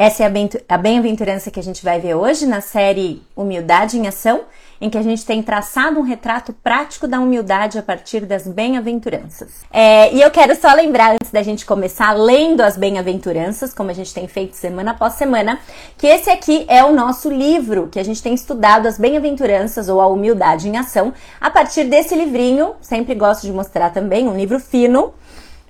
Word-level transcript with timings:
Essa 0.00 0.22
é 0.22 0.48
a 0.68 0.78
bem-aventurança 0.78 1.50
que 1.50 1.58
a 1.58 1.62
gente 1.62 1.82
vai 1.82 1.98
ver 1.98 2.14
hoje 2.14 2.46
na 2.46 2.60
série 2.60 3.20
Humildade 3.34 3.98
em 3.98 4.06
Ação, 4.06 4.42
em 4.80 4.88
que 4.88 4.96
a 4.96 5.02
gente 5.02 5.26
tem 5.26 5.42
traçado 5.42 5.98
um 5.98 6.04
retrato 6.04 6.52
prático 6.52 7.08
da 7.08 7.18
humildade 7.18 7.80
a 7.80 7.82
partir 7.82 8.20
das 8.24 8.46
bem-aventuranças. 8.46 9.64
É, 9.72 10.14
e 10.14 10.22
eu 10.22 10.30
quero 10.30 10.54
só 10.54 10.72
lembrar, 10.72 11.14
antes 11.14 11.32
da 11.32 11.42
gente 11.42 11.66
começar 11.66 12.12
lendo 12.12 12.60
as 12.60 12.76
bem-aventuranças, 12.76 13.74
como 13.74 13.90
a 13.90 13.92
gente 13.92 14.14
tem 14.14 14.28
feito 14.28 14.54
semana 14.54 14.92
após 14.92 15.14
semana, 15.14 15.58
que 15.96 16.06
esse 16.06 16.30
aqui 16.30 16.64
é 16.68 16.84
o 16.84 16.92
nosso 16.92 17.28
livro, 17.28 17.88
que 17.88 17.98
a 17.98 18.04
gente 18.04 18.22
tem 18.22 18.34
estudado 18.34 18.86
as 18.86 19.00
bem-aventuranças 19.00 19.88
ou 19.88 20.00
a 20.00 20.06
humildade 20.06 20.68
em 20.68 20.76
ação, 20.76 21.12
a 21.40 21.50
partir 21.50 21.82
desse 21.82 22.14
livrinho, 22.14 22.76
sempre 22.80 23.16
gosto 23.16 23.48
de 23.48 23.52
mostrar 23.52 23.90
também, 23.90 24.28
um 24.28 24.36
livro 24.36 24.60
fino, 24.60 25.12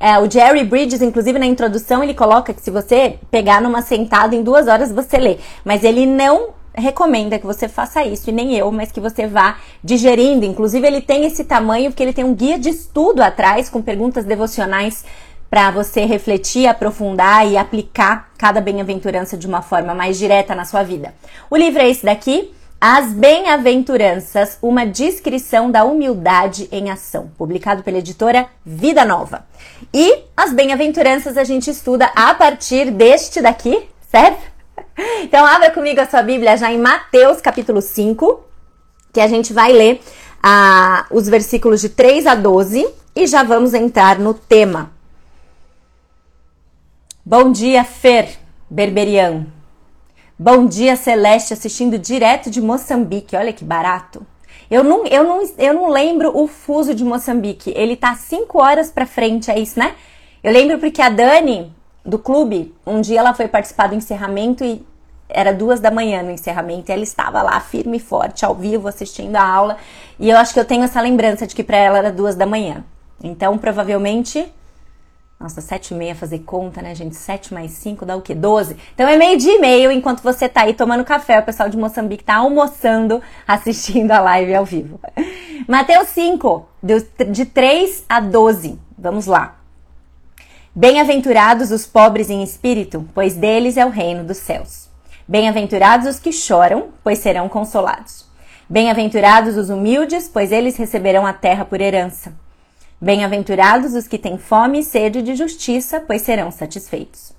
é, 0.01 0.19
o 0.19 0.31
Jerry 0.31 0.65
Bridges, 0.65 1.03
inclusive 1.03 1.39
na 1.39 1.47
introdução, 1.47 2.03
ele 2.03 2.15
coloca 2.15 2.55
que 2.55 2.63
se 2.63 2.71
você 2.71 3.19
pegar 3.31 3.61
numa 3.61 3.83
sentada 3.83 4.35
em 4.35 4.43
duas 4.43 4.69
horas 4.69 4.93
você 4.93 5.19
lê. 5.19 5.39
Mas 5.65 5.83
ele 5.83 6.07
não 6.07 6.51
recomenda 6.75 7.39
que 7.39 7.47
você 7.47 7.69
faça 7.69 8.05
isso, 8.05 8.31
e 8.31 8.33
nem 8.33 8.55
eu, 8.57 8.71
mas 8.71 8.93
que 8.93 9.01
você 9.01 9.27
vá 9.27 9.57
digerindo. 9.83 10.45
Inclusive, 10.45 10.87
ele 10.87 11.01
tem 11.01 11.25
esse 11.25 11.45
tamanho 11.45 11.91
porque 11.91 12.03
ele 12.03 12.13
tem 12.13 12.25
um 12.25 12.35
guia 12.35 12.59
de 12.59 12.69
estudo 12.69 13.21
atrás 13.21 13.69
com 13.69 13.83
perguntas 13.83 14.25
devocionais 14.25 15.05
para 15.51 15.71
você 15.71 16.05
refletir, 16.05 16.67
aprofundar 16.67 17.47
e 17.47 17.57
aplicar 17.57 18.31
cada 18.37 18.61
bem-aventurança 18.61 19.37
de 19.37 19.47
uma 19.47 19.63
forma 19.63 19.95
mais 19.95 20.19
direta 20.19 20.55
na 20.55 20.65
sua 20.65 20.83
vida. 20.83 21.15
O 21.51 21.57
livro 21.57 21.81
é 21.81 21.89
esse 21.89 22.05
daqui. 22.05 22.55
As 22.81 23.13
Bem-aventuranças, 23.13 24.57
uma 24.63 24.87
descrição 24.87 25.69
da 25.69 25.83
humildade 25.83 26.69
em 26.71 26.93
ação, 26.93 27.29
publicado 27.37 27.83
pela 27.83 27.99
editora 27.99 28.47
Vida 28.65 29.05
Nova. 29.05 29.45
E 29.93 30.23
as 30.37 30.53
Bem-aventuranças 30.53 31.37
a 31.37 31.43
gente 31.43 31.69
estuda 31.69 32.07
a 32.15 32.33
partir 32.35 32.93
deste 32.93 33.43
daqui, 33.43 33.89
certo? 34.09 34.41
Então 35.23 35.45
abra 35.45 35.71
comigo 35.73 36.01
a 36.01 36.09
sua 36.09 36.23
Bíblia 36.23 36.57
já 36.57 36.73
em 36.73 36.79
Mateus 36.79 37.41
capítulo 37.41 37.81
5, 37.81 38.45
que 39.13 39.21
a 39.21 39.27
gente 39.27 39.53
vai 39.53 39.73
ler 39.73 40.01
ah, 40.41 41.05
os 41.11 41.29
versículos 41.29 41.81
de 41.81 41.89
3 41.89 42.27
a 42.27 42.35
12 42.37 42.89
e 43.15 43.27
já 43.27 43.43
vamos 43.43 43.75
entrar 43.75 44.19
no 44.19 44.35
tema. 44.35 44.91
Bom 47.25 47.51
dia, 47.51 47.85
Fer 47.85 48.29
Berberian. 48.71 49.58
Bom 50.41 50.67
dia, 50.67 50.95
Celeste, 50.95 51.53
assistindo 51.53 51.99
direto 51.99 52.49
de 52.49 52.61
Moçambique. 52.61 53.35
Olha 53.35 53.53
que 53.53 53.65
barato. 53.65 54.25
Eu 54.71 54.85
não, 54.85 55.05
eu 55.05 55.25
não, 55.25 55.43
eu 55.59 55.75
não 55.75 55.91
lembro 55.91 56.31
o 56.33 56.47
fuso 56.47 56.95
de 56.95 57.05
Moçambique. 57.05 57.73
Ele 57.75 57.97
tá 57.97 58.15
5 58.15 58.57
horas 58.57 58.89
para 58.89 59.05
frente, 59.05 59.51
é 59.51 59.59
isso, 59.59 59.77
né? 59.77 59.97
Eu 60.41 60.53
lembro 60.53 60.79
porque 60.79 61.03
a 61.03 61.09
Dani, 61.09 61.75
do 62.05 62.21
clube, 62.21 62.73
um 62.87 63.01
dia 63.01 63.19
ela 63.19 63.35
foi 63.35 63.49
participar 63.49 63.89
do 63.89 63.97
encerramento 63.97 64.65
e 64.65 64.87
era 65.29 65.53
duas 65.53 65.81
da 65.81 65.91
manhã 65.91 66.23
no 66.23 66.31
encerramento 66.31 66.89
e 66.89 66.93
ela 66.93 67.03
estava 67.03 67.43
lá 67.43 67.59
firme 67.59 67.97
e 67.97 68.01
forte, 68.01 68.45
ao 68.45 68.55
vivo, 68.55 68.87
assistindo 68.87 69.35
a 69.35 69.43
aula. 69.43 69.77
E 70.21 70.31
eu 70.31 70.37
acho 70.37 70.55
que 70.55 70.61
eu 70.61 70.65
tenho 70.65 70.85
essa 70.85 71.01
lembrança 71.01 71.49
de 71.49 71.55
que 71.57 71.65
para 71.65 71.79
ela 71.79 71.99
era 71.99 72.13
duas 72.13 72.37
da 72.37 72.47
manhã. 72.47 72.85
Então, 73.25 73.59
provavelmente, 73.59 74.47
nossa, 75.41 75.61
sete 75.61 75.95
e 75.95 75.97
meia 75.97 76.17
fazer 76.17 76.41
conta, 76.41 76.83
né, 76.83 76.95
gente? 76.97 77.15
Sete 77.15 77.55
mais 77.55 77.71
cinco 77.71 78.05
dá 78.05 78.17
o 78.17 78.21
quê? 78.21 78.35
Doze. 78.35 78.77
Então 78.93 79.09
é 79.09 79.17
meio 79.17 79.39
dia 79.39 79.57
e 79.57 79.61
meio 79.61 79.93
enquanto 79.93 80.21
você 80.21 80.49
tá 80.49 80.63
aí 80.63 80.75
tomando 80.75 81.05
café. 81.05 81.39
O 81.39 81.45
pessoal 81.45 81.69
de 81.69 81.77
Moçambique 81.77 82.25
tá 82.25 82.37
almoçando, 82.37 83.23
assistindo 83.47 84.11
a 84.11 84.19
live 84.19 84.53
ao 84.55 84.65
vivo. 84.65 84.99
Mateus 85.69 86.09
5, 86.09 86.69
de 87.31 87.45
3 87.45 88.05
a 88.09 88.19
12. 88.19 88.81
Vamos 88.99 89.27
lá. 89.27 89.59
Bem-aventurados 90.75 91.71
os 91.71 91.87
pobres 91.87 92.31
em 92.31 92.43
espírito, 92.43 93.09
pois 93.15 93.35
deles 93.35 93.77
é 93.77 93.87
o 93.87 93.91
reino 93.91 94.25
dos 94.25 94.39
céus. 94.39 94.89
Bem-aventurados 95.27 96.09
os 96.09 96.19
que 96.19 96.33
choram, 96.33 96.89
pois 97.05 97.19
serão 97.19 97.49
consolados. 97.49 98.27
Bem-aventurados 98.69 99.57
os 99.57 99.71
humildes, 99.71 100.29
pois 100.29 100.51
eles 100.51 100.77
receberão 100.77 101.25
a 101.25 101.33
terra 101.33 101.65
por 101.65 101.81
herança. 101.81 102.33
Bem-aventurados 103.01 103.95
os 103.95 104.09
que 104.09 104.19
têm 104.19 104.37
fome 104.37 104.81
e 104.81 104.83
sede 104.83 105.23
de 105.23 105.37
justiça, 105.37 106.01
pois 106.01 106.23
serão 106.23 106.51
satisfeitos. 106.51 107.33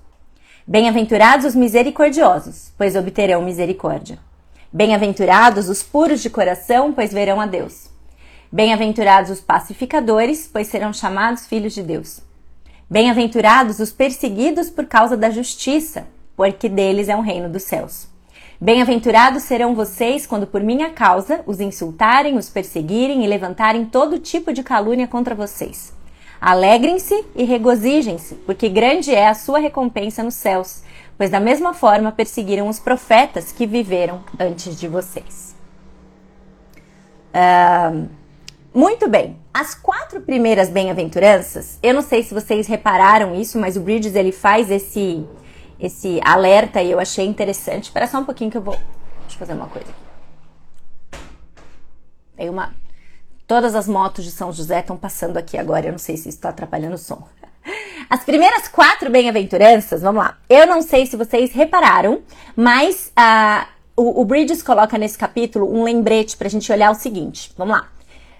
Bem-aventurados 0.66 1.44
os 1.44 1.54
misericordiosos, 1.54 2.72
pois 2.78 2.96
obterão 2.96 3.42
misericórdia. 3.42 4.18
Bem-aventurados 4.72 5.68
os 5.68 5.82
puros 5.82 6.22
de 6.22 6.30
coração, 6.30 6.94
pois 6.94 7.12
verão 7.12 7.38
a 7.38 7.44
Deus. 7.44 7.90
Bem-aventurados 8.50 9.30
os 9.30 9.40
pacificadores, 9.40 10.48
pois 10.50 10.66
serão 10.68 10.94
chamados 10.94 11.46
filhos 11.46 11.74
de 11.74 11.82
Deus. 11.82 12.20
Bem-aventurados 12.88 13.80
os 13.80 13.92
perseguidos 13.92 14.70
por 14.70 14.86
causa 14.86 15.14
da 15.14 15.28
justiça, 15.28 16.06
porque 16.34 16.70
deles 16.70 17.10
é 17.10 17.14
o 17.14 17.20
reino 17.20 17.50
dos 17.50 17.64
céus. 17.64 18.08
Bem-aventurados 18.62 19.44
serão 19.44 19.74
vocês 19.74 20.26
quando 20.26 20.46
por 20.46 20.62
minha 20.62 20.90
causa 20.90 21.40
os 21.46 21.60
insultarem, 21.60 22.36
os 22.36 22.50
perseguirem 22.50 23.24
e 23.24 23.26
levantarem 23.26 23.86
todo 23.86 24.18
tipo 24.18 24.52
de 24.52 24.62
calúnia 24.62 25.08
contra 25.08 25.34
vocês. 25.34 25.94
Alegrem-se 26.38 27.24
e 27.34 27.42
regozijem-se, 27.44 28.34
porque 28.44 28.68
grande 28.68 29.14
é 29.14 29.28
a 29.28 29.34
sua 29.34 29.58
recompensa 29.58 30.22
nos 30.22 30.34
céus, 30.34 30.82
pois 31.16 31.30
da 31.30 31.40
mesma 31.40 31.72
forma 31.72 32.12
perseguiram 32.12 32.68
os 32.68 32.78
profetas 32.78 33.50
que 33.50 33.66
viveram 33.66 34.22
antes 34.38 34.78
de 34.78 34.86
vocês. 34.86 35.56
Uh, 37.34 38.10
muito 38.74 39.08
bem. 39.08 39.38
As 39.54 39.74
quatro 39.74 40.20
primeiras 40.20 40.68
bem-aventuranças, 40.68 41.78
eu 41.82 41.94
não 41.94 42.02
sei 42.02 42.22
se 42.22 42.34
vocês 42.34 42.66
repararam 42.66 43.34
isso, 43.34 43.58
mas 43.58 43.78
o 43.78 43.80
Bridges 43.80 44.14
ele 44.14 44.32
faz 44.32 44.70
esse 44.70 45.26
esse 45.80 46.20
alerta 46.24 46.82
e 46.82 46.90
eu 46.90 47.00
achei 47.00 47.26
interessante. 47.26 47.84
Espera 47.84 48.06
só 48.06 48.18
um 48.18 48.24
pouquinho 48.24 48.50
que 48.50 48.56
eu 48.56 48.62
vou. 48.62 48.74
Deixa 48.74 49.34
eu 49.34 49.38
fazer 49.38 49.52
uma 49.54 49.66
coisa 49.66 49.88
aqui. 49.88 51.20
Tem 52.36 52.48
uma. 52.48 52.74
Todas 53.46 53.74
as 53.74 53.88
motos 53.88 54.24
de 54.24 54.30
São 54.30 54.52
José 54.52 54.80
estão 54.80 54.96
passando 54.96 55.36
aqui 55.36 55.58
agora. 55.58 55.86
Eu 55.86 55.92
não 55.92 55.98
sei 55.98 56.16
se 56.16 56.28
isso 56.28 56.38
está 56.38 56.50
atrapalhando 56.50 56.94
o 56.94 56.98
som. 56.98 57.26
As 58.08 58.24
primeiras 58.24 58.68
quatro 58.68 59.10
bem-aventuranças, 59.10 60.02
vamos 60.02 60.22
lá. 60.22 60.38
Eu 60.48 60.66
não 60.66 60.82
sei 60.82 61.06
se 61.06 61.16
vocês 61.16 61.52
repararam, 61.52 62.22
mas 62.56 63.12
uh, 63.18 63.66
o, 63.96 64.22
o 64.22 64.24
Bridges 64.24 64.62
coloca 64.62 64.96
nesse 64.98 65.18
capítulo 65.18 65.72
um 65.72 65.84
lembrete 65.84 66.36
para 66.36 66.48
a 66.48 66.50
gente 66.50 66.70
olhar 66.72 66.90
o 66.90 66.94
seguinte. 66.94 67.52
Vamos 67.56 67.76
lá. 67.76 67.88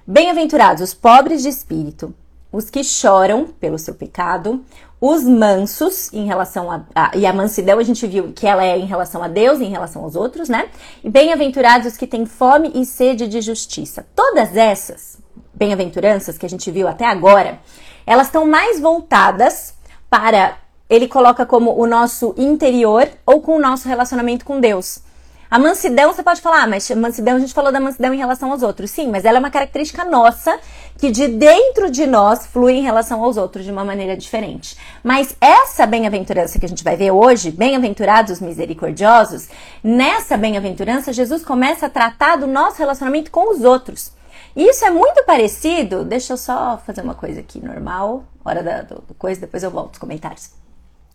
Bem-aventurados 0.06 0.82
os 0.82 0.94
pobres 0.94 1.42
de 1.42 1.48
espírito, 1.48 2.14
os 2.52 2.68
que 2.68 2.82
choram 2.82 3.46
pelo 3.46 3.78
seu 3.78 3.94
pecado, 3.94 4.64
os 5.00 5.24
mansos 5.24 6.12
em 6.12 6.26
relação 6.26 6.70
a, 6.70 6.82
a, 6.94 7.16
e 7.16 7.24
a 7.24 7.32
mansidão 7.32 7.78
a 7.78 7.82
gente 7.82 8.06
viu 8.06 8.32
que 8.32 8.46
ela 8.46 8.64
é 8.64 8.78
em 8.78 8.84
relação 8.84 9.22
a 9.22 9.28
Deus 9.28 9.60
em 9.60 9.70
relação 9.70 10.04
aos 10.04 10.14
outros, 10.14 10.48
né? 10.48 10.68
E 11.02 11.08
bem-aventurados 11.08 11.86
os 11.86 11.96
que 11.96 12.06
têm 12.06 12.26
fome 12.26 12.70
e 12.74 12.84
sede 12.84 13.26
de 13.26 13.40
justiça. 13.40 14.06
Todas 14.14 14.56
essas 14.56 15.18
bem-aventuranças 15.54 16.36
que 16.36 16.44
a 16.44 16.48
gente 16.48 16.70
viu 16.70 16.86
até 16.86 17.06
agora, 17.06 17.60
elas 18.06 18.26
estão 18.26 18.46
mais 18.46 18.78
voltadas 18.78 19.74
para 20.08 20.58
ele 20.88 21.06
coloca 21.06 21.46
como 21.46 21.80
o 21.80 21.86
nosso 21.86 22.34
interior 22.36 23.08
ou 23.24 23.40
com 23.40 23.56
o 23.56 23.60
nosso 23.60 23.88
relacionamento 23.88 24.44
com 24.44 24.60
Deus. 24.60 25.00
A 25.50 25.58
mansidão, 25.58 26.12
você 26.12 26.22
pode 26.22 26.40
falar, 26.40 26.62
ah, 26.62 26.66
mas 26.68 26.88
mansidão, 26.90 27.34
a 27.34 27.40
gente 27.40 27.52
falou 27.52 27.72
da 27.72 27.80
mansidão 27.80 28.14
em 28.14 28.18
relação 28.18 28.52
aos 28.52 28.62
outros. 28.62 28.90
Sim, 28.92 29.08
mas 29.08 29.24
ela 29.24 29.38
é 29.38 29.40
uma 29.40 29.50
característica 29.50 30.04
nossa 30.04 30.60
que 30.96 31.10
de 31.10 31.26
dentro 31.26 31.90
de 31.90 32.06
nós 32.06 32.46
flui 32.46 32.74
em 32.74 32.82
relação 32.82 33.24
aos 33.24 33.36
outros 33.36 33.64
de 33.64 33.72
uma 33.72 33.84
maneira 33.84 34.16
diferente. 34.16 34.76
Mas 35.02 35.34
essa 35.40 35.86
bem-aventurança 35.86 36.58
que 36.58 36.66
a 36.66 36.68
gente 36.68 36.84
vai 36.84 36.94
ver 36.94 37.10
hoje, 37.10 37.50
bem-aventurados 37.50 38.34
os 38.34 38.40
misericordiosos, 38.40 39.48
nessa 39.82 40.36
bem-aventurança, 40.36 41.12
Jesus 41.12 41.44
começa 41.44 41.86
a 41.86 41.90
tratar 41.90 42.36
do 42.36 42.46
nosso 42.46 42.78
relacionamento 42.78 43.32
com 43.32 43.52
os 43.52 43.64
outros. 43.64 44.12
E 44.54 44.68
isso 44.68 44.84
é 44.84 44.90
muito 44.90 45.24
parecido. 45.24 46.04
Deixa 46.04 46.34
eu 46.34 46.36
só 46.36 46.80
fazer 46.86 47.00
uma 47.02 47.14
coisa 47.14 47.40
aqui, 47.40 47.64
normal, 47.64 48.24
hora 48.44 48.62
da 48.62 48.86
coisa, 49.18 49.40
depois 49.40 49.64
eu 49.64 49.70
volto 49.70 49.94
os 49.94 49.98
comentários. 49.98 50.50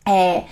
É. 0.06 0.44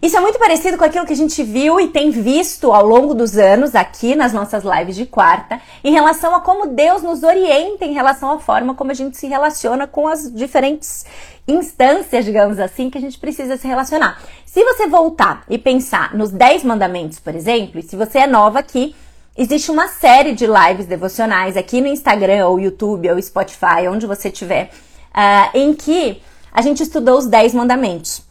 Isso 0.00 0.16
é 0.16 0.20
muito 0.20 0.38
parecido 0.38 0.78
com 0.78 0.84
aquilo 0.84 1.04
que 1.04 1.12
a 1.12 1.16
gente 1.16 1.42
viu 1.42 1.80
e 1.80 1.88
tem 1.88 2.10
visto 2.10 2.70
ao 2.72 2.86
longo 2.86 3.14
dos 3.14 3.36
anos 3.36 3.74
aqui 3.74 4.14
nas 4.14 4.32
nossas 4.32 4.62
lives 4.62 4.94
de 4.94 5.04
quarta, 5.04 5.60
em 5.82 5.92
relação 5.92 6.36
a 6.36 6.40
como 6.40 6.68
Deus 6.68 7.02
nos 7.02 7.24
orienta 7.24 7.84
em 7.84 7.92
relação 7.92 8.30
à 8.30 8.38
forma 8.38 8.76
como 8.76 8.92
a 8.92 8.94
gente 8.94 9.16
se 9.16 9.26
relaciona 9.26 9.88
com 9.88 10.06
as 10.06 10.32
diferentes 10.32 11.04
instâncias, 11.48 12.24
digamos 12.24 12.60
assim, 12.60 12.88
que 12.88 12.96
a 12.96 13.00
gente 13.00 13.18
precisa 13.18 13.56
se 13.56 13.66
relacionar. 13.66 14.22
Se 14.46 14.62
você 14.62 14.86
voltar 14.86 15.42
e 15.48 15.58
pensar 15.58 16.14
nos 16.14 16.30
10 16.30 16.62
mandamentos, 16.62 17.18
por 17.18 17.34
exemplo, 17.34 17.80
e 17.80 17.82
se 17.82 17.96
você 17.96 18.18
é 18.18 18.26
nova 18.28 18.60
aqui, 18.60 18.94
existe 19.36 19.68
uma 19.68 19.88
série 19.88 20.32
de 20.32 20.46
lives 20.46 20.86
devocionais 20.86 21.56
aqui 21.56 21.80
no 21.80 21.88
Instagram, 21.88 22.46
ou 22.46 22.60
YouTube, 22.60 23.10
ou 23.10 23.20
Spotify, 23.20 23.88
onde 23.90 24.06
você 24.06 24.28
estiver, 24.28 24.70
uh, 25.12 25.58
em 25.58 25.74
que 25.74 26.22
a 26.52 26.62
gente 26.62 26.84
estudou 26.84 27.18
os 27.18 27.26
10 27.26 27.52
mandamentos. 27.54 28.27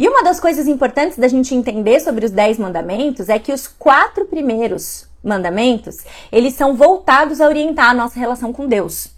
E 0.00 0.08
uma 0.08 0.22
das 0.22 0.40
coisas 0.40 0.66
importantes 0.66 1.18
da 1.18 1.28
gente 1.28 1.54
entender 1.54 2.00
sobre 2.00 2.24
os 2.24 2.30
dez 2.30 2.58
mandamentos 2.58 3.28
é 3.28 3.38
que 3.38 3.52
os 3.52 3.68
quatro 3.68 4.24
primeiros 4.24 5.06
mandamentos, 5.22 5.98
eles 6.32 6.54
são 6.54 6.74
voltados 6.74 7.38
a 7.38 7.46
orientar 7.46 7.90
a 7.90 7.92
nossa 7.92 8.18
relação 8.18 8.50
com 8.50 8.66
Deus. 8.66 9.10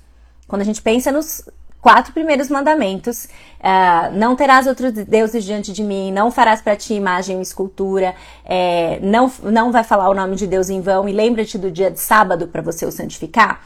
Quando 0.48 0.62
a 0.62 0.64
gente 0.64 0.82
pensa 0.82 1.12
nos 1.12 1.48
quatro 1.80 2.12
primeiros 2.12 2.48
mandamentos, 2.48 3.26
uh, 3.60 4.12
não 4.12 4.34
terás 4.34 4.66
outros 4.66 4.90
deuses 4.90 5.44
diante 5.44 5.72
de 5.72 5.84
mim, 5.84 6.10
não 6.10 6.32
farás 6.32 6.60
para 6.60 6.74
ti 6.74 6.94
imagem 6.94 7.36
ou 7.36 7.42
escultura, 7.42 8.12
é, 8.44 8.98
não, 9.00 9.30
não 9.40 9.70
vai 9.70 9.84
falar 9.84 10.10
o 10.10 10.14
nome 10.14 10.34
de 10.34 10.48
Deus 10.48 10.68
em 10.68 10.80
vão 10.80 11.08
e 11.08 11.12
lembra-te 11.12 11.56
do 11.58 11.70
dia 11.70 11.92
de 11.92 12.00
sábado 12.00 12.48
para 12.48 12.60
você 12.60 12.84
o 12.84 12.90
santificar. 12.90 13.64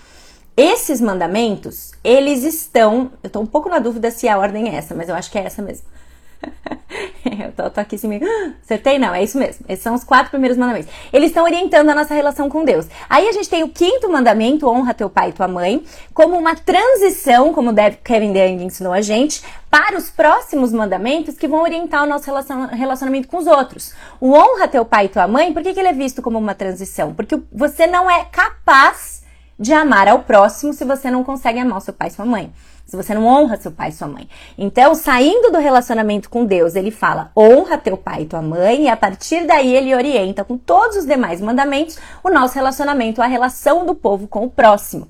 Esses 0.55 1.01
mandamentos, 1.01 1.93
eles 2.05 2.45
estão, 2.45 3.11
eu 3.23 3.29
estou 3.29 3.41
um 3.43 3.47
pouco 3.47 3.71
na 3.71 3.79
dúvida 3.79 4.11
se 4.11 4.29
a 4.29 4.37
ordem 4.37 4.69
é 4.69 4.75
essa, 4.75 4.95
mas 4.95 5.09
eu 5.09 5.15
acho 5.15 5.31
que 5.31 5.39
é 5.39 5.45
essa 5.45 5.63
mesmo. 5.63 5.96
eu 7.45 7.53
tô, 7.53 7.71
tô, 7.71 7.81
aqui 7.81 7.97
assim 7.97 8.09
meio. 8.09 8.23
Acertei? 8.63 8.99
Não, 8.99 9.15
é 9.15 9.23
isso 9.23 9.39
mesmo. 9.39 9.65
Esses 9.69 9.83
são 9.83 9.95
os 9.95 10.05
quatro 10.05 10.31
primeiros 10.31 10.57
mandamentos. 10.57 10.91
Eles 11.13 11.29
estão 11.29 11.45
orientando 11.45 11.89
a 11.89 11.95
nossa 11.95 12.15
relação 12.15 12.49
com 12.49 12.65
Deus. 12.65 12.87
Aí 13.09 13.29
a 13.29 13.33
gente 13.33 13.49
tem 13.49 13.63
o 13.63 13.69
quinto 13.69 14.11
mandamento, 14.11 14.69
honra 14.69 14.95
teu 14.95 15.11
pai 15.11 15.31
e 15.31 15.33
tua 15.33 15.49
mãe, 15.49 15.85
como 16.15 16.37
uma 16.37 16.55
transição, 16.55 17.53
como 17.53 17.73
deve, 17.73 17.99
Kevin 17.99 18.33
DeYoung 18.33 18.65
ensinou 18.65 18.93
a 18.93 19.01
gente, 19.01 19.43
para 19.71 19.97
os 19.97 20.11
próximos 20.11 20.73
mandamentos 20.73 21.37
que 21.37 21.49
vão 21.49 21.63
orientar 21.63 22.05
o 22.05 22.07
nosso 22.07 22.31
relacionamento 22.73 23.29
com 23.29 23.39
os 23.39 23.47
outros. 23.47 23.93
O 24.21 24.33
honra 24.33 24.69
teu 24.69 24.85
pai 24.85 25.07
e 25.07 25.09
tua 25.09 25.27
mãe, 25.27 25.53
por 25.53 25.63
que, 25.63 25.75
que 25.75 25.81
ele 25.81 25.89
é 25.89 25.93
visto 25.93 26.23
como 26.23 26.39
uma 26.39 26.55
transição? 26.55 27.15
Porque 27.15 27.41
você 27.53 27.87
não 27.87 28.11
é 28.11 28.25
capaz 28.25 29.25
de 29.59 29.73
amar 29.73 30.07
ao 30.07 30.21
próximo 30.21 30.73
se 30.73 30.85
você 30.85 31.11
não 31.11 31.25
consegue 31.25 31.59
amar 31.59 31.79
o 31.79 31.81
seu 31.81 31.95
pai 31.95 32.09
e 32.09 32.11
sua 32.11 32.27
mãe 32.27 32.53
se 32.87 32.97
você 32.97 33.13
não 33.13 33.27
honra 33.27 33.57
seu 33.57 33.73
pai 33.73 33.89
e 33.89 33.93
sua 33.93 34.07
mãe. 34.07 34.29
Então, 34.57 34.95
saindo 34.95 35.51
do 35.51 35.59
relacionamento 35.59 36.31
com 36.31 36.45
Deus, 36.45 36.77
ele 36.77 36.91
fala: 36.91 37.33
honra 37.37 37.77
teu 37.77 37.97
pai 37.97 38.23
e 38.23 38.27
tua 38.27 38.41
mãe, 38.41 38.85
e 38.85 38.89
a 38.89 38.97
partir 38.97 39.45
daí 39.47 39.75
ele 39.75 39.95
orienta 39.95 40.45
com 40.45 40.57
todos 40.57 40.97
os 40.97 41.07
demais 41.07 41.41
mandamentos 41.41 41.99
o 42.23 42.31
nosso 42.31 42.55
relacionamento, 42.55 43.21
a 43.21 43.27
relação 43.27 43.85
do 43.85 43.95
povo 43.95 44.29
com 44.29 44.45
o 44.45 44.51
próximo. 44.51 45.09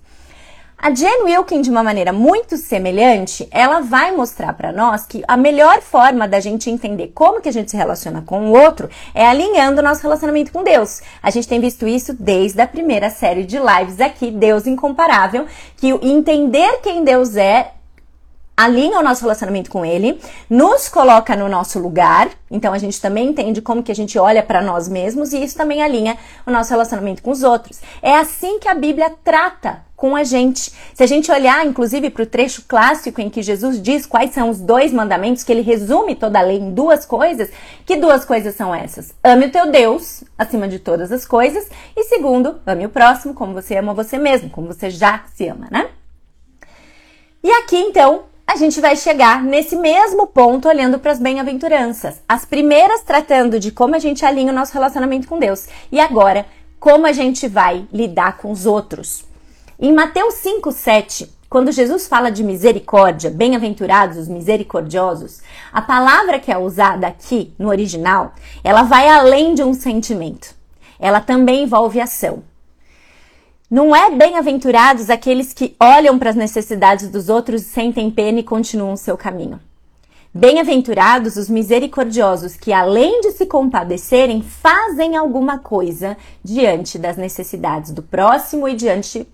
A 0.78 0.94
Jen 0.94 1.22
Wilkin, 1.24 1.62
de 1.62 1.70
uma 1.70 1.82
maneira 1.82 2.12
muito 2.12 2.58
semelhante, 2.58 3.48
ela 3.50 3.80
vai 3.80 4.14
mostrar 4.14 4.52
para 4.52 4.70
nós 4.70 5.06
que 5.06 5.24
a 5.26 5.34
melhor 5.34 5.80
forma 5.80 6.28
da 6.28 6.38
gente 6.38 6.68
entender 6.68 7.12
como 7.14 7.40
que 7.40 7.48
a 7.48 7.52
gente 7.52 7.70
se 7.70 7.76
relaciona 7.76 8.20
com 8.20 8.50
o 8.50 8.52
outro 8.52 8.90
é 9.14 9.26
alinhando 9.26 9.80
o 9.80 9.82
nosso 9.82 10.02
relacionamento 10.02 10.52
com 10.52 10.62
Deus. 10.62 11.00
A 11.22 11.30
gente 11.30 11.48
tem 11.48 11.60
visto 11.60 11.88
isso 11.88 12.12
desde 12.12 12.60
a 12.60 12.68
primeira 12.68 13.08
série 13.08 13.44
de 13.44 13.58
lives 13.58 14.00
aqui, 14.00 14.30
Deus 14.30 14.66
Incomparável, 14.66 15.46
que 15.78 15.88
entender 15.88 16.80
quem 16.82 17.02
Deus 17.02 17.36
é 17.36 17.72
alinha 18.54 19.00
o 19.00 19.02
nosso 19.02 19.22
relacionamento 19.22 19.70
com 19.70 19.84
ele, 19.84 20.20
nos 20.48 20.90
coloca 20.90 21.34
no 21.34 21.48
nosso 21.48 21.78
lugar. 21.78 22.28
Então 22.50 22.74
a 22.74 22.78
gente 22.78 23.00
também 23.00 23.28
entende 23.28 23.62
como 23.62 23.82
que 23.82 23.92
a 23.92 23.94
gente 23.94 24.18
olha 24.18 24.42
para 24.42 24.60
nós 24.60 24.88
mesmos 24.88 25.32
e 25.32 25.42
isso 25.42 25.56
também 25.56 25.82
alinha 25.82 26.18
o 26.46 26.50
nosso 26.50 26.70
relacionamento 26.70 27.22
com 27.22 27.30
os 27.30 27.42
outros. 27.42 27.80
É 28.02 28.14
assim 28.14 28.58
que 28.58 28.68
a 28.68 28.74
Bíblia 28.74 29.10
trata 29.24 29.85
com 29.96 30.14
a 30.14 30.22
gente. 30.22 30.70
Se 30.94 31.02
a 31.02 31.06
gente 31.06 31.32
olhar, 31.32 31.66
inclusive, 31.66 32.10
para 32.10 32.22
o 32.22 32.26
trecho 32.26 32.62
clássico 32.68 33.20
em 33.20 33.30
que 33.30 33.42
Jesus 33.42 33.80
diz 33.80 34.04
quais 34.04 34.32
são 34.32 34.50
os 34.50 34.60
dois 34.60 34.92
mandamentos, 34.92 35.42
que 35.42 35.50
ele 35.50 35.62
resume 35.62 36.14
toda 36.14 36.38
a 36.38 36.42
lei 36.42 36.58
em 36.58 36.72
duas 36.72 37.06
coisas, 37.06 37.50
que 37.86 37.96
duas 37.96 38.24
coisas 38.24 38.54
são 38.54 38.74
essas? 38.74 39.14
Ame 39.24 39.46
o 39.46 39.50
teu 39.50 39.70
Deus 39.70 40.22
acima 40.36 40.68
de 40.68 40.78
todas 40.78 41.10
as 41.10 41.26
coisas, 41.26 41.66
e 41.96 42.04
segundo, 42.04 42.60
ame 42.66 42.84
o 42.84 42.90
próximo 42.90 43.32
como 43.32 43.54
você 43.54 43.76
ama 43.76 43.94
você 43.94 44.18
mesmo, 44.18 44.50
como 44.50 44.66
você 44.66 44.90
já 44.90 45.24
se 45.34 45.48
ama, 45.48 45.66
né? 45.70 45.88
E 47.42 47.50
aqui, 47.50 47.76
então, 47.76 48.24
a 48.46 48.56
gente 48.56 48.80
vai 48.80 48.96
chegar 48.96 49.42
nesse 49.42 49.76
mesmo 49.76 50.26
ponto 50.26 50.68
olhando 50.68 50.98
para 50.98 51.12
as 51.12 51.18
bem-aventuranças. 51.18 52.22
As 52.28 52.44
primeiras 52.44 53.02
tratando 53.02 53.58
de 53.58 53.72
como 53.72 53.94
a 53.96 53.98
gente 53.98 54.24
alinha 54.24 54.52
o 54.52 54.54
nosso 54.54 54.72
relacionamento 54.72 55.26
com 55.26 55.38
Deus 55.38 55.66
e 55.90 55.98
agora 55.98 56.46
como 56.78 57.06
a 57.06 57.12
gente 57.12 57.48
vai 57.48 57.86
lidar 57.92 58.36
com 58.36 58.50
os 58.50 58.66
outros. 58.66 59.24
Em 59.78 59.92
Mateus 59.92 60.36
5:7, 60.36 61.30
quando 61.50 61.70
Jesus 61.70 62.08
fala 62.08 62.30
de 62.30 62.42
misericórdia, 62.42 63.30
bem-aventurados 63.30 64.16
os 64.16 64.26
misericordiosos, 64.26 65.42
a 65.70 65.82
palavra 65.82 66.40
que 66.40 66.50
é 66.50 66.56
usada 66.56 67.06
aqui 67.06 67.52
no 67.58 67.68
original, 67.68 68.32
ela 68.64 68.84
vai 68.84 69.06
além 69.06 69.54
de 69.54 69.62
um 69.62 69.74
sentimento. 69.74 70.54
Ela 70.98 71.20
também 71.20 71.64
envolve 71.64 72.00
ação. 72.00 72.42
Não 73.70 73.94
é 73.94 74.10
bem-aventurados 74.10 75.10
aqueles 75.10 75.52
que 75.52 75.76
olham 75.78 76.18
para 76.18 76.30
as 76.30 76.36
necessidades 76.36 77.10
dos 77.10 77.28
outros, 77.28 77.60
sentem 77.60 78.10
pena 78.10 78.40
e 78.40 78.42
continuam 78.42 78.94
o 78.94 78.96
seu 78.96 79.14
caminho. 79.14 79.60
Bem-aventurados 80.32 81.36
os 81.36 81.50
misericordiosos 81.50 82.56
que, 82.56 82.72
além 82.72 83.20
de 83.20 83.32
se 83.32 83.44
compadecerem, 83.44 84.40
fazem 84.40 85.16
alguma 85.16 85.58
coisa 85.58 86.16
diante 86.42 86.98
das 86.98 87.18
necessidades 87.18 87.90
do 87.90 88.02
próximo 88.02 88.66
e 88.66 88.74
diante 88.74 89.26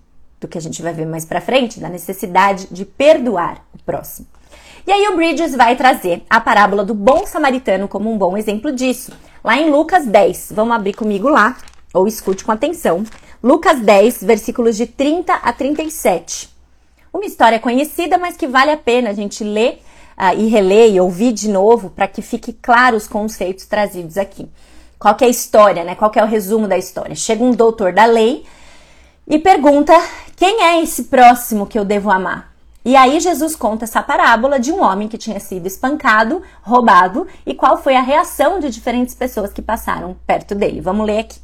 do 0.43 0.47
que 0.47 0.57
a 0.57 0.61
gente 0.61 0.81
vai 0.81 0.93
ver 0.93 1.05
mais 1.05 1.25
para 1.25 1.41
frente, 1.41 1.79
da 1.79 1.89
necessidade 1.89 2.67
de 2.69 2.85
perdoar 2.85 3.65
o 3.73 3.81
próximo. 3.83 4.27
E 4.85 4.91
aí 4.91 5.07
o 5.07 5.15
Bridges 5.15 5.55
vai 5.55 5.75
trazer 5.75 6.23
a 6.29 6.41
parábola 6.41 6.83
do 6.83 6.93
bom 6.93 7.25
samaritano 7.25 7.87
como 7.87 8.11
um 8.11 8.17
bom 8.17 8.37
exemplo 8.37 8.71
disso. 8.71 9.13
Lá 9.43 9.57
em 9.57 9.69
Lucas 9.69 10.05
10, 10.05 10.51
vamos 10.53 10.75
abrir 10.75 10.93
comigo 10.93 11.29
lá, 11.29 11.57
ou 11.93 12.05
escute 12.07 12.43
com 12.43 12.51
atenção. 12.51 13.03
Lucas 13.41 13.79
10, 13.79 14.23
versículos 14.23 14.75
de 14.75 14.85
30 14.85 15.33
a 15.33 15.53
37. 15.53 16.49
Uma 17.13 17.25
história 17.25 17.59
conhecida, 17.59 18.17
mas 18.17 18.35
que 18.35 18.47
vale 18.47 18.71
a 18.71 18.77
pena 18.77 19.11
a 19.11 19.13
gente 19.13 19.43
ler 19.43 19.81
uh, 20.17 20.37
e 20.37 20.47
reler 20.47 20.91
e 20.91 20.99
ouvir 20.99 21.31
de 21.31 21.47
novo 21.47 21.89
para 21.89 22.07
que 22.07 22.21
fique 22.21 22.51
claro 22.51 22.97
os 22.97 23.07
conceitos 23.07 23.65
trazidos 23.65 24.17
aqui. 24.17 24.49
Qual 24.99 25.15
é 25.21 25.25
a 25.25 25.29
história, 25.29 25.83
né? 25.83 25.95
Qual 25.95 26.11
é 26.15 26.23
o 26.23 26.27
resumo 26.27 26.67
da 26.67 26.77
história? 26.77 27.15
Chega 27.15 27.43
um 27.43 27.51
doutor 27.51 27.93
da 27.93 28.05
lei 28.05 28.43
e 29.27 29.39
pergunta: 29.39 29.93
quem 30.35 30.61
é 30.63 30.81
esse 30.81 31.05
próximo 31.05 31.67
que 31.67 31.77
eu 31.77 31.85
devo 31.85 32.09
amar? 32.09 32.53
E 32.85 32.97
aí 32.97 33.19
Jesus 33.21 33.55
conta 33.55 33.85
essa 33.85 34.03
parábola 34.03 34.59
de 34.59 34.71
um 34.71 34.81
homem 34.81 35.07
que 35.07 35.17
tinha 35.17 35.39
sido 35.39 35.65
espancado, 35.65 36.41
roubado 36.61 37.25
e 37.45 37.53
qual 37.53 37.81
foi 37.81 37.95
a 37.95 38.01
reação 38.01 38.59
de 38.59 38.69
diferentes 38.69 39.15
pessoas 39.15 39.53
que 39.53 39.61
passaram 39.61 40.17
perto 40.27 40.53
dele. 40.53 40.81
Vamos 40.81 41.05
ler 41.05 41.19
aqui. 41.19 41.39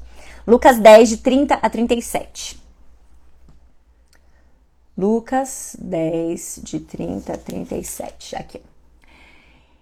Lucas 0.45 0.77
10, 0.79 1.09
de 1.09 1.17
30 1.17 1.53
a 1.61 1.69
37. 1.69 2.59
Lucas 4.97 5.77
10, 5.79 6.59
de 6.61 6.79
30 6.81 7.33
a 7.33 7.37
37. 7.37 8.35
Aqui. 8.35 8.61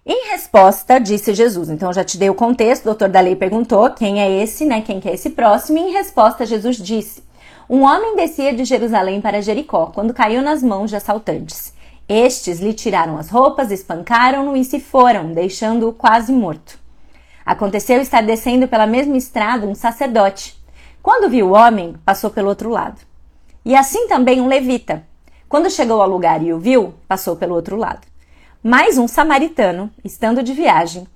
Em 0.06 0.30
resposta, 0.30 1.00
disse 1.00 1.34
Jesus. 1.34 1.68
Então, 1.68 1.92
já 1.92 2.04
te 2.04 2.16
dei 2.16 2.30
o 2.30 2.34
contexto. 2.34 2.82
O 2.82 2.86
doutor 2.86 3.08
da 3.08 3.20
lei 3.20 3.34
perguntou 3.34 3.90
quem 3.90 4.20
é 4.20 4.42
esse, 4.42 4.64
né? 4.64 4.80
Quem 4.80 5.00
que 5.00 5.08
é 5.08 5.14
esse 5.14 5.30
próximo? 5.30 5.78
E 5.78 5.80
em 5.80 5.92
resposta, 5.92 6.46
Jesus 6.46 6.76
disse: 6.76 7.22
Um 7.68 7.82
homem 7.82 8.16
descia 8.16 8.54
de 8.54 8.64
Jerusalém 8.64 9.20
para 9.20 9.42
Jericó 9.42 9.86
quando 9.94 10.14
caiu 10.14 10.40
nas 10.40 10.62
mãos 10.62 10.88
de 10.88 10.96
assaltantes. 10.96 11.74
Estes 12.08 12.60
lhe 12.60 12.72
tiraram 12.72 13.18
as 13.18 13.28
roupas, 13.28 13.70
espancaram-no 13.70 14.56
e 14.56 14.64
se 14.64 14.80
foram, 14.80 15.34
deixando-o 15.34 15.92
quase 15.92 16.32
morto. 16.32 16.78
Aconteceu 17.44 18.00
estar 18.00 18.22
descendo 18.22 18.66
pela 18.66 18.86
mesma 18.86 19.18
estrada 19.18 19.66
um 19.66 19.74
sacerdote 19.74 20.58
quando 21.02 21.30
viu 21.30 21.48
o 21.48 21.52
homem, 21.52 21.94
passou 22.04 22.30
pelo 22.30 22.48
outro 22.48 22.70
lado. 22.70 23.00
E 23.64 23.74
assim 23.74 24.08
também 24.08 24.40
um 24.40 24.48
levita. 24.48 25.04
Quando 25.48 25.70
chegou 25.70 26.02
ao 26.02 26.08
lugar 26.08 26.42
e 26.42 26.52
o 26.52 26.58
viu, 26.58 26.94
passou 27.06 27.36
pelo 27.36 27.54
outro 27.54 27.76
lado. 27.76 28.06
Mais 28.62 28.98
um 28.98 29.06
samaritano, 29.06 29.90
estando 30.04 30.42
de 30.42 30.52
viagem, 30.52 31.06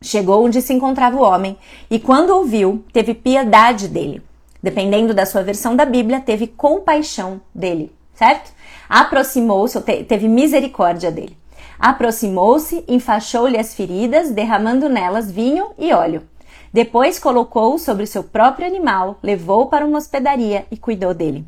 chegou 0.00 0.44
onde 0.44 0.62
se 0.62 0.72
encontrava 0.72 1.16
o 1.16 1.22
homem 1.22 1.58
e, 1.90 1.98
quando 1.98 2.36
o 2.36 2.44
viu, 2.44 2.84
teve 2.92 3.12
piedade 3.12 3.88
dele. 3.88 4.22
Dependendo 4.68 5.14
da 5.14 5.24
sua 5.24 5.42
versão 5.42 5.74
da 5.74 5.86
Bíblia, 5.86 6.20
teve 6.20 6.46
compaixão 6.46 7.40
dele, 7.54 7.90
certo? 8.12 8.52
Aproximou-se, 8.86 9.80
teve 9.80 10.28
misericórdia 10.28 11.10
dele. 11.10 11.34
Aproximou-se, 11.78 12.84
enfaixou-lhe 12.86 13.56
as 13.56 13.74
feridas, 13.74 14.30
derramando 14.30 14.86
nelas 14.86 15.30
vinho 15.30 15.70
e 15.78 15.90
óleo. 15.90 16.28
Depois 16.70 17.18
colocou-o 17.18 17.78
sobre 17.78 18.04
seu 18.04 18.22
próprio 18.22 18.66
animal, 18.66 19.18
levou-o 19.22 19.68
para 19.68 19.86
uma 19.86 19.96
hospedaria 19.96 20.66
e 20.70 20.76
cuidou 20.76 21.14
dele. 21.14 21.46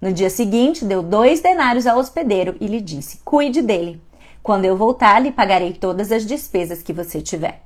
No 0.00 0.12
dia 0.12 0.30
seguinte, 0.30 0.84
deu 0.84 1.02
dois 1.02 1.40
denários 1.40 1.84
ao 1.84 1.98
hospedeiro 1.98 2.54
e 2.60 2.68
lhe 2.68 2.80
disse: 2.80 3.18
Cuide 3.24 3.60
dele. 3.60 4.00
Quando 4.40 4.66
eu 4.66 4.76
voltar, 4.76 5.18
lhe 5.18 5.32
pagarei 5.32 5.72
todas 5.72 6.12
as 6.12 6.24
despesas 6.24 6.80
que 6.80 6.92
você 6.92 7.20
tiver. 7.20 7.60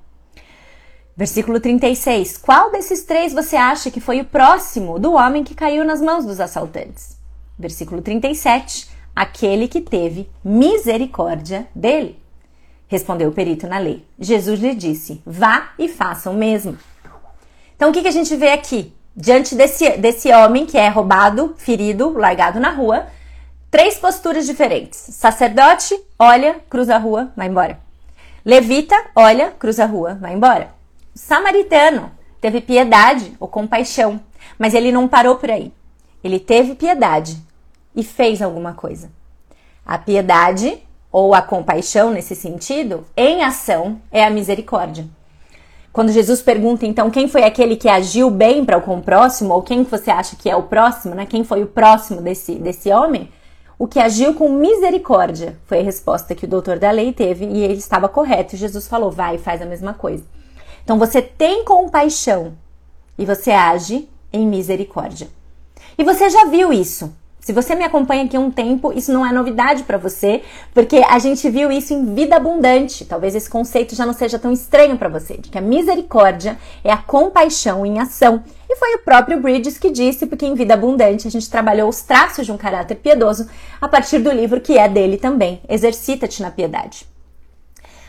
Versículo 1.16 1.58
36. 1.58 2.37
Qual 2.37 2.70
desses 2.70 3.02
três 3.04 3.32
você 3.32 3.56
acha 3.56 3.90
que 3.90 4.00
foi 4.00 4.20
o 4.20 4.25
próximo 4.25 4.99
do 4.99 5.14
homem 5.14 5.42
que 5.42 5.54
caiu 5.54 5.82
nas 5.82 6.02
mãos 6.02 6.26
dos 6.26 6.40
assaltantes? 6.40 7.16
Versículo 7.58 8.02
37. 8.02 8.90
Aquele 9.14 9.66
que 9.66 9.80
teve 9.80 10.28
misericórdia 10.44 11.66
dele. 11.75 12.20
Respondeu 12.87 13.30
o 13.30 13.32
perito 13.32 13.66
na 13.66 13.78
lei. 13.78 14.04
Jesus 14.18 14.61
lhe 14.61 14.75
disse: 14.75 15.23
Vá 15.25 15.70
e 15.78 15.88
faça 15.88 16.30
o 16.30 16.35
mesmo. 16.35 16.76
Então, 17.75 17.88
o 17.88 17.92
que, 17.94 18.02
que 18.02 18.08
a 18.08 18.12
gente 18.12 18.37
vê 18.37 18.50
aqui? 18.50 18.92
Diante 19.16 19.54
desse, 19.54 19.96
desse 19.96 20.30
homem 20.30 20.66
que 20.66 20.76
é 20.76 20.88
roubado, 20.88 21.54
ferido, 21.56 22.12
largado 22.12 22.61
na 22.61 22.70
rua, 22.70 23.06
três 23.70 23.99
posturas 23.99 24.44
diferentes. 24.44 24.99
Sacerdote, 24.99 25.99
olha, 26.18 26.61
cruza 26.68 26.94
a 26.94 26.99
rua, 26.99 27.32
vai 27.35 27.49
embora. 27.49 27.80
Levita, 28.44 28.94
olha, 29.14 29.50
cruza 29.52 29.85
a 29.85 29.87
rua, 29.87 30.14
vai 30.20 30.35
embora. 30.35 30.75
Samaritano 31.16 32.11
teve 32.42 32.61
piedade 32.61 33.35
ou 33.40 33.49
compaixão, 33.49 34.20
mas 34.58 34.75
ele 34.75 34.92
não 34.92 35.08
parou 35.08 35.37
por 35.37 35.50
aí. 35.50 35.73
Ele 36.23 36.38
teve 36.38 36.75
piedade 36.75 37.38
e 37.94 38.04
fez 38.04 38.42
alguma 38.42 38.75
coisa. 38.75 39.11
A 39.85 39.96
piedade 39.96 40.78
ou 41.11 41.32
a 41.32 41.40
compaixão 41.40 42.11
nesse 42.11 42.35
sentido, 42.35 43.06
em 43.16 43.42
ação, 43.42 43.99
é 44.12 44.23
a 44.23 44.28
misericórdia. 44.28 45.06
Quando 45.90 46.12
Jesus 46.12 46.42
pergunta, 46.42 46.85
então, 46.85 47.11
quem 47.11 47.26
foi 47.26 47.44
aquele 47.44 47.76
que 47.76 47.88
agiu 47.88 48.30
bem 48.30 48.62
para 48.62 48.76
o 48.76 49.00
próximo, 49.00 49.54
ou 49.54 49.62
quem 49.62 49.85
você 49.85 50.11
acha 50.11 50.37
que 50.37 50.50
é 50.50 50.54
o 50.54 50.64
próximo, 50.64 51.14
né? 51.14 51.25
Quem 51.25 51.42
foi 51.42 51.62
o 51.62 51.66
próximo 51.66 52.20
desse, 52.20 52.56
desse 52.56 52.90
homem? 52.90 53.30
O 53.78 53.87
que 53.87 53.99
agiu 53.99 54.35
com 54.35 54.50
misericórdia 54.50 55.56
foi 55.64 55.78
a 55.80 55.82
resposta 55.82 56.35
que 56.35 56.44
o 56.44 56.49
doutor 56.49 56.78
da 56.78 56.90
lei 56.90 57.14
teve 57.14 57.46
e 57.46 57.62
ele 57.64 57.78
estava 57.78 58.06
correto. 58.06 58.54
Jesus 58.54 58.87
falou: 58.87 59.11
vai 59.11 59.37
e 59.37 59.38
faz 59.38 59.62
a 59.62 59.66
mesma 59.66 59.94
coisa. 59.94 60.37
Então 60.87 61.00
você 61.00 61.21
tem 61.21 61.64
compaixão 61.64 62.57
e 63.19 63.26
você 63.26 63.50
age 63.50 64.09
em 64.33 64.47
misericórdia. 64.47 65.26
E 65.99 66.05
você 66.05 66.31
já 66.31 66.45
viu 66.45 66.73
isso. 66.73 67.12
Se 67.40 67.52
você 67.52 67.75
me 67.75 67.83
acompanha 67.83 68.25
aqui 68.25 68.38
um 68.38 68.52
tempo, 68.52 68.93
isso 68.93 69.12
não 69.12 69.26
é 69.26 69.33
novidade 69.33 69.83
para 69.83 69.99
você, 69.99 70.45
porque 70.73 70.99
a 70.99 71.19
gente 71.19 71.50
viu 71.50 71.73
isso 71.73 71.93
em 71.93 72.14
vida 72.14 72.37
abundante. 72.37 73.05
Talvez 73.05 73.35
esse 73.35 73.50
conceito 73.50 73.97
já 73.97 74.07
não 74.07 74.12
seja 74.12 74.38
tão 74.38 74.52
estranho 74.52 74.97
para 74.97 75.09
você, 75.09 75.37
de 75.38 75.50
que 75.50 75.59
a 75.59 75.61
misericórdia 75.61 76.57
é 76.85 76.93
a 76.93 76.97
compaixão 76.97 77.85
em 77.85 77.99
ação. 77.99 78.45
E 78.71 78.76
foi 78.76 78.95
o 78.95 79.00
próprio 79.00 79.40
Bridges 79.40 79.78
que 79.78 79.90
disse, 79.90 80.25
porque 80.25 80.47
em 80.47 80.55
vida 80.55 80.75
abundante 80.75 81.26
a 81.26 81.31
gente 81.33 81.50
trabalhou 81.50 81.88
os 81.88 82.00
traços 82.00 82.47
de 82.47 82.52
um 82.52 82.57
caráter 82.57 82.95
piedoso 82.95 83.49
a 83.81 83.88
partir 83.88 84.21
do 84.21 84.31
livro 84.31 84.61
que 84.61 84.78
é 84.78 84.88
dele 84.88 85.16
também, 85.16 85.61
Exercita-te 85.69 86.43
na 86.43 86.52
piedade. 86.52 87.09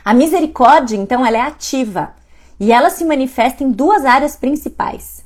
A 0.05 0.13
misericórdia, 0.13 0.95
então, 0.95 1.25
ela 1.25 1.37
é 1.37 1.41
ativa 1.41 2.16
e 2.59 2.71
ela 2.71 2.89
se 2.89 3.05
manifesta 3.05 3.63
em 3.63 3.71
duas 3.71 4.05
áreas 4.05 4.35
principais. 4.35 5.23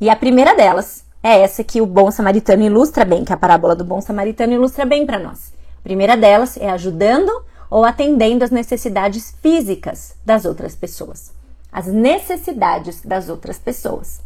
E 0.00 0.08
a 0.08 0.16
primeira 0.16 0.54
delas 0.54 1.04
é 1.22 1.40
essa 1.40 1.62
que 1.62 1.80
o 1.80 1.86
bom 1.86 2.10
samaritano 2.10 2.62
ilustra 2.62 3.04
bem, 3.04 3.24
que 3.24 3.32
a 3.32 3.36
parábola 3.36 3.76
do 3.76 3.84
bom 3.84 4.00
samaritano 4.00 4.52
ilustra 4.52 4.86
bem 4.86 5.04
para 5.04 5.18
nós. 5.18 5.52
A 5.78 5.82
primeira 5.82 6.16
delas 6.16 6.56
é 6.56 6.70
ajudando 6.70 7.30
ou 7.68 7.84
atendendo 7.84 8.44
às 8.44 8.50
necessidades 8.50 9.34
físicas 9.42 10.14
das 10.24 10.44
outras 10.44 10.74
pessoas. 10.74 11.32
As 11.72 11.86
necessidades 11.86 13.02
das 13.02 13.28
outras 13.28 13.58
pessoas. 13.58 14.20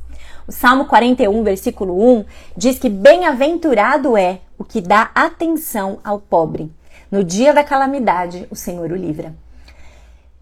O 0.46 0.52
Salmo 0.52 0.86
41, 0.86 1.42
versículo 1.42 2.18
1 2.18 2.24
diz 2.56 2.78
que 2.78 2.88
bem-aventurado 2.88 4.16
é 4.16 4.40
o 4.58 4.64
que 4.64 4.80
dá 4.80 5.10
atenção 5.14 5.98
ao 6.04 6.18
pobre. 6.18 6.72
No 7.10 7.22
dia 7.24 7.52
da 7.52 7.64
calamidade, 7.64 8.46
o 8.50 8.56
Senhor 8.56 8.90
o 8.90 8.96
livra. 8.96 9.34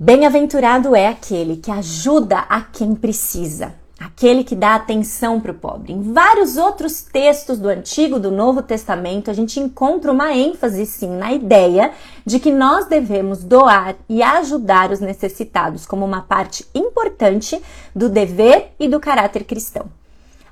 Bem-aventurado 0.05 0.97
é 0.97 1.07
aquele 1.07 1.59
que 1.59 1.71
ajuda 1.71 2.41
a 2.49 2.61
quem 2.61 2.93
precisa 2.93 3.73
aquele 4.01 4.43
que 4.43 4.57
dá 4.57 4.75
atenção 4.75 5.41
para 5.41 5.53
o 5.53 5.55
pobre. 5.55 5.93
Em 5.93 6.13
vários 6.13 6.57
outros 6.57 7.03
textos 7.03 7.57
do 7.57 7.69
Antigo 7.69 8.17
e 8.17 8.21
do 8.21 8.33
Novo 8.33 8.61
Testamento, 8.61 9.31
a 9.31 9.33
gente 9.33 9.61
encontra 9.61 10.11
uma 10.11 10.35
ênfase 10.35 10.85
sim 10.87 11.09
na 11.09 11.33
ideia 11.33 11.93
de 12.27 12.41
que 12.41 12.51
nós 12.51 12.87
devemos 12.87 13.45
doar 13.45 13.95
e 14.09 14.21
ajudar 14.21 14.91
os 14.91 14.99
necessitados 14.99 15.87
como 15.87 16.05
uma 16.05 16.23
parte 16.23 16.67
importante 16.75 17.63
do 17.95 18.09
dever 18.09 18.73
e 18.81 18.89
do 18.89 18.99
caráter 18.99 19.45
cristão. 19.45 19.87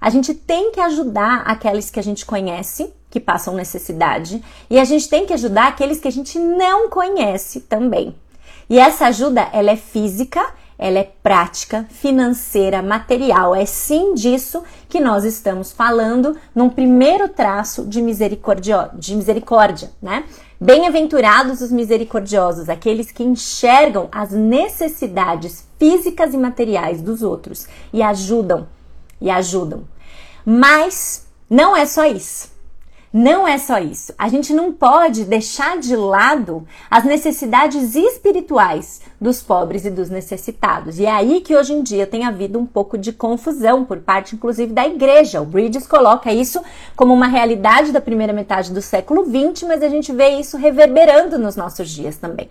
A 0.00 0.10
gente 0.10 0.32
tem 0.32 0.70
que 0.70 0.78
ajudar 0.78 1.42
aqueles 1.44 1.90
que 1.90 1.98
a 1.98 2.04
gente 2.04 2.24
conhece, 2.24 2.94
que 3.10 3.18
passam 3.18 3.56
necessidade, 3.56 4.40
e 4.70 4.78
a 4.78 4.84
gente 4.84 5.08
tem 5.08 5.26
que 5.26 5.32
ajudar 5.32 5.66
aqueles 5.66 5.98
que 5.98 6.06
a 6.06 6.12
gente 6.12 6.38
não 6.38 6.88
conhece 6.88 7.62
também. 7.62 8.14
E 8.70 8.78
essa 8.78 9.06
ajuda, 9.06 9.48
ela 9.52 9.72
é 9.72 9.76
física, 9.76 10.40
ela 10.78 11.00
é 11.00 11.12
prática, 11.24 11.86
financeira, 11.90 12.80
material. 12.80 13.52
É 13.52 13.66
sim 13.66 14.14
disso 14.14 14.62
que 14.88 15.00
nós 15.00 15.24
estamos 15.24 15.72
falando 15.72 16.36
num 16.54 16.70
primeiro 16.70 17.28
traço 17.28 17.84
de, 17.84 18.00
misericordia, 18.00 18.88
de 18.94 19.16
misericórdia, 19.16 19.90
né? 20.00 20.24
Bem-aventurados 20.60 21.60
os 21.60 21.72
misericordiosos, 21.72 22.68
aqueles 22.68 23.10
que 23.10 23.24
enxergam 23.24 24.08
as 24.12 24.30
necessidades 24.30 25.66
físicas 25.76 26.32
e 26.32 26.38
materiais 26.38 27.02
dos 27.02 27.22
outros 27.22 27.66
e 27.92 28.00
ajudam, 28.02 28.68
e 29.20 29.30
ajudam. 29.30 29.82
Mas 30.46 31.26
não 31.48 31.76
é 31.76 31.84
só 31.86 32.06
isso. 32.06 32.49
Não 33.12 33.46
é 33.46 33.58
só 33.58 33.78
isso. 33.78 34.14
A 34.16 34.28
gente 34.28 34.52
não 34.52 34.72
pode 34.72 35.24
deixar 35.24 35.78
de 35.78 35.96
lado 35.96 36.64
as 36.88 37.02
necessidades 37.02 37.96
espirituais 37.96 39.00
dos 39.20 39.42
pobres 39.42 39.84
e 39.84 39.90
dos 39.90 40.08
necessitados. 40.08 41.00
E 41.00 41.06
é 41.06 41.10
aí 41.10 41.40
que 41.40 41.56
hoje 41.56 41.72
em 41.72 41.82
dia 41.82 42.06
tem 42.06 42.24
havido 42.24 42.56
um 42.56 42.64
pouco 42.64 42.96
de 42.96 43.12
confusão 43.12 43.84
por 43.84 43.98
parte, 43.98 44.36
inclusive, 44.36 44.72
da 44.72 44.86
igreja. 44.86 45.42
O 45.42 45.44
Bridges 45.44 45.88
coloca 45.88 46.32
isso 46.32 46.62
como 46.94 47.12
uma 47.12 47.26
realidade 47.26 47.90
da 47.90 48.00
primeira 48.00 48.32
metade 48.32 48.72
do 48.72 48.80
século 48.80 49.24
XX, 49.24 49.66
mas 49.66 49.82
a 49.82 49.88
gente 49.88 50.12
vê 50.12 50.28
isso 50.38 50.56
reverberando 50.56 51.36
nos 51.36 51.56
nossos 51.56 51.90
dias 51.90 52.16
também. 52.16 52.48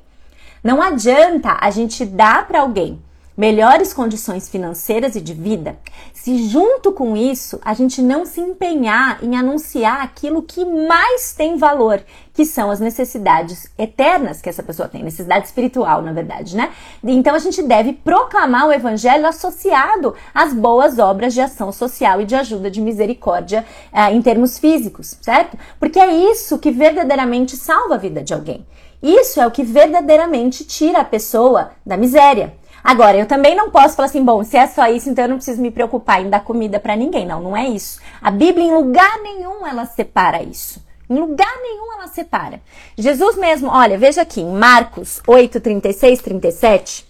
Não 0.61 0.81
adianta 0.81 1.57
a 1.61 1.71
gente 1.71 2.05
dar 2.05 2.45
para 2.45 2.59
alguém 2.59 2.99
melhores 3.39 3.93
condições 3.93 4.49
financeiras 4.49 5.15
e 5.15 5.21
de 5.21 5.33
vida, 5.33 5.79
se 6.13 6.49
junto 6.49 6.91
com 6.91 7.15
isso 7.15 7.57
a 7.63 7.73
gente 7.73 8.01
não 8.01 8.25
se 8.25 8.41
empenhar 8.41 9.23
em 9.23 9.37
anunciar 9.37 10.01
aquilo 10.01 10.41
que 10.41 10.65
mais 10.65 11.31
tem 11.31 11.55
valor, 11.55 12.03
que 12.33 12.45
são 12.45 12.69
as 12.69 12.81
necessidades 12.81 13.71
eternas 13.77 14.41
que 14.41 14.49
essa 14.49 14.61
pessoa 14.61 14.89
tem, 14.89 15.03
necessidade 15.03 15.45
espiritual, 15.45 16.01
na 16.01 16.11
verdade, 16.11 16.53
né? 16.53 16.69
Então 17.01 17.33
a 17.33 17.39
gente 17.39 17.63
deve 17.63 17.93
proclamar 17.93 18.67
o 18.67 18.73
evangelho 18.73 19.25
associado 19.25 20.13
às 20.33 20.53
boas 20.53 20.99
obras 20.99 21.33
de 21.33 21.39
ação 21.39 21.71
social 21.71 22.19
e 22.19 22.25
de 22.25 22.35
ajuda 22.35 22.69
de 22.69 22.81
misericórdia 22.81 23.65
eh, 23.93 24.11
em 24.11 24.21
termos 24.21 24.59
físicos, 24.59 25.15
certo? 25.21 25.57
Porque 25.79 25.97
é 25.97 26.13
isso 26.13 26.59
que 26.59 26.71
verdadeiramente 26.71 27.55
salva 27.55 27.95
a 27.95 27.97
vida 27.97 28.21
de 28.21 28.33
alguém. 28.33 28.67
Isso 29.01 29.39
é 29.39 29.47
o 29.47 29.51
que 29.51 29.63
verdadeiramente 29.63 30.65
tira 30.65 30.99
a 30.99 31.05
pessoa 31.05 31.71
da 31.85 31.95
miséria. 31.95 32.59
Agora, 32.89 33.15
eu 33.15 33.27
também 33.27 33.55
não 33.55 33.69
posso 33.69 33.95
falar 33.95 34.07
assim, 34.07 34.25
bom, 34.25 34.43
se 34.43 34.57
é 34.57 34.65
só 34.65 34.87
isso, 34.87 35.11
então 35.11 35.25
eu 35.25 35.29
não 35.29 35.35
preciso 35.35 35.61
me 35.61 35.69
preocupar 35.69 36.23
em 36.23 36.27
dar 36.27 36.39
comida 36.39 36.79
para 36.79 36.95
ninguém. 36.95 37.23
Não, 37.23 37.39
não 37.39 37.55
é 37.55 37.67
isso. 37.67 37.99
A 38.19 38.31
Bíblia, 38.31 38.65
em 38.65 38.73
lugar 38.73 39.19
nenhum, 39.21 39.63
ela 39.67 39.85
separa 39.85 40.41
isso. 40.41 40.83
Em 41.07 41.13
lugar 41.13 41.55
nenhum 41.61 41.93
ela 41.93 42.07
separa. 42.07 42.59
Jesus 42.97 43.37
mesmo, 43.37 43.69
olha, 43.69 43.95
veja 43.95 44.23
aqui, 44.23 44.41
em 44.41 44.51
Marcos 44.51 45.21
8, 45.27 45.61
36, 45.61 46.19
37, 46.19 47.07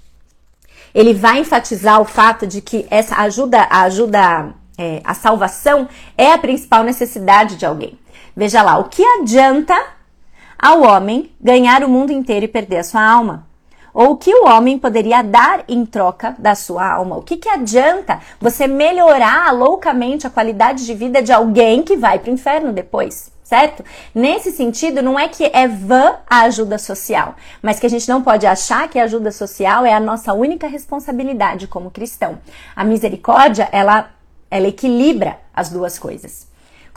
ele 0.93 1.13
vai 1.13 1.39
enfatizar 1.39 2.01
o 2.01 2.05
fato 2.05 2.45
de 2.45 2.59
que 2.59 2.85
essa 2.89 3.15
ajuda, 3.15 3.61
a 3.61 3.83
ajuda, 3.83 4.53
é, 4.77 4.99
a 5.01 5.13
salvação 5.13 5.87
é 6.17 6.33
a 6.33 6.37
principal 6.37 6.83
necessidade 6.83 7.55
de 7.55 7.65
alguém. 7.65 7.97
Veja 8.35 8.61
lá, 8.61 8.77
o 8.79 8.89
que 8.89 9.01
adianta 9.01 9.81
ao 10.61 10.81
homem 10.81 11.31
ganhar 11.39 11.85
o 11.85 11.89
mundo 11.89 12.11
inteiro 12.11 12.43
e 12.43 12.49
perder 12.49 12.79
a 12.79 12.83
sua 12.83 13.01
alma? 13.01 13.47
Ou 13.93 14.11
o 14.11 14.17
que 14.17 14.33
o 14.33 14.47
homem 14.47 14.77
poderia 14.77 15.21
dar 15.21 15.63
em 15.67 15.85
troca 15.85 16.35
da 16.37 16.55
sua 16.55 16.87
alma? 16.87 17.17
O 17.17 17.21
que, 17.21 17.37
que 17.37 17.49
adianta 17.49 18.19
você 18.39 18.67
melhorar 18.67 19.53
loucamente 19.53 20.25
a 20.25 20.29
qualidade 20.29 20.85
de 20.85 20.93
vida 20.93 21.21
de 21.21 21.31
alguém 21.31 21.83
que 21.83 21.97
vai 21.97 22.19
para 22.19 22.31
o 22.31 22.33
inferno 22.33 22.71
depois? 22.71 23.31
certo? 23.49 23.83
Nesse 24.13 24.51
sentido, 24.51 25.01
não 25.01 25.19
é 25.19 25.27
que 25.27 25.43
é 25.51 25.67
vã 25.67 26.17
a 26.29 26.41
ajuda 26.41 26.77
social, 26.77 27.33
mas 27.63 27.79
que 27.79 27.87
a 27.87 27.89
gente 27.89 28.07
não 28.07 28.21
pode 28.21 28.45
achar 28.45 28.87
que 28.87 28.99
a 28.99 29.05
ajuda 29.05 29.31
social 29.31 29.83
é 29.83 29.91
a 29.91 29.99
nossa 29.99 30.33
única 30.33 30.67
responsabilidade 30.67 31.65
como 31.65 31.89
cristão. 31.89 32.37
A 32.75 32.83
misericórdia, 32.83 33.67
ela, 33.71 34.11
ela 34.51 34.67
equilibra 34.67 35.39
as 35.51 35.67
duas 35.67 35.97
coisas. 35.97 36.48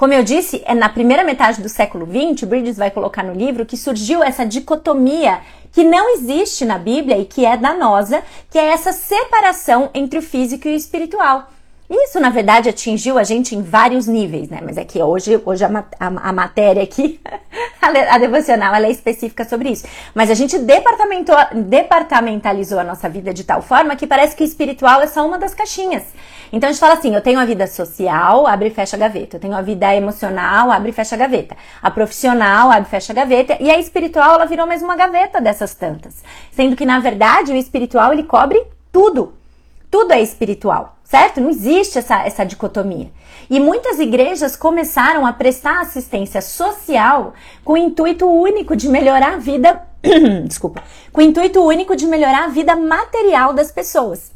Como 0.02 0.12
eu 0.12 0.24
disse, 0.24 0.60
é 0.64 0.74
na 0.74 0.88
primeira 0.88 1.22
metade 1.22 1.62
do 1.62 1.68
século 1.68 2.04
XX, 2.04 2.42
Bridges 2.42 2.76
vai 2.76 2.90
colocar 2.90 3.22
no 3.22 3.32
livro, 3.32 3.64
que 3.64 3.76
surgiu 3.76 4.20
essa 4.20 4.44
dicotomia 4.44 5.38
que 5.70 5.84
não 5.84 6.16
existe 6.16 6.64
na 6.64 6.76
Bíblia 6.76 7.18
e 7.18 7.24
que 7.24 7.46
é 7.46 7.56
danosa, 7.56 8.20
que 8.50 8.58
é 8.58 8.72
essa 8.72 8.90
separação 8.90 9.90
entre 9.94 10.18
o 10.18 10.22
físico 10.22 10.66
e 10.66 10.72
o 10.72 10.76
espiritual. 10.76 11.48
Isso, 11.94 12.18
na 12.18 12.30
verdade, 12.30 12.70
atingiu 12.70 13.18
a 13.18 13.22
gente 13.22 13.54
em 13.54 13.60
vários 13.60 14.06
níveis, 14.06 14.48
né? 14.48 14.60
Mas 14.64 14.78
é 14.78 14.84
que 14.84 15.02
hoje, 15.02 15.38
hoje 15.44 15.62
a, 15.62 15.84
a, 16.00 16.06
a 16.06 16.32
matéria 16.32 16.82
aqui, 16.82 17.20
a, 17.82 18.14
a 18.14 18.18
devocional, 18.18 18.74
ela 18.74 18.86
é 18.86 18.90
específica 18.90 19.44
sobre 19.44 19.68
isso. 19.68 19.86
Mas 20.14 20.30
a 20.30 20.34
gente 20.34 20.58
departamentalizou 20.58 22.78
a 22.78 22.84
nossa 22.84 23.10
vida 23.10 23.34
de 23.34 23.44
tal 23.44 23.60
forma 23.60 23.94
que 23.94 24.06
parece 24.06 24.34
que 24.34 24.42
espiritual 24.42 25.02
é 25.02 25.06
só 25.06 25.26
uma 25.26 25.38
das 25.38 25.52
caixinhas. 25.52 26.04
Então 26.50 26.70
a 26.70 26.72
gente 26.72 26.80
fala 26.80 26.94
assim: 26.94 27.14
eu 27.14 27.20
tenho 27.20 27.38
a 27.38 27.44
vida 27.44 27.66
social, 27.66 28.46
abre 28.46 28.68
e 28.68 28.70
fecha 28.70 28.96
a 28.96 28.98
gaveta. 28.98 29.36
Eu 29.36 29.40
tenho 29.40 29.54
a 29.54 29.60
vida 29.60 29.94
emocional, 29.94 30.70
abre 30.70 30.88
e 30.88 30.94
fecha 30.94 31.14
a 31.14 31.18
gaveta. 31.18 31.54
A 31.82 31.90
profissional, 31.90 32.70
abre 32.70 32.88
e 32.88 32.90
fecha 32.90 33.12
a 33.12 33.16
gaveta. 33.16 33.58
E 33.60 33.70
a 33.70 33.78
espiritual, 33.78 34.36
ela 34.36 34.46
virou 34.46 34.66
mais 34.66 34.82
uma 34.82 34.96
gaveta 34.96 35.42
dessas 35.42 35.74
tantas. 35.74 36.24
Sendo 36.52 36.74
que, 36.74 36.86
na 36.86 37.00
verdade, 37.00 37.52
o 37.52 37.56
espiritual, 37.56 38.14
ele 38.14 38.22
cobre 38.22 38.64
tudo. 38.90 39.41
Tudo 39.92 40.12
é 40.12 40.22
espiritual, 40.22 40.96
certo? 41.04 41.38
Não 41.38 41.50
existe 41.50 41.98
essa, 41.98 42.24
essa 42.24 42.46
dicotomia. 42.46 43.10
E 43.50 43.60
muitas 43.60 43.98
igrejas 43.98 44.56
começaram 44.56 45.26
a 45.26 45.34
prestar 45.34 45.82
assistência 45.82 46.40
social 46.40 47.34
com 47.62 47.74
o 47.74 47.76
intuito 47.76 48.26
único 48.26 48.74
de 48.74 48.88
melhorar 48.88 49.34
a 49.34 49.36
vida. 49.36 49.82
desculpa. 50.48 50.82
Com 51.12 51.20
o 51.20 51.24
intuito 51.24 51.62
único 51.62 51.94
de 51.94 52.06
melhorar 52.06 52.44
a 52.44 52.48
vida 52.48 52.74
material 52.74 53.52
das 53.52 53.70
pessoas. 53.70 54.32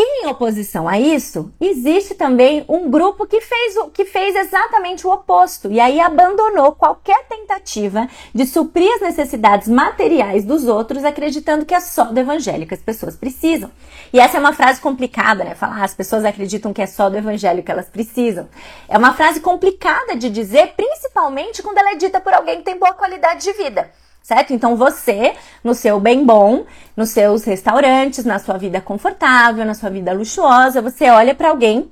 E 0.00 0.22
em 0.22 0.28
oposição 0.28 0.88
a 0.88 0.96
isso, 0.96 1.52
existe 1.60 2.14
também 2.14 2.64
um 2.68 2.88
grupo 2.88 3.26
que 3.26 3.40
fez, 3.40 3.76
o, 3.78 3.88
que 3.88 4.04
fez 4.04 4.36
exatamente 4.36 5.04
o 5.04 5.10
oposto 5.10 5.72
e 5.72 5.80
aí 5.80 5.98
abandonou 5.98 6.70
qualquer 6.70 7.26
tentativa 7.26 8.06
de 8.32 8.46
suprir 8.46 8.88
as 8.94 9.00
necessidades 9.00 9.66
materiais 9.66 10.44
dos 10.44 10.68
outros, 10.68 11.04
acreditando 11.04 11.66
que 11.66 11.74
é 11.74 11.80
só 11.80 12.04
do 12.04 12.20
evangelho 12.20 12.64
que 12.64 12.74
as 12.74 12.80
pessoas 12.80 13.16
precisam. 13.16 13.72
E 14.12 14.20
essa 14.20 14.36
é 14.36 14.40
uma 14.40 14.52
frase 14.52 14.80
complicada, 14.80 15.42
né? 15.42 15.56
Falar, 15.56 15.80
ah, 15.80 15.84
as 15.84 15.94
pessoas 15.94 16.24
acreditam 16.24 16.72
que 16.72 16.80
é 16.80 16.86
só 16.86 17.10
do 17.10 17.16
evangelho 17.16 17.64
que 17.64 17.72
elas 17.72 17.88
precisam. 17.88 18.48
É 18.88 18.96
uma 18.96 19.14
frase 19.14 19.40
complicada 19.40 20.14
de 20.14 20.30
dizer, 20.30 20.74
principalmente 20.76 21.60
quando 21.60 21.78
ela 21.78 21.90
é 21.90 21.96
dita 21.96 22.20
por 22.20 22.32
alguém 22.32 22.58
que 22.58 22.64
tem 22.64 22.78
boa 22.78 22.94
qualidade 22.94 23.42
de 23.42 23.52
vida 23.52 23.90
certo? 24.28 24.52
Então 24.52 24.76
você, 24.76 25.34
no 25.64 25.74
seu 25.74 25.98
bem 25.98 26.22
bom, 26.22 26.66
nos 26.94 27.08
seus 27.08 27.44
restaurantes, 27.44 28.26
na 28.26 28.38
sua 28.38 28.58
vida 28.58 28.78
confortável, 28.78 29.64
na 29.64 29.72
sua 29.72 29.88
vida 29.88 30.12
luxuosa, 30.12 30.82
você 30.82 31.08
olha 31.08 31.34
para 31.34 31.48
alguém 31.48 31.90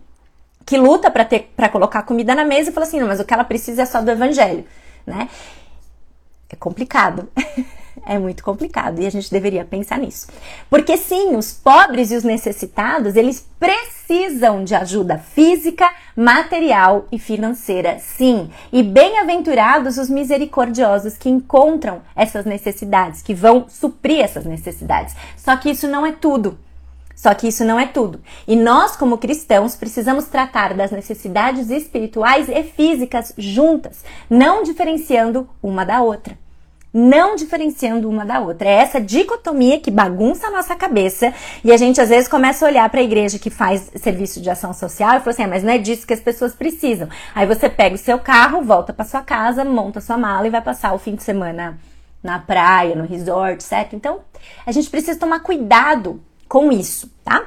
que 0.66 0.76
luta 0.76 1.10
para 1.10 1.24
ter 1.24 1.50
para 1.56 1.70
colocar 1.70 2.02
comida 2.02 2.34
na 2.34 2.44
mesa 2.44 2.68
e 2.68 2.72
fala 2.74 2.84
assim: 2.84 3.00
"Não, 3.00 3.08
mas 3.08 3.20
o 3.20 3.24
que 3.24 3.32
ela 3.32 3.42
precisa 3.42 3.82
é 3.82 3.86
só 3.86 4.02
do 4.02 4.10
evangelho", 4.10 4.66
né? 5.06 5.30
É 6.50 6.56
complicado. 6.56 7.26
É 8.04 8.18
muito 8.18 8.44
complicado 8.44 9.00
e 9.00 9.06
a 9.06 9.10
gente 9.10 9.30
deveria 9.30 9.64
pensar 9.64 9.98
nisso. 9.98 10.28
Porque 10.68 10.96
sim, 10.96 11.34
os 11.36 11.52
pobres 11.52 12.10
e 12.10 12.16
os 12.16 12.24
necessitados, 12.24 13.16
eles 13.16 13.46
precisam 13.58 14.64
de 14.64 14.74
ajuda 14.74 15.18
física, 15.18 15.90
material 16.14 17.06
e 17.10 17.18
financeira, 17.18 17.98
sim. 17.98 18.50
E 18.72 18.82
bem-aventurados 18.82 19.98
os 19.98 20.10
misericordiosos 20.10 21.16
que 21.16 21.28
encontram 21.28 22.02
essas 22.14 22.44
necessidades, 22.44 23.22
que 23.22 23.34
vão 23.34 23.66
suprir 23.68 24.20
essas 24.20 24.44
necessidades. 24.44 25.14
Só 25.36 25.56
que 25.56 25.70
isso 25.70 25.88
não 25.88 26.04
é 26.04 26.12
tudo. 26.12 26.58
Só 27.14 27.32
que 27.32 27.48
isso 27.48 27.64
não 27.64 27.80
é 27.80 27.86
tudo. 27.86 28.20
E 28.46 28.54
nós, 28.54 28.94
como 28.94 29.16
cristãos, 29.16 29.74
precisamos 29.74 30.26
tratar 30.26 30.74
das 30.74 30.90
necessidades 30.90 31.70
espirituais 31.70 32.48
e 32.48 32.62
físicas 32.62 33.32
juntas, 33.38 34.04
não 34.28 34.62
diferenciando 34.62 35.48
uma 35.62 35.84
da 35.84 36.02
outra 36.02 36.36
não 36.96 37.36
diferenciando 37.36 38.08
uma 38.08 38.24
da 38.24 38.40
outra. 38.40 38.66
É 38.66 38.72
essa 38.72 38.98
dicotomia 38.98 39.78
que 39.78 39.90
bagunça 39.90 40.46
a 40.46 40.50
nossa 40.50 40.74
cabeça 40.74 41.34
e 41.62 41.70
a 41.70 41.76
gente 41.76 42.00
às 42.00 42.08
vezes 42.08 42.26
começa 42.26 42.64
a 42.64 42.68
olhar 42.70 42.88
para 42.88 43.00
a 43.00 43.02
igreja 43.02 43.38
que 43.38 43.50
faz 43.50 43.90
serviço 43.96 44.40
de 44.40 44.48
ação 44.48 44.72
social 44.72 45.16
e 45.16 45.20
fala 45.20 45.30
assim: 45.30 45.42
ah, 45.42 45.48
mas 45.48 45.62
não 45.62 45.74
é 45.74 45.76
disso 45.76 46.06
que 46.06 46.14
as 46.14 46.20
pessoas 46.20 46.54
precisam. 46.54 47.06
Aí 47.34 47.46
você 47.46 47.68
pega 47.68 47.94
o 47.94 47.98
seu 47.98 48.18
carro, 48.18 48.62
volta 48.62 48.94
para 48.94 49.04
sua 49.04 49.20
casa, 49.20 49.62
monta 49.62 50.00
sua 50.00 50.16
mala 50.16 50.46
e 50.46 50.50
vai 50.50 50.62
passar 50.62 50.94
o 50.94 50.98
fim 50.98 51.14
de 51.14 51.22
semana 51.22 51.78
na 52.22 52.38
praia, 52.38 52.96
no 52.96 53.04
resort, 53.04 53.62
certo? 53.62 53.94
Então, 53.94 54.20
a 54.64 54.72
gente 54.72 54.88
precisa 54.88 55.20
tomar 55.20 55.40
cuidado 55.40 56.22
com 56.48 56.72
isso, 56.72 57.12
tá? 57.22 57.44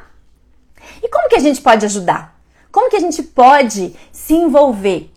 E 1.02 1.10
como 1.10 1.28
que 1.28 1.36
a 1.36 1.40
gente 1.40 1.60
pode 1.60 1.86
ajudar? 1.88 2.40
Como 2.72 2.90
que 2.90 2.96
a 2.96 3.00
gente 3.00 3.24
pode 3.24 3.96
se 4.12 4.36
envolver? 4.36 5.10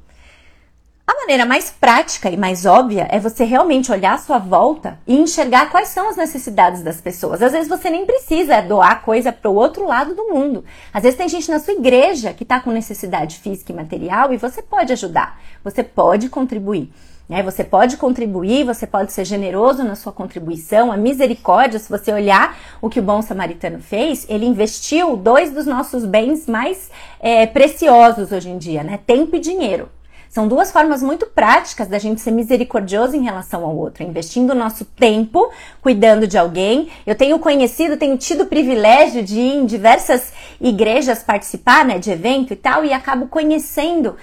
A 1.12 1.14
maneira 1.14 1.44
mais 1.44 1.68
prática 1.68 2.30
e 2.30 2.38
mais 2.38 2.64
óbvia 2.64 3.06
é 3.10 3.20
você 3.20 3.44
realmente 3.44 3.92
olhar 3.92 4.14
à 4.14 4.18
sua 4.18 4.38
volta 4.38 4.98
e 5.06 5.14
enxergar 5.14 5.68
quais 5.70 5.88
são 5.88 6.08
as 6.08 6.16
necessidades 6.16 6.82
das 6.82 7.02
pessoas. 7.02 7.42
Às 7.42 7.52
vezes 7.52 7.68
você 7.68 7.90
nem 7.90 8.06
precisa 8.06 8.62
doar 8.62 9.02
coisa 9.02 9.30
para 9.30 9.50
o 9.50 9.54
outro 9.54 9.86
lado 9.86 10.14
do 10.14 10.28
mundo. 10.28 10.64
Às 10.90 11.02
vezes 11.02 11.18
tem 11.18 11.28
gente 11.28 11.50
na 11.50 11.58
sua 11.58 11.74
igreja 11.74 12.32
que 12.32 12.44
está 12.44 12.60
com 12.60 12.70
necessidade 12.70 13.40
física 13.40 13.70
e 13.70 13.76
material 13.76 14.32
e 14.32 14.38
você 14.38 14.62
pode 14.62 14.90
ajudar, 14.94 15.38
você 15.62 15.84
pode 15.84 16.30
contribuir. 16.30 16.90
Né? 17.28 17.42
Você 17.42 17.62
pode 17.62 17.98
contribuir, 17.98 18.64
você 18.64 18.86
pode 18.86 19.12
ser 19.12 19.26
generoso 19.26 19.84
na 19.84 19.94
sua 19.94 20.12
contribuição. 20.12 20.90
A 20.90 20.96
misericórdia, 20.96 21.78
se 21.78 21.90
você 21.90 22.10
olhar 22.10 22.56
o 22.80 22.88
que 22.88 23.00
o 23.00 23.02
bom 23.02 23.20
samaritano 23.20 23.80
fez, 23.80 24.24
ele 24.30 24.46
investiu 24.46 25.14
dois 25.14 25.50
dos 25.50 25.66
nossos 25.66 26.06
bens 26.06 26.46
mais 26.46 26.90
é, 27.20 27.46
preciosos 27.46 28.32
hoje 28.32 28.48
em 28.48 28.56
dia, 28.56 28.82
né? 28.82 28.98
Tempo 29.06 29.36
e 29.36 29.40
dinheiro. 29.40 29.90
São 30.32 30.48
duas 30.48 30.72
formas 30.72 31.02
muito 31.02 31.26
práticas 31.26 31.88
da 31.88 31.98
gente 31.98 32.22
ser 32.22 32.30
misericordioso 32.30 33.14
em 33.14 33.22
relação 33.22 33.66
ao 33.66 33.76
outro, 33.76 34.02
investindo 34.02 34.52
o 34.52 34.54
nosso 34.54 34.82
tempo 34.82 35.52
cuidando 35.82 36.26
de 36.26 36.38
alguém. 36.38 36.88
Eu 37.06 37.14
tenho 37.14 37.38
conhecido, 37.38 37.98
tenho 37.98 38.16
tido 38.16 38.44
o 38.44 38.46
privilégio 38.46 39.22
de 39.22 39.38
ir 39.38 39.56
em 39.56 39.66
diversas 39.66 40.32
igrejas 40.58 41.22
participar, 41.22 41.84
né, 41.84 41.98
de 41.98 42.10
evento 42.10 42.50
e 42.54 42.56
tal, 42.56 42.82
e 42.82 42.94
acabo 42.94 43.26
conhecendo 43.26 44.16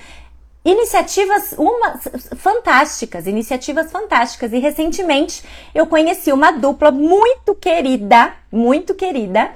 iniciativas 0.65 1.53
uma, 1.55 1.99
fantásticas, 2.35 3.27
iniciativas 3.27 3.91
fantásticas. 3.91 4.51
E 4.51 4.57
recentemente 4.57 5.43
eu 5.75 5.85
conheci 5.85 6.31
uma 6.31 6.49
dupla 6.49 6.89
muito 6.89 7.53
querida, 7.53 8.33
muito 8.51 8.95
querida, 8.95 9.51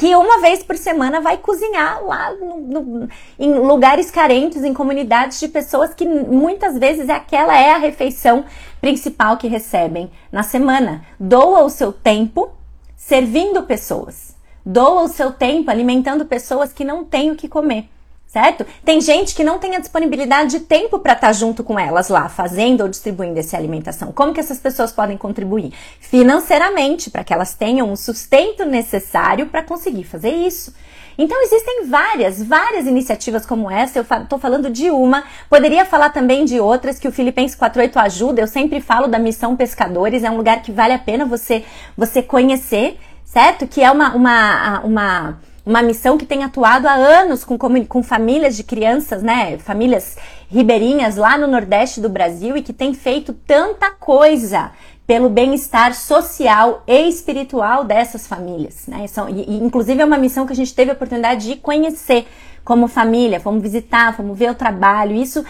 que 0.00 0.16
uma 0.16 0.40
vez 0.40 0.62
por 0.62 0.78
semana 0.78 1.20
vai 1.20 1.36
cozinhar 1.36 2.02
lá 2.02 2.32
no, 2.32 2.56
no, 2.56 3.08
em 3.38 3.52
lugares 3.52 4.10
carentes, 4.10 4.64
em 4.64 4.72
comunidades 4.72 5.38
de 5.38 5.46
pessoas 5.46 5.92
que 5.92 6.06
muitas 6.06 6.78
vezes 6.78 7.10
aquela 7.10 7.54
é 7.54 7.72
a 7.72 7.76
refeição 7.76 8.46
principal 8.80 9.36
que 9.36 9.46
recebem 9.46 10.10
na 10.32 10.42
semana. 10.42 11.04
Doa 11.20 11.64
o 11.64 11.68
seu 11.68 11.92
tempo 11.92 12.48
servindo 12.96 13.64
pessoas. 13.64 14.34
Doa 14.64 15.02
o 15.02 15.08
seu 15.08 15.32
tempo 15.32 15.70
alimentando 15.70 16.24
pessoas 16.24 16.72
que 16.72 16.82
não 16.82 17.04
têm 17.04 17.30
o 17.30 17.36
que 17.36 17.46
comer 17.46 17.86
certo? 18.30 18.64
Tem 18.84 19.00
gente 19.00 19.34
que 19.34 19.42
não 19.42 19.58
tem 19.58 19.74
a 19.74 19.80
disponibilidade 19.80 20.50
de 20.50 20.60
tempo 20.60 21.00
para 21.00 21.14
estar 21.14 21.26
tá 21.28 21.32
junto 21.32 21.64
com 21.64 21.78
elas 21.78 22.08
lá, 22.08 22.28
fazendo 22.28 22.82
ou 22.82 22.88
distribuindo 22.88 23.40
essa 23.40 23.56
alimentação. 23.56 24.12
Como 24.12 24.32
que 24.32 24.38
essas 24.38 24.58
pessoas 24.58 24.92
podem 24.92 25.18
contribuir? 25.18 25.72
Financeiramente, 25.98 27.10
para 27.10 27.24
que 27.24 27.34
elas 27.34 27.54
tenham 27.54 27.92
o 27.92 27.96
sustento 27.96 28.64
necessário 28.64 29.46
para 29.46 29.64
conseguir 29.64 30.04
fazer 30.04 30.30
isso. 30.30 30.72
Então 31.18 31.42
existem 31.42 31.86
várias, 31.86 32.40
várias 32.40 32.86
iniciativas 32.86 33.44
como 33.44 33.68
essa. 33.68 33.98
Eu 33.98 34.06
estou 34.22 34.38
falando 34.38 34.70
de 34.70 34.90
uma, 34.90 35.24
poderia 35.50 35.84
falar 35.84 36.10
também 36.10 36.44
de 36.44 36.60
outras 36.60 37.00
que 37.00 37.08
o 37.08 37.12
Filipenses 37.12 37.56
48 37.56 37.98
ajuda. 37.98 38.40
Eu 38.40 38.46
sempre 38.46 38.80
falo 38.80 39.08
da 39.08 39.18
missão 39.18 39.56
pescadores, 39.56 40.22
é 40.22 40.30
um 40.30 40.36
lugar 40.36 40.62
que 40.62 40.70
vale 40.70 40.94
a 40.94 40.98
pena 40.98 41.26
você 41.26 41.64
você 41.96 42.22
conhecer, 42.22 42.96
certo? 43.24 43.66
Que 43.66 43.82
é 43.82 43.90
uma 43.90 44.14
uma, 44.14 44.80
uma 44.80 45.40
uma 45.64 45.82
missão 45.82 46.16
que 46.16 46.26
tem 46.26 46.42
atuado 46.42 46.86
há 46.86 46.92
anos 46.92 47.44
com, 47.44 47.58
com 47.58 48.02
famílias 48.02 48.56
de 48.56 48.64
crianças, 48.64 49.22
né? 49.22 49.58
Famílias 49.58 50.16
ribeirinhas 50.48 51.16
lá 51.16 51.38
no 51.38 51.46
Nordeste 51.46 52.00
do 52.00 52.08
Brasil 52.08 52.56
e 52.56 52.62
que 52.62 52.72
tem 52.72 52.92
feito 52.92 53.32
tanta 53.32 53.90
coisa 53.90 54.72
pelo 55.10 55.28
bem-estar 55.28 55.92
social 55.92 56.84
e 56.86 57.08
espiritual 57.08 57.82
dessas 57.82 58.28
famílias, 58.28 58.86
né? 58.86 59.08
São, 59.08 59.28
e, 59.28 59.56
inclusive 59.56 60.00
é 60.00 60.04
uma 60.04 60.16
missão 60.16 60.46
que 60.46 60.52
a 60.52 60.54
gente 60.54 60.72
teve 60.72 60.92
a 60.92 60.94
oportunidade 60.94 61.48
de 61.48 61.56
conhecer 61.56 62.28
como 62.62 62.86
família, 62.86 63.40
fomos 63.40 63.60
visitar, 63.60 64.16
fomos 64.16 64.38
ver 64.38 64.52
o 64.52 64.54
trabalho. 64.54 65.16
Isso 65.16 65.44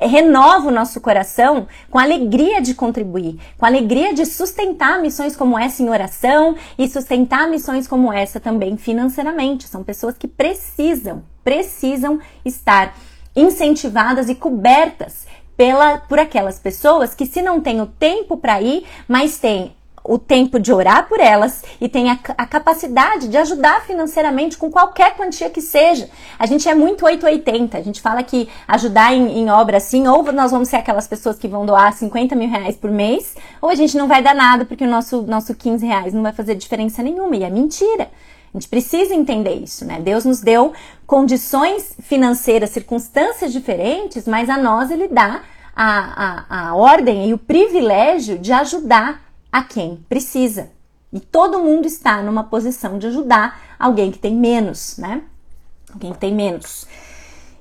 renova 0.00 0.68
o 0.68 0.70
nosso 0.70 0.98
coração 0.98 1.66
com 1.90 1.98
alegria 1.98 2.62
de 2.62 2.72
contribuir, 2.72 3.38
com 3.58 3.66
alegria 3.66 4.14
de 4.14 4.24
sustentar 4.24 4.98
missões 5.02 5.36
como 5.36 5.58
essa 5.58 5.82
em 5.82 5.90
oração 5.90 6.56
e 6.78 6.88
sustentar 6.88 7.50
missões 7.50 7.86
como 7.86 8.10
essa 8.10 8.40
também 8.40 8.78
financeiramente. 8.78 9.68
São 9.68 9.84
pessoas 9.84 10.16
que 10.16 10.26
precisam, 10.26 11.22
precisam 11.44 12.18
estar 12.46 12.94
incentivadas 13.36 14.30
e 14.30 14.34
cobertas 14.34 15.26
pela, 15.56 15.98
por 15.98 16.18
aquelas 16.18 16.58
pessoas 16.58 17.14
que, 17.14 17.26
se 17.26 17.42
não 17.42 17.60
têm 17.60 17.80
o 17.80 17.86
tempo 17.86 18.36
para 18.36 18.60
ir, 18.60 18.84
mas 19.08 19.38
têm 19.38 19.74
o 20.04 20.18
tempo 20.18 20.58
de 20.58 20.72
orar 20.72 21.08
por 21.08 21.20
elas 21.20 21.62
e 21.80 21.88
tem 21.88 22.10
a, 22.10 22.18
a, 22.36 22.46
capacidade 22.46 23.28
de 23.28 23.36
ajudar 23.36 23.82
financeiramente 23.82 24.56
com 24.56 24.70
qualquer 24.70 25.14
quantia 25.14 25.48
que 25.48 25.60
seja. 25.60 26.10
A 26.38 26.46
gente 26.46 26.68
é 26.68 26.74
muito 26.74 27.04
880. 27.04 27.78
A 27.78 27.82
gente 27.82 28.00
fala 28.00 28.22
que 28.22 28.48
ajudar 28.66 29.14
em, 29.14 29.38
em 29.38 29.50
obra 29.50 29.76
assim, 29.76 30.06
ou 30.08 30.24
nós 30.32 30.50
vamos 30.50 30.68
ser 30.68 30.76
aquelas 30.76 31.06
pessoas 31.06 31.38
que 31.38 31.46
vão 31.46 31.64
doar 31.64 31.92
50 31.92 32.34
mil 32.34 32.48
reais 32.48 32.76
por 32.76 32.90
mês, 32.90 33.34
ou 33.60 33.70
a 33.70 33.74
gente 33.74 33.96
não 33.96 34.08
vai 34.08 34.22
dar 34.22 34.34
nada 34.34 34.64
porque 34.64 34.84
o 34.84 34.90
nosso, 34.90 35.22
nosso 35.22 35.54
15 35.54 35.86
reais 35.86 36.12
não 36.12 36.22
vai 36.22 36.32
fazer 36.32 36.54
diferença 36.56 37.02
nenhuma. 37.02 37.36
E 37.36 37.44
é 37.44 37.50
mentira. 37.50 38.10
A 38.54 38.58
gente 38.58 38.68
precisa 38.68 39.14
entender 39.14 39.54
isso, 39.54 39.84
né? 39.84 39.98
Deus 39.98 40.24
nos 40.24 40.40
deu 40.40 40.72
condições 41.06 41.94
financeiras, 42.02 42.70
circunstâncias 42.70 43.50
diferentes, 43.50 44.26
mas 44.26 44.50
a 44.50 44.58
nós 44.58 44.90
ele 44.90 45.08
dá 45.08 45.42
a, 45.74 46.44
a, 46.48 46.68
a 46.68 46.74
ordem 46.74 47.30
e 47.30 47.34
o 47.34 47.38
privilégio 47.38 48.38
de 48.38 48.52
ajudar 48.52 49.22
a 49.50 49.62
quem 49.62 50.04
precisa. 50.06 50.70
E 51.10 51.18
todo 51.18 51.62
mundo 51.62 51.86
está 51.86 52.22
numa 52.22 52.44
posição 52.44 52.98
de 52.98 53.06
ajudar 53.06 53.58
alguém 53.78 54.10
que 54.10 54.18
tem 54.18 54.34
menos, 54.34 54.96
né? 54.98 55.22
Alguém 55.92 56.12
que 56.12 56.18
tem 56.18 56.34
menos. 56.34 56.86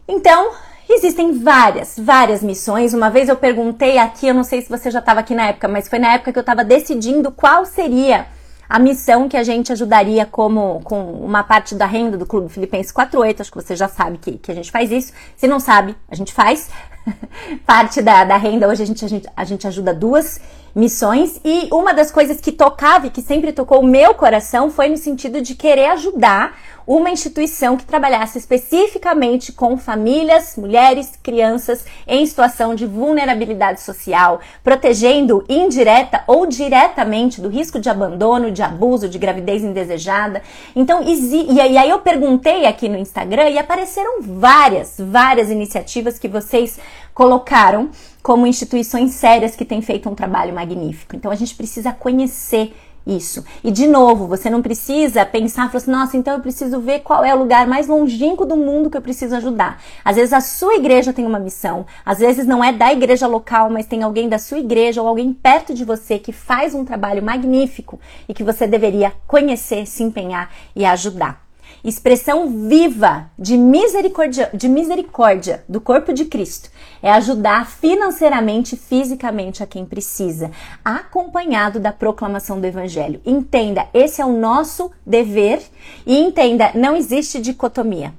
Então, 0.08 0.51
existem 0.89 1.39
várias, 1.39 1.95
várias 1.97 2.43
missões. 2.43 2.93
Uma 2.93 3.10
vez 3.10 3.30
eu 3.30 3.36
perguntei 3.38 3.97
aqui, 3.97 4.27
eu 4.27 4.34
não 4.34 4.43
sei 4.43 4.62
se 4.62 4.69
você 4.69 4.91
já 4.91 4.99
estava 4.99 5.21
aqui 5.21 5.34
na 5.34 5.47
época, 5.47 5.67
mas 5.67 5.88
foi 5.88 5.99
na 5.99 6.13
época 6.13 6.34
que 6.34 6.39
eu 6.39 6.41
estava 6.41 6.63
decidindo 6.63 7.32
qual 7.32 7.65
seria 7.65 8.27
a 8.71 8.79
missão 8.79 9.27
que 9.27 9.36
a 9.36 9.43
gente 9.43 9.69
ajudaria 9.69 10.25
como 10.25 10.79
com 10.86 11.03
uma 11.12 11.43
parte 11.43 11.75
da 11.75 11.86
renda 11.86 12.17
do 12.17 12.25
Clube 12.25 12.47
Filipenses 12.47 12.89
48. 12.89 13.41
Acho 13.41 13.51
que 13.51 13.62
você 13.62 13.75
já 13.75 13.89
sabe 13.89 14.17
que, 14.17 14.38
que 14.38 14.49
a 14.49 14.55
gente 14.55 14.71
faz 14.71 14.89
isso. 14.89 15.12
Se 15.36 15.45
não 15.45 15.60
sabe, 15.60 15.93
a 16.10 16.15
gente 16.15 16.31
faz. 16.31 16.69
parte 17.67 18.01
da, 18.01 18.23
da 18.23 18.38
renda 18.38 18.69
hoje 18.69 18.84
a 18.84 18.86
gente, 18.86 19.03
a, 19.03 19.07
gente, 19.10 19.27
a 19.36 19.43
gente 19.43 19.67
ajuda 19.67 19.93
duas 19.93 20.39
missões 20.73 21.41
e 21.43 21.67
uma 21.73 21.93
das 21.93 22.12
coisas 22.12 22.39
que 22.39 22.51
tocava 22.51 23.07
e 23.07 23.10
que 23.10 23.21
sempre 23.21 23.51
tocou 23.51 23.81
o 23.81 23.86
meu 23.86 24.13
coração 24.13 24.71
foi 24.71 24.88
no 24.88 24.95
sentido 24.95 25.41
de 25.41 25.53
querer 25.53 25.88
ajudar 25.88 26.57
uma 26.86 27.10
instituição 27.10 27.78
que 27.78 27.86
trabalhasse 27.86 28.38
especificamente 28.38 29.52
com 29.52 29.78
famílias, 29.78 30.56
mulheres, 30.58 31.13
crianças 31.22 31.86
em 32.08 32.26
situação 32.26 32.76
de 32.76 32.86
vulnerabilidade 32.86 33.82
social, 33.82 34.39
protegendo 34.63 35.44
indireta 35.48 36.24
ou 36.28 36.46
diretamente 36.46 37.41
do 37.41 37.50
risco 37.50 37.80
de 37.80 37.89
abandono, 37.89 38.52
de 38.52 38.62
abuso, 38.62 39.08
de 39.08 39.17
gravidez 39.17 39.63
indesejada. 39.63 40.41
Então, 40.76 41.02
e 41.04 41.60
aí 41.60 41.89
eu 41.89 42.00
perguntei 42.00 42.65
aqui 42.65 42.89
no 42.89 42.98
Instagram 42.98 43.50
e 43.50 43.58
apareceram 43.58 44.22
várias, 44.22 44.96
várias 45.00 45.50
iniciativas 45.50 46.20
que 46.20 46.28
vocês 46.28 46.80
colocaram 47.13 47.89
como 48.22 48.46
instituições 48.46 49.13
sérias 49.13 49.56
que 49.56 49.65
têm 49.65 49.82
feito 49.82 50.10
um 50.10 50.15
trabalho 50.15 50.54
magnífico. 50.54 51.15
Então 51.15 51.32
a 51.32 51.36
gente 51.36 51.56
precisa 51.56 51.91
conhecer 51.91 52.74
isso. 53.06 53.44
E 53.64 53.72
de 53.72 53.88
novo, 53.88 54.28
você 54.28 54.50
não 54.50 54.62
precisa 54.62 55.26
pensar, 55.26 55.68
falar 55.68 55.78
assim, 55.78 55.92
nossa, 55.92 56.18
então 56.18 56.36
eu 56.36 56.40
preciso 56.40 56.80
ver 56.80 57.00
qual 57.00 57.24
é 57.24 57.34
o 57.34 57.40
lugar 57.40 57.68
mais 57.68 57.88
longínquo 57.88 58.46
do 58.46 58.56
mundo 58.56 58.90
que 58.90 58.98
eu 58.98 59.02
preciso 59.02 59.36
ajudar. 59.36 59.82
Às 60.04 60.16
vezes 60.16 60.34
a 60.34 60.42
sua 60.42 60.76
igreja 60.76 61.14
tem 61.14 61.26
uma 61.26 61.40
missão, 61.40 61.86
às 62.06 62.20
vezes 62.20 62.46
não 62.46 62.64
é 62.64 62.72
da 62.72 62.92
igreja 62.92 63.28
local, 63.28 63.70
mas 63.70 63.86
tem 63.86 64.04
alguém 64.04 64.30
da 64.30 64.38
sua 64.38 64.60
igreja 64.60 65.02
ou 65.02 65.08
alguém 65.08 65.34
perto 65.34 65.74
de 65.74 65.84
você 65.84 66.20
que 66.20 66.32
faz 66.32 66.76
um 66.76 66.86
trabalho 66.86 67.24
magnífico 67.24 68.00
e 68.28 68.34
que 68.34 68.44
você 68.44 68.68
deveria 68.68 69.12
conhecer, 69.28 69.86
se 69.86 70.04
empenhar 70.04 70.52
e 70.76 70.86
ajudar 70.86 71.51
expressão 71.84 72.67
viva 72.67 73.30
de 73.38 73.58
misericórdia, 73.58 74.50
de 74.54 74.70
misericórdia 74.70 75.63
do 75.67 75.82
corpo 75.82 76.13
de 76.13 76.26
Cristo 76.26 76.70
é 77.02 77.12
ajudar 77.12 77.67
financeiramente 77.67 78.76
e 78.76 78.78
fisicamente 78.78 79.63
a 79.63 79.67
quem 79.67 79.86
precisa, 79.86 80.52
acompanhado 80.86 81.80
da 81.80 81.91
proclamação 81.91 82.62
do 82.62 82.67
evangelho. 82.67 83.20
Entenda, 83.26 83.88
esse 83.94 84.22
é 84.22 84.26
o 84.26 84.38
nosso 84.38 84.91
dever 85.06 85.62
e 86.06 86.20
entenda, 86.20 86.72
não 86.76 86.96
existe 86.96 87.41
dicotomia. 87.41 88.13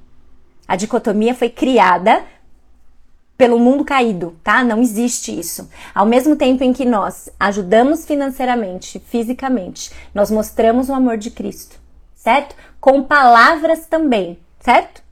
A 0.67 0.75
dicotomia 0.75 1.33
foi 1.33 1.49
criada 1.49 2.23
pelo 3.37 3.59
mundo 3.59 3.83
caído, 3.83 4.35
tá? 4.43 4.63
Não 4.63 4.79
existe 4.79 5.37
isso. 5.37 5.69
Ao 5.93 6.05
mesmo 6.05 6.35
tempo 6.35 6.63
em 6.63 6.71
que 6.71 6.85
nós 6.85 7.29
ajudamos 7.39 8.05
financeiramente, 8.05 8.99
fisicamente, 8.99 9.91
nós 10.13 10.29
mostramos 10.29 10.89
o 10.89 10.93
amor 10.93 11.17
de 11.17 11.31
Cristo 11.31 11.82
certo? 12.23 12.55
Com 12.79 13.03
palavras 13.03 13.85
também, 13.85 14.39
certo? 14.59 15.03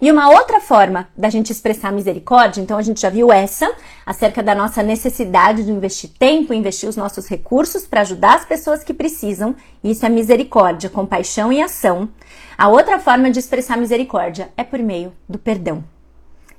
E 0.00 0.10
uma 0.10 0.30
outra 0.30 0.60
forma 0.60 1.08
da 1.16 1.30
gente 1.30 1.50
expressar 1.50 1.92
misericórdia, 1.92 2.60
então 2.60 2.76
a 2.76 2.82
gente 2.82 3.00
já 3.00 3.08
viu 3.08 3.30
essa, 3.30 3.70
acerca 4.04 4.42
da 4.42 4.54
nossa 4.54 4.82
necessidade 4.82 5.62
de 5.62 5.70
investir 5.70 6.10
tempo, 6.18 6.52
investir 6.52 6.88
os 6.88 6.96
nossos 6.96 7.28
recursos 7.28 7.86
para 7.86 8.00
ajudar 8.00 8.36
as 8.36 8.44
pessoas 8.44 8.82
que 8.82 8.92
precisam. 8.92 9.54
Isso 9.82 10.04
é 10.04 10.08
misericórdia, 10.08 10.90
compaixão 10.90 11.52
e 11.52 11.62
ação. 11.62 12.08
A 12.56 12.68
outra 12.68 12.98
forma 12.98 13.30
de 13.30 13.38
expressar 13.38 13.76
misericórdia 13.76 14.50
é 14.56 14.64
por 14.64 14.78
meio 14.78 15.12
do 15.28 15.38
perdão. 15.38 15.84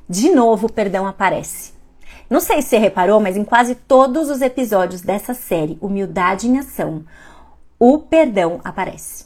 De 0.08 0.30
novo, 0.30 0.68
o 0.68 0.72
perdão 0.72 1.06
aparece. 1.06 1.74
Não 2.30 2.40
sei 2.40 2.62
se 2.62 2.70
você 2.70 2.78
reparou, 2.78 3.20
mas 3.20 3.38
em 3.38 3.44
quase 3.44 3.76
todos 3.76 4.30
os 4.30 4.42
episódios 4.42 5.02
dessa 5.02 5.34
série, 5.34 5.78
Humildade 5.82 6.48
em 6.48 6.58
Ação, 6.58 7.04
o 7.80 8.00
perdão 8.00 8.62
aparece. 8.64 9.26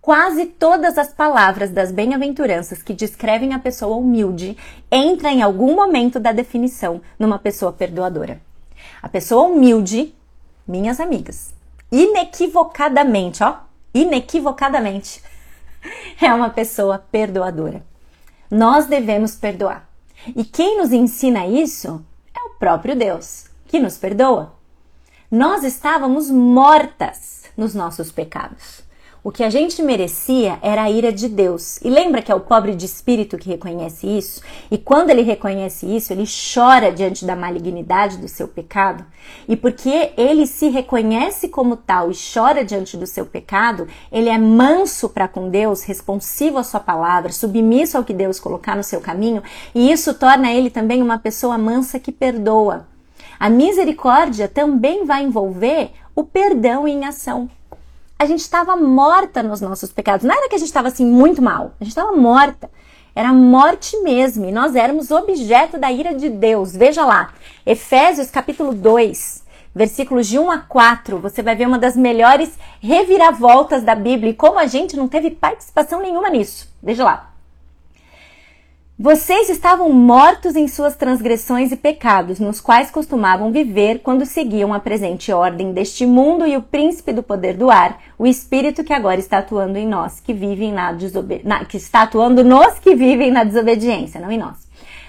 Quase 0.00 0.46
todas 0.46 0.98
as 0.98 1.12
palavras 1.12 1.70
das 1.70 1.92
bem-aventuranças 1.92 2.82
que 2.82 2.92
descrevem 2.92 3.54
a 3.54 3.58
pessoa 3.58 3.96
humilde 3.96 4.56
entram 4.90 5.30
em 5.30 5.42
algum 5.42 5.74
momento 5.74 6.18
da 6.18 6.32
definição 6.32 7.00
numa 7.18 7.38
pessoa 7.38 7.72
perdoadora. 7.72 8.40
A 9.00 9.08
pessoa 9.08 9.44
humilde, 9.44 10.14
minhas 10.66 11.00
amigas, 11.00 11.54
inequivocadamente, 11.90 13.42
ó, 13.42 13.58
inequivocadamente, 13.94 15.22
é 16.20 16.34
uma 16.34 16.50
pessoa 16.50 16.98
perdoadora. 17.10 17.82
Nós 18.50 18.86
devemos 18.86 19.36
perdoar. 19.36 19.88
E 20.36 20.44
quem 20.44 20.78
nos 20.78 20.92
ensina 20.92 21.46
isso 21.46 22.04
é 22.34 22.40
o 22.40 22.50
próprio 22.58 22.94
Deus, 22.94 23.46
que 23.66 23.78
nos 23.78 23.96
perdoa. 23.96 24.52
Nós 25.30 25.64
estávamos 25.64 26.30
mortas 26.30 27.41
nos 27.56 27.74
nossos 27.74 28.10
pecados. 28.10 28.82
O 29.24 29.30
que 29.30 29.44
a 29.44 29.50
gente 29.50 29.80
merecia 29.84 30.58
era 30.60 30.82
a 30.82 30.90
ira 30.90 31.12
de 31.12 31.28
Deus. 31.28 31.80
E 31.80 31.88
lembra 31.88 32.20
que 32.20 32.32
é 32.32 32.34
o 32.34 32.40
pobre 32.40 32.74
de 32.74 32.86
espírito 32.86 33.38
que 33.38 33.48
reconhece 33.48 34.04
isso? 34.04 34.42
E 34.68 34.76
quando 34.76 35.10
ele 35.10 35.22
reconhece 35.22 35.86
isso, 35.86 36.12
ele 36.12 36.24
chora 36.26 36.90
diante 36.90 37.24
da 37.24 37.36
malignidade 37.36 38.18
do 38.18 38.26
seu 38.26 38.48
pecado. 38.48 39.06
E 39.48 39.54
porque 39.54 40.10
ele 40.16 40.44
se 40.44 40.68
reconhece 40.70 41.48
como 41.48 41.76
tal 41.76 42.10
e 42.10 42.14
chora 42.34 42.64
diante 42.64 42.96
do 42.96 43.06
seu 43.06 43.24
pecado, 43.24 43.86
ele 44.10 44.28
é 44.28 44.36
manso 44.36 45.08
para 45.08 45.28
com 45.28 45.48
Deus, 45.48 45.84
responsivo 45.84 46.58
à 46.58 46.64
sua 46.64 46.80
palavra, 46.80 47.30
submisso 47.30 47.96
ao 47.96 48.02
que 48.02 48.12
Deus 48.12 48.40
colocar 48.40 48.74
no 48.74 48.82
seu 48.82 49.00
caminho, 49.00 49.40
e 49.72 49.92
isso 49.92 50.14
torna 50.14 50.52
ele 50.52 50.68
também 50.68 51.00
uma 51.00 51.18
pessoa 51.18 51.56
mansa 51.56 52.00
que 52.00 52.10
perdoa. 52.10 52.91
A 53.42 53.50
misericórdia 53.50 54.46
também 54.46 55.04
vai 55.04 55.24
envolver 55.24 55.90
o 56.14 56.22
perdão 56.22 56.86
em 56.86 57.04
ação. 57.04 57.50
A 58.16 58.24
gente 58.24 58.38
estava 58.38 58.76
morta 58.76 59.42
nos 59.42 59.60
nossos 59.60 59.90
pecados. 59.90 60.24
Não 60.24 60.32
era 60.32 60.48
que 60.48 60.54
a 60.54 60.58
gente 60.58 60.68
estava 60.68 60.86
assim 60.86 61.04
muito 61.04 61.42
mal, 61.42 61.72
a 61.80 61.82
gente 61.82 61.90
estava 61.90 62.12
morta. 62.12 62.70
Era 63.16 63.32
morte 63.32 63.96
mesmo, 63.98 64.44
e 64.44 64.52
nós 64.52 64.76
éramos 64.76 65.10
objeto 65.10 65.76
da 65.76 65.90
ira 65.90 66.14
de 66.14 66.28
Deus. 66.28 66.72
Veja 66.76 67.04
lá, 67.04 67.32
Efésios 67.66 68.30
capítulo 68.30 68.72
2, 68.72 69.42
versículos 69.74 70.28
de 70.28 70.38
1 70.38 70.48
a 70.48 70.58
4, 70.58 71.18
você 71.18 71.42
vai 71.42 71.56
ver 71.56 71.66
uma 71.66 71.80
das 71.80 71.96
melhores 71.96 72.56
reviravoltas 72.80 73.82
da 73.82 73.96
Bíblia 73.96 74.30
e 74.30 74.34
como 74.36 74.56
a 74.56 74.66
gente 74.66 74.96
não 74.96 75.08
teve 75.08 75.32
participação 75.32 76.00
nenhuma 76.00 76.30
nisso. 76.30 76.72
Veja 76.80 77.02
lá. 77.02 77.31
Vocês 79.02 79.50
estavam 79.50 79.92
mortos 79.92 80.54
em 80.54 80.68
suas 80.68 80.94
transgressões 80.94 81.72
e 81.72 81.76
pecados, 81.76 82.38
nos 82.38 82.60
quais 82.60 82.88
costumavam 82.88 83.50
viver 83.50 83.98
quando 83.98 84.24
seguiam 84.24 84.72
a 84.72 84.78
presente 84.78 85.32
ordem 85.32 85.72
deste 85.72 86.06
mundo 86.06 86.46
e 86.46 86.56
o 86.56 86.62
príncipe 86.62 87.12
do 87.12 87.20
poder 87.20 87.56
do 87.56 87.68
ar, 87.68 88.00
o 88.16 88.28
espírito 88.28 88.84
que 88.84 88.92
agora 88.92 89.18
está 89.18 89.38
atuando 89.38 89.76
em 89.76 89.88
nós, 89.88 90.20
que 90.20 90.32
vivem 90.32 90.72
na, 90.72 90.94
que 91.64 91.78
está 91.78 92.02
atuando 92.02 92.44
nos 92.44 92.78
que 92.78 92.94
vivem 92.94 93.32
na 93.32 93.42
desobediência, 93.42 94.20
não 94.20 94.30
em 94.30 94.38
nós. 94.38 94.68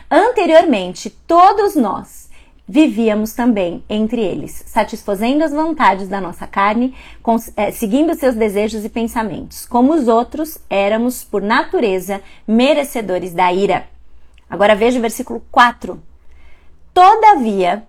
Anteriormente, 0.09 1.11
todos 1.27 1.75
nós 1.75 2.22
vivíamos 2.67 3.33
também 3.33 3.83
entre 3.89 4.21
eles, 4.21 4.63
satisfazendo 4.65 5.43
as 5.43 5.51
vontades 5.51 6.07
da 6.07 6.21
nossa 6.21 6.47
carne, 6.47 6.95
é, 7.55 7.71
seguindo 7.71 8.15
seus 8.15 8.35
desejos 8.35 8.85
e 8.85 8.89
pensamentos. 8.89 9.65
Como 9.65 9.93
os 9.93 10.07
outros, 10.07 10.57
éramos, 10.69 11.23
por 11.23 11.41
natureza, 11.41 12.21
merecedores 12.47 13.33
da 13.33 13.51
ira. 13.51 13.87
Agora 14.49 14.75
veja 14.75 14.99
o 14.99 15.01
versículo 15.01 15.43
4. 15.51 16.01
Todavia, 16.93 17.83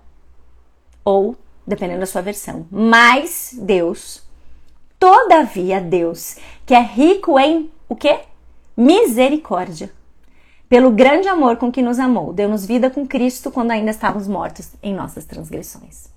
ou, 1.05 1.37
dependendo 1.67 2.01
da 2.01 2.07
sua 2.07 2.23
versão, 2.23 2.67
mas 2.71 3.55
Deus, 3.61 4.23
todavia 4.99 5.81
Deus, 5.81 6.37
que 6.67 6.75
é 6.75 6.81
rico 6.81 7.39
em 7.39 7.71
o 7.89 7.95
quê? 7.95 8.21
Misericórdia 8.77 9.93
pelo 10.75 10.91
grande 10.91 11.29
amor 11.29 11.55
com 11.55 11.71
que 11.71 11.81
nos 11.81 12.01
amou, 12.01 12.33
deu-nos 12.33 12.67
vida 12.67 12.91
com 12.91 13.07
Cristo 13.07 13.49
quando 13.49 13.71
ainda 13.71 13.93
estávamos 13.93 14.27
mortos 14.27 14.73
em 14.83 14.93
nossas 14.93 15.25
transgressões. 15.25 16.09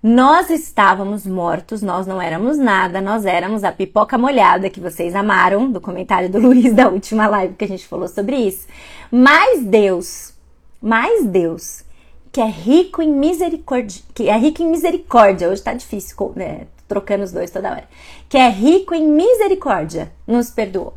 Nós 0.00 0.48
estávamos 0.48 1.26
mortos, 1.26 1.82
nós 1.82 2.06
não 2.06 2.22
éramos 2.22 2.56
nada, 2.56 3.00
nós 3.00 3.26
éramos 3.26 3.64
a 3.64 3.72
pipoca 3.72 4.16
molhada 4.16 4.70
que 4.70 4.78
vocês 4.78 5.12
amaram, 5.16 5.72
do 5.72 5.80
comentário 5.80 6.30
do 6.30 6.38
Luiz 6.46 6.72
da 6.72 6.88
última 6.88 7.26
live 7.26 7.54
que 7.54 7.64
a 7.64 7.66
gente 7.66 7.84
falou 7.84 8.06
sobre 8.06 8.36
isso. 8.36 8.68
Mas 9.10 9.64
Deus, 9.64 10.32
mais 10.80 11.26
Deus, 11.26 11.82
que 12.30 12.40
é 12.40 12.48
rico 12.48 13.02
em 13.02 13.10
misericórdia, 13.10 14.02
que 14.14 14.28
é 14.28 14.38
rico 14.38 14.62
em 14.62 14.70
misericórdia, 14.70 15.48
hoje 15.48 15.62
tá 15.62 15.74
difícil, 15.74 16.32
né? 16.36 16.68
trocando 16.86 17.24
os 17.24 17.32
dois 17.32 17.50
toda 17.50 17.72
hora. 17.72 17.88
Que 18.28 18.38
é 18.38 18.48
rico 18.48 18.94
em 18.94 19.04
misericórdia, 19.04 20.12
nos 20.28 20.48
perdoou. 20.48 20.94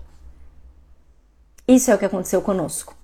Isso 1.68 1.92
é 1.92 1.96
o 1.96 1.98
que 1.98 2.06
aconteceu 2.06 2.42
conosco. 2.42 2.96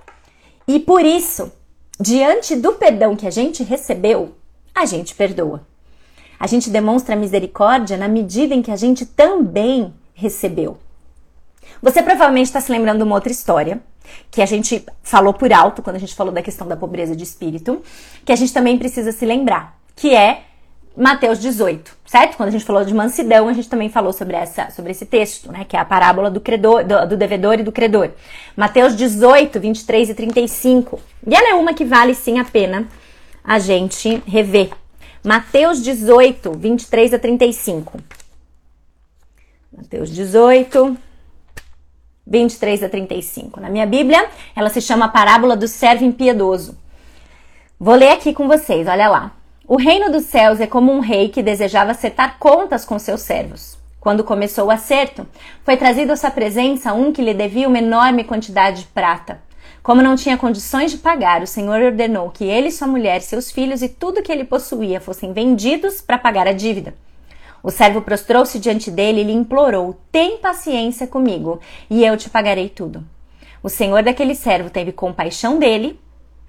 E 0.67 0.79
por 0.79 1.05
isso, 1.05 1.51
diante 1.99 2.55
do 2.55 2.73
perdão 2.73 3.15
que 3.15 3.27
a 3.27 3.31
gente 3.31 3.63
recebeu, 3.63 4.35
a 4.73 4.85
gente 4.85 5.13
perdoa. 5.13 5.65
A 6.39 6.47
gente 6.47 6.69
demonstra 6.69 7.15
misericórdia 7.15 7.97
na 7.97 8.07
medida 8.07 8.55
em 8.55 8.61
que 8.61 8.71
a 8.71 8.75
gente 8.75 9.05
também 9.05 9.93
recebeu. 10.13 10.77
Você 11.81 12.01
provavelmente 12.01 12.47
está 12.47 12.61
se 12.61 12.71
lembrando 12.71 12.97
de 12.97 13.03
uma 13.03 13.15
outra 13.15 13.31
história 13.31 13.81
que 14.31 14.41
a 14.41 14.45
gente 14.45 14.85
falou 15.01 15.33
por 15.33 15.51
alto 15.51 15.81
quando 15.81 15.97
a 15.97 15.99
gente 15.99 16.15
falou 16.15 16.33
da 16.33 16.41
questão 16.41 16.67
da 16.67 16.77
pobreza 16.77 17.15
de 17.15 17.23
espírito, 17.23 17.81
que 18.23 18.31
a 18.31 18.35
gente 18.35 18.53
também 18.53 18.77
precisa 18.77 19.11
se 19.11 19.25
lembrar, 19.25 19.77
que 19.95 20.15
é 20.15 20.43
Mateus 20.95 21.39
18, 21.39 21.97
certo? 22.05 22.37
Quando 22.37 22.49
a 22.49 22.51
gente 22.51 22.63
falou 22.63 22.85
de 22.85 22.93
mansidão, 22.93 23.47
a 23.47 23.53
gente 23.53 23.67
também 23.67 23.89
falou 23.89 24.13
sobre, 24.13 24.35
essa, 24.35 24.69
sobre 24.69 24.91
esse 24.91 25.07
texto, 25.07 25.51
né? 25.51 25.65
Que 25.67 25.75
é 25.75 25.79
a 25.79 25.85
parábola 25.85 26.29
do, 26.29 26.39
credor, 26.39 26.83
do, 26.83 27.07
do 27.07 27.17
devedor 27.17 27.59
e 27.59 27.63
do 27.63 27.71
credor. 27.71 28.11
Mateus 28.55 28.95
18, 28.95 29.59
23 29.59 30.09
e 30.09 30.13
35. 30.13 30.99
E 31.25 31.33
ela 31.33 31.49
é 31.49 31.55
uma 31.55 31.73
que 31.73 31.83
vale 31.83 32.13
sim 32.13 32.37
a 32.37 32.45
pena 32.45 32.87
a 33.43 33.57
gente 33.57 34.21
rever. 34.27 34.69
Mateus 35.23 35.81
18, 35.81 36.51
23 36.51 37.13
a 37.15 37.19
35. 37.19 37.99
Mateus 39.75 40.11
18, 40.11 40.95
23 42.27 42.83
a 42.83 42.89
35. 42.89 43.59
Na 43.59 43.69
minha 43.69 43.87
Bíblia, 43.87 44.29
ela 44.55 44.69
se 44.69 44.79
chama 44.79 45.09
Parábola 45.09 45.55
do 45.55 45.67
Servo 45.67 46.05
Impiedoso. 46.05 46.77
Vou 47.79 47.95
ler 47.95 48.11
aqui 48.11 48.31
com 48.31 48.47
vocês, 48.47 48.87
olha 48.87 49.09
lá. 49.09 49.42
O 49.65 49.77
reino 49.77 50.11
dos 50.11 50.25
céus 50.25 50.59
é 50.59 50.67
como 50.67 50.91
um 50.91 50.99
rei 50.99 51.29
que 51.29 51.41
desejava 51.41 51.91
acertar 51.91 52.37
contas 52.37 52.83
com 52.83 52.99
seus 52.99 53.21
servos. 53.21 53.77
Quando 53.97 54.21
começou 54.21 54.65
o 54.65 54.71
acerto, 54.71 55.25
foi 55.63 55.77
trazido 55.77 56.11
à 56.11 56.17
sua 56.17 56.29
presença 56.29 56.93
um 56.93 57.13
que 57.13 57.21
lhe 57.21 57.33
devia 57.33 57.69
uma 57.69 57.77
enorme 57.77 58.25
quantidade 58.25 58.81
de 58.81 58.87
prata. 58.87 59.39
Como 59.81 60.01
não 60.01 60.17
tinha 60.17 60.37
condições 60.37 60.91
de 60.91 60.97
pagar, 60.97 61.41
o 61.41 61.47
Senhor 61.47 61.81
ordenou 61.81 62.29
que 62.29 62.43
ele, 62.43 62.71
sua 62.71 62.89
mulher, 62.89 63.21
seus 63.21 63.51
filhos 63.51 63.81
e 63.81 63.87
tudo 63.87 64.21
que 64.21 64.33
ele 64.33 64.43
possuía 64.43 64.99
fossem 64.99 65.31
vendidos 65.31 66.01
para 66.01 66.17
pagar 66.17 66.45
a 66.45 66.51
dívida. 66.51 66.93
O 67.63 67.71
servo 67.71 68.01
prostrou-se 68.01 68.59
diante 68.59 68.91
dele 68.91 69.21
e 69.21 69.23
lhe 69.23 69.31
implorou: 69.31 69.97
Tem 70.11 70.39
paciência 70.39 71.07
comigo, 71.07 71.61
e 71.89 72.05
eu 72.05 72.17
te 72.17 72.29
pagarei 72.29 72.67
tudo. 72.67 73.01
O 73.63 73.69
senhor 73.69 74.03
daquele 74.03 74.35
servo 74.35 74.69
teve 74.69 74.91
compaixão 74.91 75.57
dele, 75.57 75.97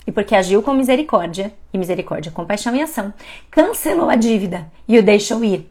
e 0.06 0.12
porque 0.12 0.34
agiu 0.34 0.62
com 0.62 0.74
misericórdia, 0.74 1.52
e 1.72 1.78
misericórdia, 1.78 2.32
compaixão 2.32 2.74
e 2.74 2.82
ação, 2.82 3.12
cancelou 3.50 4.10
a 4.10 4.16
dívida 4.16 4.70
e 4.86 4.98
o 4.98 5.02
deixou 5.02 5.44
ir. 5.44 5.70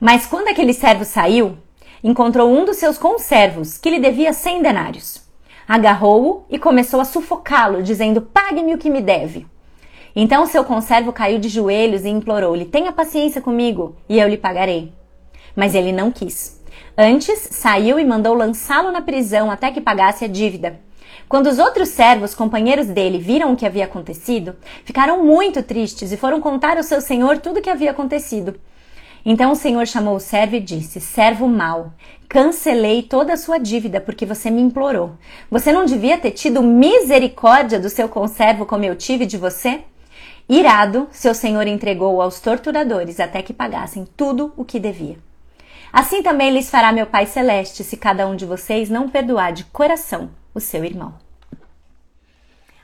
Mas 0.00 0.26
quando 0.26 0.48
aquele 0.48 0.72
servo 0.72 1.04
saiu, 1.04 1.58
encontrou 2.02 2.50
um 2.50 2.64
dos 2.64 2.76
seus 2.76 2.98
conservos 2.98 3.76
que 3.76 3.90
lhe 3.90 4.00
devia 4.00 4.32
cem 4.32 4.62
denários. 4.62 5.22
Agarrou-o 5.68 6.44
e 6.50 6.58
começou 6.58 7.00
a 7.00 7.04
sufocá-lo, 7.04 7.82
dizendo: 7.82 8.22
Pague-me 8.22 8.74
o 8.74 8.78
que 8.78 8.90
me 8.90 9.00
deve. 9.00 9.46
Então 10.16 10.46
seu 10.46 10.64
conservo 10.64 11.12
caiu 11.12 11.38
de 11.38 11.48
joelhos 11.48 12.04
e 12.04 12.08
implorou-lhe: 12.08 12.64
Tenha 12.64 12.92
paciência 12.92 13.40
comigo 13.40 13.94
e 14.08 14.18
eu 14.18 14.28
lhe 14.28 14.36
pagarei. 14.36 14.92
Mas 15.54 15.74
ele 15.74 15.92
não 15.92 16.10
quis. 16.10 16.60
Antes 16.96 17.38
saiu 17.52 17.98
e 17.98 18.04
mandou 18.04 18.34
lançá-lo 18.34 18.90
na 18.90 19.00
prisão 19.00 19.50
até 19.50 19.70
que 19.70 19.80
pagasse 19.80 20.24
a 20.24 20.28
dívida. 20.28 20.80
Quando 21.30 21.46
os 21.46 21.60
outros 21.60 21.90
servos, 21.90 22.34
companheiros 22.34 22.88
dele, 22.88 23.16
viram 23.16 23.52
o 23.52 23.56
que 23.56 23.64
havia 23.64 23.84
acontecido, 23.84 24.56
ficaram 24.84 25.24
muito 25.24 25.62
tristes 25.62 26.10
e 26.10 26.16
foram 26.16 26.40
contar 26.40 26.76
ao 26.76 26.82
seu 26.82 27.00
senhor 27.00 27.38
tudo 27.38 27.60
o 27.60 27.62
que 27.62 27.70
havia 27.70 27.92
acontecido. 27.92 28.60
Então 29.24 29.52
o 29.52 29.54
senhor 29.54 29.86
chamou 29.86 30.16
o 30.16 30.20
servo 30.20 30.56
e 30.56 30.60
disse: 30.60 31.00
Servo 31.00 31.46
mau, 31.46 31.92
cancelei 32.28 33.04
toda 33.04 33.32
a 33.32 33.36
sua 33.36 33.58
dívida 33.58 34.00
porque 34.00 34.26
você 34.26 34.50
me 34.50 34.60
implorou. 34.60 35.12
Você 35.48 35.70
não 35.70 35.84
devia 35.84 36.18
ter 36.18 36.32
tido 36.32 36.64
misericórdia 36.64 37.78
do 37.78 37.88
seu 37.88 38.08
conservo 38.08 38.66
como 38.66 38.84
eu 38.84 38.96
tive 38.96 39.24
de 39.24 39.36
você? 39.36 39.82
Irado, 40.48 41.06
seu 41.12 41.32
senhor 41.32 41.68
entregou 41.68 42.20
aos 42.20 42.40
torturadores 42.40 43.20
até 43.20 43.40
que 43.40 43.52
pagassem 43.52 44.04
tudo 44.16 44.52
o 44.56 44.64
que 44.64 44.80
devia. 44.80 45.16
Assim 45.92 46.24
também 46.24 46.50
lhes 46.50 46.68
fará 46.68 46.90
meu 46.90 47.06
Pai 47.06 47.24
Celeste, 47.24 47.84
se 47.84 47.96
cada 47.96 48.26
um 48.26 48.34
de 48.34 48.44
vocês 48.44 48.90
não 48.90 49.08
perdoar 49.08 49.52
de 49.52 49.62
coração 49.66 50.39
o 50.54 50.60
seu 50.60 50.84
irmão. 50.84 51.14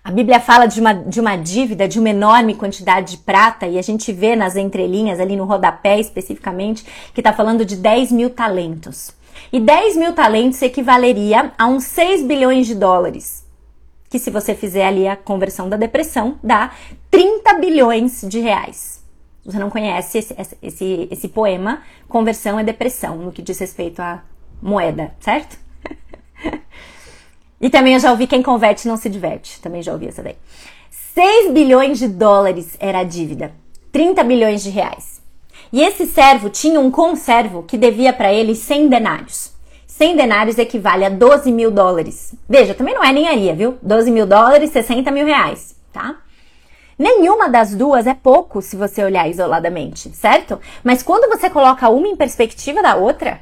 A 0.02 0.10
Bíblia 0.10 0.38
fala 0.38 0.66
de 0.66 0.80
uma, 0.80 0.92
de 0.92 1.20
uma 1.20 1.36
dívida 1.36 1.88
de 1.88 1.98
uma 1.98 2.10
enorme 2.10 2.54
quantidade 2.54 3.12
de 3.12 3.18
prata, 3.18 3.66
e 3.66 3.78
a 3.78 3.82
gente 3.82 4.12
vê 4.12 4.36
nas 4.36 4.54
entrelinhas, 4.54 5.18
ali 5.18 5.36
no 5.36 5.44
rodapé 5.44 5.98
especificamente, 5.98 6.84
que 7.12 7.20
está 7.20 7.32
falando 7.32 7.64
de 7.64 7.76
10 7.76 8.12
mil 8.12 8.30
talentos. 8.30 9.10
E 9.52 9.58
10 9.58 9.96
mil 9.96 10.12
talentos 10.12 10.62
equivaleria 10.62 11.52
a 11.58 11.66
uns 11.66 11.84
6 11.84 12.22
bilhões 12.22 12.66
de 12.66 12.74
dólares 12.74 13.46
que 14.08 14.18
se 14.18 14.30
você 14.30 14.54
fizer 14.54 14.86
ali 14.86 15.06
a 15.06 15.16
conversão 15.16 15.68
da 15.68 15.76
depressão, 15.76 16.38
dá 16.42 16.72
30 17.10 17.54
bilhões 17.54 18.22
de 18.22 18.40
reais. 18.40 19.04
Você 19.44 19.58
não 19.58 19.70
conhece 19.70 20.18
esse, 20.18 20.34
esse, 20.62 21.08
esse 21.10 21.28
poema, 21.28 21.82
Conversão 22.08 22.58
é 22.58 22.64
Depressão, 22.64 23.16
no 23.16 23.30
que 23.30 23.42
diz 23.42 23.58
respeito 23.58 24.00
à 24.00 24.22
moeda, 24.60 25.14
certo? 25.20 25.58
e 27.60 27.70
também 27.70 27.94
eu 27.94 28.00
já 28.00 28.10
ouvi 28.10 28.26
quem 28.26 28.42
converte 28.42 28.88
não 28.88 28.96
se 28.96 29.08
diverte. 29.08 29.60
Também 29.60 29.82
já 29.82 29.92
ouvi 29.92 30.08
essa 30.08 30.22
daí. 30.22 30.36
6 30.90 31.52
bilhões 31.52 31.98
de 31.98 32.08
dólares 32.08 32.76
era 32.78 32.98
a 32.98 33.04
dívida, 33.04 33.52
30 33.90 34.22
bilhões 34.24 34.62
de 34.62 34.70
reais. 34.70 35.22
E 35.72 35.82
esse 35.82 36.06
servo 36.06 36.50
tinha 36.50 36.78
um 36.78 36.90
conservo 36.90 37.62
que 37.62 37.78
devia 37.78 38.12
para 38.12 38.32
ele 38.32 38.54
100 38.54 38.88
denários. 38.88 39.52
100 39.86 40.16
denários 40.16 40.58
equivale 40.58 41.06
a 41.06 41.08
12 41.08 41.50
mil 41.50 41.70
dólares. 41.70 42.34
Veja, 42.46 42.74
também 42.74 42.94
não 42.94 43.02
é 43.02 43.12
ninharia, 43.12 43.54
viu? 43.54 43.78
12 43.82 44.10
mil 44.10 44.26
dólares, 44.26 44.70
60 44.70 45.10
mil 45.10 45.24
reais, 45.24 45.74
tá? 45.90 46.18
Nenhuma 46.98 47.48
das 47.48 47.74
duas 47.74 48.06
é 48.06 48.14
pouco 48.14 48.60
se 48.60 48.76
você 48.76 49.02
olhar 49.02 49.28
isoladamente, 49.28 50.10
certo? 50.10 50.60
Mas 50.84 51.02
quando 51.02 51.28
você 51.28 51.48
coloca 51.48 51.88
uma 51.88 52.08
em 52.08 52.16
perspectiva 52.16 52.82
da 52.82 52.94
outra, 52.96 53.40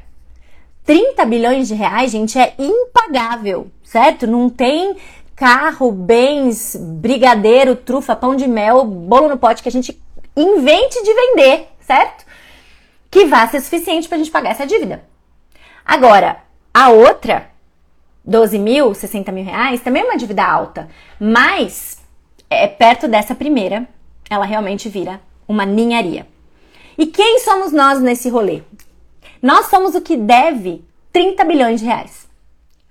30 0.84 1.24
bilhões 1.24 1.68
de 1.68 1.74
reais, 1.74 2.10
gente, 2.10 2.38
é 2.38 2.54
impagável, 2.58 3.70
certo? 3.82 4.26
Não 4.26 4.50
tem 4.50 4.96
carro, 5.34 5.90
bens, 5.90 6.76
brigadeiro, 6.76 7.74
trufa, 7.74 8.14
pão 8.14 8.36
de 8.36 8.46
mel, 8.46 8.84
bolo 8.84 9.28
no 9.28 9.38
pote 9.38 9.62
que 9.62 9.68
a 9.68 9.72
gente 9.72 10.00
invente 10.36 11.02
de 11.02 11.14
vender, 11.14 11.68
certo? 11.80 12.24
Que 13.10 13.24
vá 13.24 13.46
ser 13.48 13.60
suficiente 13.60 14.08
para 14.08 14.16
a 14.16 14.18
gente 14.18 14.30
pagar 14.30 14.50
essa 14.50 14.66
dívida. 14.66 15.04
Agora, 15.84 16.38
a 16.72 16.90
outra, 16.90 17.50
12 18.24 18.58
mil, 18.58 18.94
60 18.94 19.32
mil 19.32 19.44
reais, 19.44 19.80
também 19.80 20.02
é 20.02 20.06
uma 20.06 20.16
dívida 20.16 20.44
alta, 20.44 20.88
mas 21.18 21.98
é 22.50 22.66
perto 22.66 23.08
dessa 23.08 23.34
primeira, 23.34 23.88
ela 24.28 24.44
realmente 24.44 24.88
vira 24.88 25.20
uma 25.48 25.64
ninharia. 25.64 26.26
E 26.96 27.06
quem 27.06 27.40
somos 27.40 27.72
nós 27.72 28.00
nesse 28.00 28.28
rolê? 28.28 28.62
Nós 29.44 29.66
somos 29.66 29.94
o 29.94 30.00
que 30.00 30.16
deve 30.16 30.82
30 31.12 31.44
bilhões 31.44 31.80
de 31.80 31.84
reais. 31.84 32.26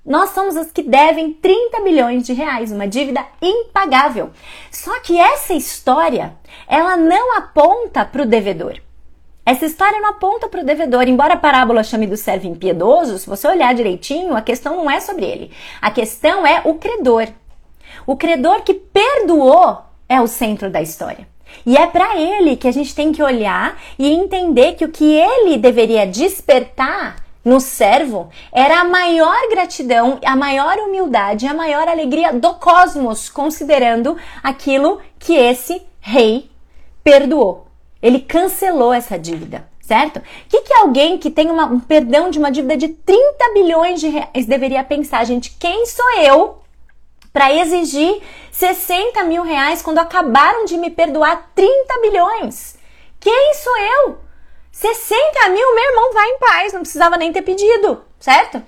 Nós 0.05 0.29
somos 0.35 0.55
os 0.55 0.71
que 0.71 0.83
devem 0.83 1.33
30 1.33 1.81
bilhões 1.81 2.27
de 2.27 2.33
reais, 2.33 2.71
uma 2.71 2.87
dívida 2.87 3.25
impagável. 3.41 4.29
Só 4.69 4.99
que 4.99 5.17
essa 5.17 5.55
história, 5.55 6.35
ela 6.67 6.95
não 6.95 7.35
aponta 7.37 8.05
para 8.05 8.21
o 8.21 8.27
devedor. 8.27 8.79
Essa 9.43 9.65
história 9.65 9.99
não 9.99 10.09
aponta 10.09 10.47
para 10.47 10.61
o 10.61 10.63
devedor, 10.63 11.07
embora 11.07 11.33
a 11.33 11.37
parábola 11.37 11.83
chame 11.83 12.05
do 12.05 12.15
servo 12.15 12.45
impiedoso, 12.45 13.17
se 13.17 13.27
você 13.27 13.47
olhar 13.47 13.73
direitinho, 13.73 14.35
a 14.35 14.41
questão 14.43 14.77
não 14.77 14.91
é 14.91 14.99
sobre 14.99 15.25
ele. 15.25 15.51
A 15.81 15.89
questão 15.89 16.45
é 16.45 16.61
o 16.65 16.75
credor. 16.75 17.29
O 18.05 18.15
credor 18.15 18.61
que 18.61 18.75
perdoou 18.75 19.79
é 20.07 20.21
o 20.21 20.27
centro 20.27 20.69
da 20.69 20.83
história. 20.83 21.32
E 21.65 21.77
é 21.77 21.87
para 21.87 22.17
ele 22.17 22.55
que 22.55 22.67
a 22.67 22.71
gente 22.71 22.93
tem 22.93 23.11
que 23.11 23.23
olhar 23.23 23.79
e 23.97 24.11
entender 24.11 24.73
que 24.73 24.85
o 24.85 24.91
que 24.91 25.05
ele 25.05 25.57
deveria 25.57 26.05
despertar 26.05 27.23
no 27.43 27.59
servo 27.59 28.29
era 28.51 28.81
a 28.81 28.85
maior 28.85 29.49
gratidão, 29.49 30.19
a 30.23 30.35
maior 30.35 30.77
humildade, 30.77 31.45
a 31.45 31.53
maior 31.53 31.87
alegria 31.87 32.31
do 32.33 32.53
cosmos, 32.55 33.29
considerando 33.29 34.17
aquilo 34.41 35.01
que 35.19 35.35
esse 35.35 35.81
rei 35.99 36.49
perdoou. 37.03 37.67
Ele 38.01 38.19
cancelou 38.19 38.93
essa 38.93 39.17
dívida, 39.19 39.67
certo? 39.81 40.17
O 40.17 40.23
que, 40.49 40.61
que 40.61 40.73
alguém 40.73 41.17
que 41.17 41.29
tem 41.29 41.49
uma, 41.49 41.65
um 41.65 41.79
perdão 41.79 42.29
de 42.29 42.39
uma 42.39 42.51
dívida 42.51 42.77
de 42.77 42.89
30 42.89 43.53
bilhões 43.53 43.99
de 43.99 44.07
reais 44.07 44.45
deveria 44.45 44.83
pensar, 44.83 45.25
gente? 45.25 45.55
Quem 45.59 45.85
sou 45.85 46.19
eu 46.19 46.62
para 47.33 47.51
exigir 47.51 48.21
60 48.51 49.23
mil 49.23 49.41
reais 49.41 49.81
quando 49.81 49.97
acabaram 49.97 50.65
de 50.65 50.77
me 50.77 50.91
perdoar 50.91 51.51
30 51.55 51.99
bilhões? 51.99 52.77
Quem 53.19 53.53
sou 53.55 53.77
eu? 53.77 54.17
60 54.71 55.49
mil, 55.49 55.75
meu 55.75 55.89
irmão, 55.89 56.13
vai 56.13 56.29
em 56.29 56.39
paz, 56.39 56.73
não 56.73 56.81
precisava 56.81 57.17
nem 57.17 57.33
ter 57.33 57.41
pedido, 57.41 58.03
certo? 58.19 58.61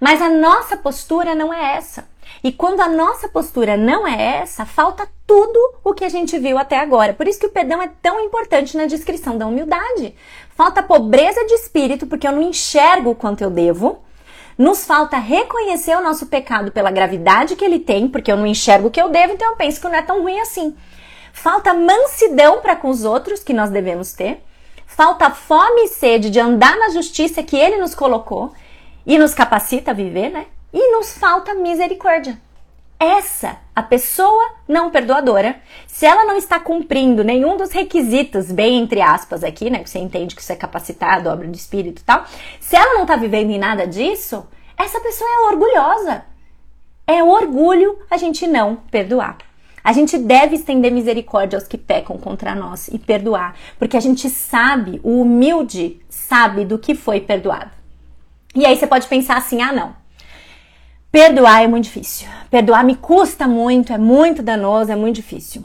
Mas 0.00 0.20
a 0.20 0.28
nossa 0.28 0.76
postura 0.76 1.34
não 1.34 1.54
é 1.54 1.76
essa. 1.76 2.10
E 2.42 2.50
quando 2.50 2.80
a 2.80 2.88
nossa 2.88 3.28
postura 3.28 3.76
não 3.76 4.06
é 4.06 4.40
essa, 4.40 4.66
falta 4.66 5.08
tudo 5.26 5.58
o 5.84 5.94
que 5.94 6.04
a 6.04 6.08
gente 6.08 6.38
viu 6.38 6.58
até 6.58 6.78
agora. 6.78 7.14
Por 7.14 7.28
isso 7.28 7.38
que 7.38 7.46
o 7.46 7.50
perdão 7.50 7.80
é 7.80 7.88
tão 8.00 8.18
importante 8.20 8.76
na 8.76 8.86
descrição 8.86 9.38
da 9.38 9.46
humildade. 9.46 10.14
Falta 10.56 10.82
pobreza 10.82 11.44
de 11.44 11.54
espírito, 11.54 12.06
porque 12.06 12.26
eu 12.26 12.32
não 12.32 12.42
enxergo 12.42 13.10
o 13.10 13.14
quanto 13.14 13.42
eu 13.42 13.50
devo. 13.50 14.02
Nos 14.62 14.84
falta 14.84 15.16
reconhecer 15.16 15.96
o 15.96 16.00
nosso 16.00 16.26
pecado 16.26 16.70
pela 16.70 16.92
gravidade 16.92 17.56
que 17.56 17.64
ele 17.64 17.80
tem, 17.80 18.06
porque 18.06 18.30
eu 18.30 18.36
não 18.36 18.46
enxergo 18.46 18.86
o 18.86 18.90
que 18.92 19.02
eu 19.02 19.08
devo, 19.08 19.32
então 19.32 19.50
eu 19.50 19.56
penso 19.56 19.80
que 19.80 19.88
não 19.88 19.96
é 19.96 20.02
tão 20.02 20.22
ruim 20.22 20.38
assim. 20.38 20.76
Falta 21.32 21.74
mansidão 21.74 22.60
para 22.60 22.76
com 22.76 22.88
os 22.88 23.02
outros, 23.02 23.42
que 23.42 23.52
nós 23.52 23.70
devemos 23.70 24.12
ter. 24.12 24.40
Falta 24.86 25.30
fome 25.30 25.82
e 25.82 25.88
sede 25.88 26.30
de 26.30 26.38
andar 26.38 26.76
na 26.76 26.90
justiça 26.90 27.42
que 27.42 27.56
ele 27.56 27.78
nos 27.78 27.92
colocou 27.92 28.52
e 29.04 29.18
nos 29.18 29.34
capacita 29.34 29.90
a 29.90 29.94
viver, 29.94 30.30
né? 30.30 30.46
E 30.72 30.92
nos 30.92 31.18
falta 31.18 31.54
misericórdia. 31.54 32.40
Essa, 33.02 33.56
a 33.74 33.82
pessoa 33.82 34.52
não 34.68 34.88
perdoadora, 34.88 35.56
se 35.88 36.06
ela 36.06 36.24
não 36.24 36.36
está 36.36 36.60
cumprindo 36.60 37.24
nenhum 37.24 37.56
dos 37.56 37.72
requisitos, 37.72 38.52
bem 38.52 38.78
entre 38.78 39.00
aspas 39.00 39.42
aqui, 39.42 39.68
né? 39.68 39.82
Você 39.84 39.98
entende 39.98 40.36
que 40.36 40.40
isso 40.40 40.52
é 40.52 40.54
capacitado, 40.54 41.28
obra 41.28 41.48
do 41.48 41.56
espírito 41.56 42.00
e 42.00 42.04
tal. 42.04 42.24
Se 42.60 42.76
ela 42.76 42.94
não 42.94 43.02
está 43.02 43.16
vivendo 43.16 43.50
em 43.50 43.58
nada 43.58 43.88
disso, 43.88 44.46
essa 44.78 45.00
pessoa 45.00 45.28
é 45.28 45.52
orgulhosa. 45.52 46.24
É 47.04 47.24
orgulho 47.24 47.98
a 48.08 48.16
gente 48.16 48.46
não 48.46 48.76
perdoar. 48.76 49.38
A 49.82 49.92
gente 49.92 50.16
deve 50.16 50.54
estender 50.54 50.92
misericórdia 50.92 51.56
aos 51.56 51.66
que 51.66 51.76
pecam 51.76 52.16
contra 52.16 52.54
nós 52.54 52.86
e 52.86 53.00
perdoar, 53.00 53.56
porque 53.80 53.96
a 53.96 54.00
gente 54.00 54.30
sabe, 54.30 55.00
o 55.02 55.22
humilde 55.22 56.00
sabe 56.08 56.64
do 56.64 56.78
que 56.78 56.94
foi 56.94 57.20
perdoado. 57.20 57.72
E 58.54 58.64
aí 58.64 58.76
você 58.76 58.86
pode 58.86 59.08
pensar 59.08 59.38
assim: 59.38 59.60
ah, 59.60 59.72
não, 59.72 60.01
Perdoar 61.12 61.62
é 61.62 61.66
muito 61.68 61.84
difícil. 61.84 62.26
Perdoar 62.50 62.82
me 62.82 62.96
custa 62.96 63.46
muito, 63.46 63.92
é 63.92 63.98
muito 63.98 64.42
danoso, 64.42 64.90
é 64.90 64.96
muito 64.96 65.16
difícil. 65.16 65.62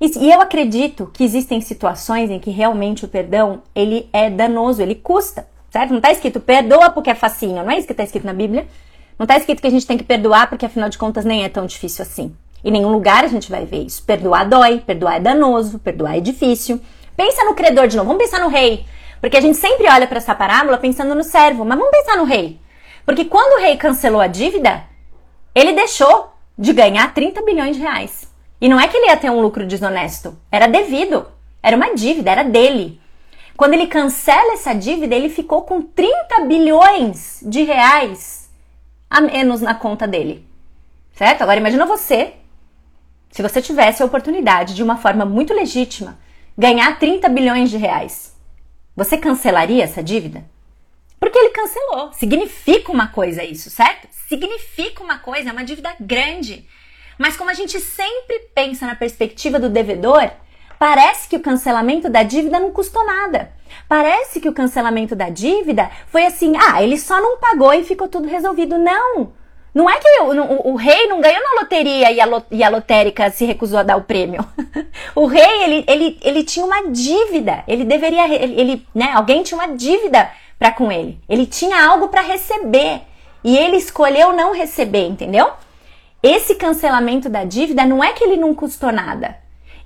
E 0.00 0.30
eu 0.30 0.40
acredito 0.40 1.10
que 1.12 1.24
existem 1.24 1.60
situações 1.60 2.30
em 2.30 2.38
que 2.38 2.52
realmente 2.52 3.04
o 3.04 3.08
perdão, 3.08 3.62
ele 3.74 4.08
é 4.12 4.30
danoso, 4.30 4.80
ele 4.80 4.94
custa, 4.94 5.48
certo? 5.72 5.90
Não 5.90 5.96
está 5.96 6.12
escrito 6.12 6.38
perdoa 6.38 6.90
porque 6.90 7.10
é 7.10 7.16
facinho, 7.16 7.64
não 7.64 7.70
é 7.72 7.76
isso 7.76 7.86
que 7.88 7.92
está 7.94 8.04
escrito 8.04 8.24
na 8.24 8.32
Bíblia. 8.32 8.68
Não 9.18 9.24
está 9.24 9.36
escrito 9.36 9.60
que 9.60 9.66
a 9.66 9.70
gente 9.70 9.84
tem 9.84 9.98
que 9.98 10.04
perdoar 10.04 10.48
porque 10.48 10.64
afinal 10.64 10.88
de 10.88 10.98
contas 10.98 11.24
nem 11.24 11.42
é 11.42 11.48
tão 11.48 11.66
difícil 11.66 12.04
assim. 12.04 12.32
Em 12.62 12.70
nenhum 12.70 12.92
lugar 12.92 13.24
a 13.24 13.28
gente 13.28 13.50
vai 13.50 13.64
ver 13.64 13.82
isso. 13.82 14.04
Perdoar 14.04 14.48
dói, 14.48 14.78
perdoar 14.86 15.16
é 15.16 15.20
danoso, 15.20 15.80
perdoar 15.80 16.16
é 16.16 16.20
difícil. 16.20 16.80
Pensa 17.16 17.44
no 17.44 17.54
credor 17.54 17.88
de 17.88 17.96
novo, 17.96 18.06
vamos 18.06 18.22
pensar 18.22 18.38
no 18.38 18.48
rei. 18.48 18.84
Porque 19.20 19.36
a 19.36 19.40
gente 19.40 19.56
sempre 19.56 19.88
olha 19.88 20.06
para 20.06 20.18
essa 20.18 20.34
parábola 20.34 20.78
pensando 20.78 21.12
no 21.12 21.24
servo, 21.24 21.64
mas 21.64 21.76
vamos 21.76 21.90
pensar 21.90 22.16
no 22.16 22.24
rei. 22.24 22.60
Porque 23.06 23.24
quando 23.24 23.54
o 23.54 23.62
rei 23.62 23.76
cancelou 23.76 24.20
a 24.20 24.26
dívida, 24.26 24.84
ele 25.54 25.72
deixou 25.72 26.32
de 26.58 26.72
ganhar 26.72 27.14
30 27.14 27.40
bilhões 27.42 27.76
de 27.76 27.82
reais. 27.82 28.30
E 28.60 28.68
não 28.68 28.80
é 28.80 28.88
que 28.88 28.96
ele 28.96 29.06
ia 29.06 29.16
ter 29.16 29.30
um 29.30 29.40
lucro 29.40 29.66
desonesto, 29.66 30.36
era 30.50 30.66
devido, 30.66 31.26
era 31.62 31.76
uma 31.76 31.94
dívida, 31.94 32.32
era 32.32 32.42
dele. 32.42 33.00
Quando 33.56 33.74
ele 33.74 33.86
cancela 33.86 34.54
essa 34.54 34.74
dívida, 34.74 35.14
ele 35.14 35.28
ficou 35.28 35.62
com 35.62 35.80
30 35.80 36.44
bilhões 36.46 37.40
de 37.42 37.62
reais 37.62 38.50
a 39.08 39.20
menos 39.20 39.60
na 39.60 39.74
conta 39.74 40.06
dele. 40.06 40.46
Certo? 41.14 41.42
Agora 41.42 41.60
imagina 41.60 41.86
você, 41.86 42.34
se 43.30 43.40
você 43.40 43.62
tivesse 43.62 44.02
a 44.02 44.06
oportunidade 44.06 44.74
de 44.74 44.82
uma 44.82 44.96
forma 44.96 45.24
muito 45.24 45.54
legítima 45.54 46.18
ganhar 46.58 46.98
30 46.98 47.28
bilhões 47.28 47.70
de 47.70 47.76
reais. 47.76 48.34
Você 48.96 49.16
cancelaria 49.16 49.84
essa 49.84 50.02
dívida? 50.02 50.44
Porque 51.18 51.38
ele 51.38 51.50
cancelou. 51.50 52.12
Significa 52.12 52.92
uma 52.92 53.08
coisa 53.08 53.42
isso, 53.42 53.70
certo? 53.70 54.08
Significa 54.28 55.02
uma 55.02 55.18
coisa, 55.18 55.50
é 55.50 55.52
uma 55.52 55.64
dívida 55.64 55.94
grande. 55.98 56.66
Mas 57.18 57.36
como 57.36 57.50
a 57.50 57.54
gente 57.54 57.80
sempre 57.80 58.40
pensa 58.54 58.86
na 58.86 58.94
perspectiva 58.94 59.58
do 59.58 59.70
devedor, 59.70 60.30
parece 60.78 61.28
que 61.28 61.36
o 61.36 61.40
cancelamento 61.40 62.10
da 62.10 62.22
dívida 62.22 62.60
não 62.60 62.70
custou 62.70 63.04
nada. 63.06 63.50
Parece 63.88 64.40
que 64.40 64.48
o 64.48 64.52
cancelamento 64.52 65.16
da 65.16 65.30
dívida 65.30 65.90
foi 66.08 66.26
assim: 66.26 66.54
ah, 66.56 66.82
ele 66.82 66.98
só 66.98 67.20
não 67.20 67.38
pagou 67.38 67.72
e 67.72 67.84
ficou 67.84 68.08
tudo 68.08 68.28
resolvido. 68.28 68.78
Não! 68.78 69.32
Não 69.74 69.90
é 69.90 69.98
que 69.98 70.08
o, 70.22 70.24
o, 70.24 70.72
o 70.72 70.74
rei 70.74 71.06
não 71.06 71.20
ganhou 71.20 71.42
na 71.42 71.60
loteria 71.60 72.10
e 72.10 72.18
a, 72.18 72.26
e 72.50 72.64
a 72.64 72.68
lotérica 72.70 73.30
se 73.30 73.44
recusou 73.44 73.78
a 73.78 73.82
dar 73.82 73.98
o 73.98 74.04
prêmio. 74.04 74.42
o 75.14 75.26
rei, 75.26 75.64
ele, 75.64 75.84
ele, 75.86 76.18
ele 76.22 76.44
tinha 76.44 76.64
uma 76.64 76.88
dívida. 76.88 77.62
Ele 77.68 77.84
deveria. 77.84 78.24
Ele, 78.26 78.60
ele 78.60 78.86
né, 78.94 79.12
alguém 79.14 79.42
tinha 79.42 79.60
uma 79.60 79.76
dívida 79.76 80.30
para 80.58 80.72
com 80.72 80.90
ele. 80.90 81.20
Ele 81.28 81.46
tinha 81.46 81.86
algo 81.86 82.08
para 82.08 82.22
receber 82.22 83.02
e 83.44 83.56
ele 83.56 83.76
escolheu 83.76 84.32
não 84.32 84.52
receber, 84.52 85.06
entendeu? 85.06 85.50
Esse 86.22 86.54
cancelamento 86.54 87.28
da 87.28 87.44
dívida 87.44 87.84
não 87.84 88.02
é 88.02 88.12
que 88.12 88.24
ele 88.24 88.36
não 88.36 88.54
custou 88.54 88.90
nada. 88.90 89.36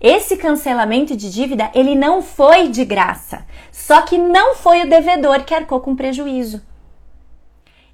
Esse 0.00 0.38
cancelamento 0.38 1.14
de 1.14 1.30
dívida, 1.30 1.70
ele 1.74 1.94
não 1.94 2.22
foi 2.22 2.68
de 2.68 2.86
graça. 2.86 3.44
Só 3.70 4.00
que 4.00 4.16
não 4.16 4.54
foi 4.54 4.82
o 4.82 4.88
devedor 4.88 5.44
que 5.44 5.54
arcou 5.54 5.80
com 5.80 5.94
prejuízo. 5.94 6.62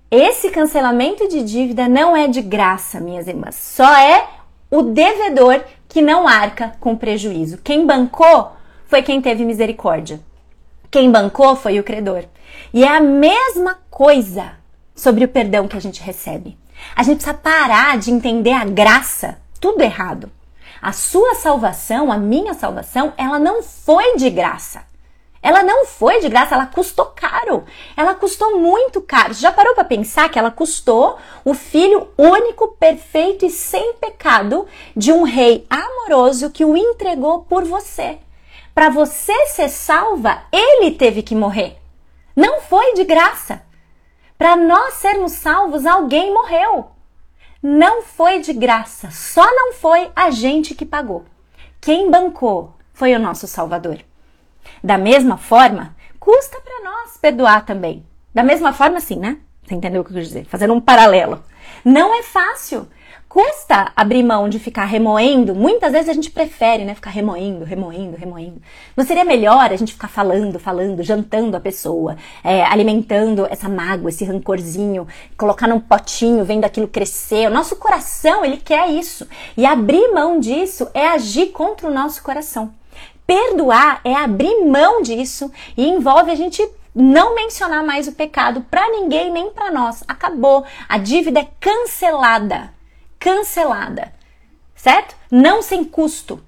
Esse 0.09 0.51
cancelamento 0.51 1.29
de 1.29 1.43
dívida 1.43 1.89
não 1.89 2.17
é 2.17 2.29
de 2.29 2.41
graça, 2.41 3.01
minhas 3.01 3.27
irmãs. 3.27 3.57
Só 3.57 3.93
é 3.97 4.29
o 4.71 4.83
devedor 4.83 5.65
que 5.89 6.01
não 6.01 6.29
arca 6.29 6.75
com 6.79 6.95
prejuízo. 6.95 7.59
Quem 7.59 7.85
bancou 7.85 8.53
foi 8.87 9.03
quem 9.03 9.21
teve 9.21 9.45
misericórdia. 9.45 10.21
Quem 10.91 11.11
bancou 11.11 11.57
foi 11.57 11.79
o 11.79 11.85
credor. 11.85 12.25
E 12.73 12.85
é 12.85 12.89
a 12.89 13.01
mesma 13.01 13.79
coisa 13.91 14.53
sobre 14.95 15.25
o 15.25 15.29
perdão 15.29 15.69
que 15.69 15.77
a 15.77 15.81
gente 15.81 16.03
recebe. 16.03 16.59
A 16.95 17.03
gente 17.03 17.17
precisa 17.17 17.35
parar 17.35 17.99
de 17.99 18.11
entender 18.11 18.53
a 18.53 18.65
graça 18.65 19.39
tudo 19.61 19.83
errado. 19.83 20.31
A 20.81 20.93
sua 20.93 21.35
salvação, 21.35 22.13
a 22.13 22.19
minha 22.19 22.55
salvação, 22.55 23.13
ela 23.17 23.39
não 23.39 23.63
foi 23.63 24.17
de 24.17 24.31
graça. 24.31 24.85
Ela 25.43 25.63
não 25.63 25.87
foi 25.87 26.21
de 26.21 26.29
graça, 26.29 26.55
ela 26.55 26.67
custou 26.67 27.07
caro. 27.07 27.65
Ela 27.97 28.15
custou 28.15 28.59
muito 28.59 29.01
caro. 29.01 29.33
Você 29.33 29.41
já 29.41 29.53
parou 29.53 29.75
para 29.75 29.85
pensar 29.85 30.29
que 30.29 30.39
ela 30.39 30.51
custou 30.51 31.19
o 31.45 31.55
filho 31.55 32.09
único, 32.19 32.69
perfeito 32.69 33.47
e 33.47 33.51
sem 33.51 33.95
pecado 33.95 34.67
de 34.97 35.13
um 35.13 35.23
rei 35.23 35.67
amoroso 35.71 36.51
que 36.51 36.65
o 36.65 36.77
entregou 36.77 37.43
por 37.43 37.65
você? 37.65 38.19
Para 38.77 38.91
você 38.91 39.33
ser 39.47 39.71
salva, 39.71 40.43
ele 40.53 40.91
teve 40.91 41.23
que 41.23 41.35
morrer. 41.35 41.79
Não 42.37 42.61
foi 42.61 42.93
de 42.93 43.05
graça. 43.05 43.63
Para 44.37 44.55
nós 44.55 44.93
sermos 44.97 45.33
salvos, 45.33 45.87
alguém 45.87 46.31
morreu. 46.35 46.91
Não 47.63 48.03
foi 48.03 48.41
de 48.41 48.53
graça, 48.53 49.11
só 49.11 49.47
não 49.47 49.73
foi 49.73 50.11
a 50.15 50.31
gente 50.31 50.75
que 50.75 50.85
pagou. 50.85 51.25
Quem 51.81 52.11
bancou 52.11 52.75
foi 52.93 53.15
o 53.15 53.19
nosso 53.19 53.47
Salvador. 53.47 54.05
Da 54.85 54.99
mesma 54.99 55.39
forma, 55.39 55.97
custa 56.21 56.61
para 56.61 56.85
nós 56.85 57.17
perdoar 57.17 57.65
também. 57.65 58.05
Da 58.35 58.43
mesma 58.43 58.75
forma, 58.75 59.01
sim, 59.01 59.19
né? 59.19 59.39
Você 59.65 59.75
entendeu 59.75 60.03
o 60.03 60.05
que 60.05 60.11
eu 60.11 60.17
quis 60.17 60.29
dizer? 60.29 60.45
Fazendo 60.45 60.75
um 60.75 60.83
paralelo. 60.83 61.43
Não 61.83 62.15
é 62.15 62.23
fácil 62.23 62.87
custa 63.37 63.93
abrir 63.95 64.23
mão 64.23 64.49
de 64.49 64.59
ficar 64.59 64.87
remoendo. 64.87 65.55
Muitas 65.55 65.93
vezes 65.93 66.09
a 66.09 66.15
gente 66.15 66.31
prefere, 66.31 66.87
né, 66.87 66.95
ficar 66.95 67.11
remoendo, 67.11 67.67
remoendo, 67.67 68.17
remoendo. 68.17 68.63
Não 68.97 69.05
seria 69.05 69.27
melhor 69.27 69.71
a 69.71 69.77
gente 69.77 69.93
ficar 69.93 70.09
falando, 70.09 70.59
falando, 70.59 71.03
jantando 71.03 71.55
a 71.55 71.61
pessoa, 71.61 72.17
é, 72.43 72.65
alimentando 72.65 73.47
essa 73.51 73.69
mágoa, 73.69 74.09
esse 74.09 74.25
rancorzinho, 74.25 75.07
colocar 75.37 75.69
num 75.69 75.79
potinho, 75.79 76.47
vendo 76.47 76.65
aquilo 76.65 76.89
crescer. 76.89 77.47
O 77.47 77.53
nosso 77.53 77.77
coração, 77.77 78.43
ele 78.43 78.57
quer 78.57 78.89
isso. 78.89 79.29
E 79.55 79.67
abrir 79.67 80.15
mão 80.15 80.41
disso 80.41 80.89
é 80.95 81.09
agir 81.09 81.49
contra 81.49 81.89
o 81.89 81.93
nosso 81.93 82.23
coração. 82.23 82.73
Perdoar 83.27 84.01
é 84.03 84.15
abrir 84.15 84.65
mão 84.65 85.03
disso 85.03 85.53
e 85.77 85.87
envolve 85.87 86.31
a 86.31 86.35
gente 86.35 86.67
não 86.95 87.35
mencionar 87.35 87.85
mais 87.85 88.09
o 88.09 88.13
pecado 88.13 88.63
para 88.71 88.89
ninguém 88.89 89.31
nem 89.31 89.51
para 89.51 89.71
nós. 89.71 90.03
Acabou. 90.09 90.65
A 90.89 90.97
dívida 90.97 91.41
é 91.41 91.49
cancelada 91.61 92.75
cancelada, 93.19 94.13
certo? 94.75 95.17
Não 95.31 95.63
sem 95.63 95.85
custo, 95.85 96.43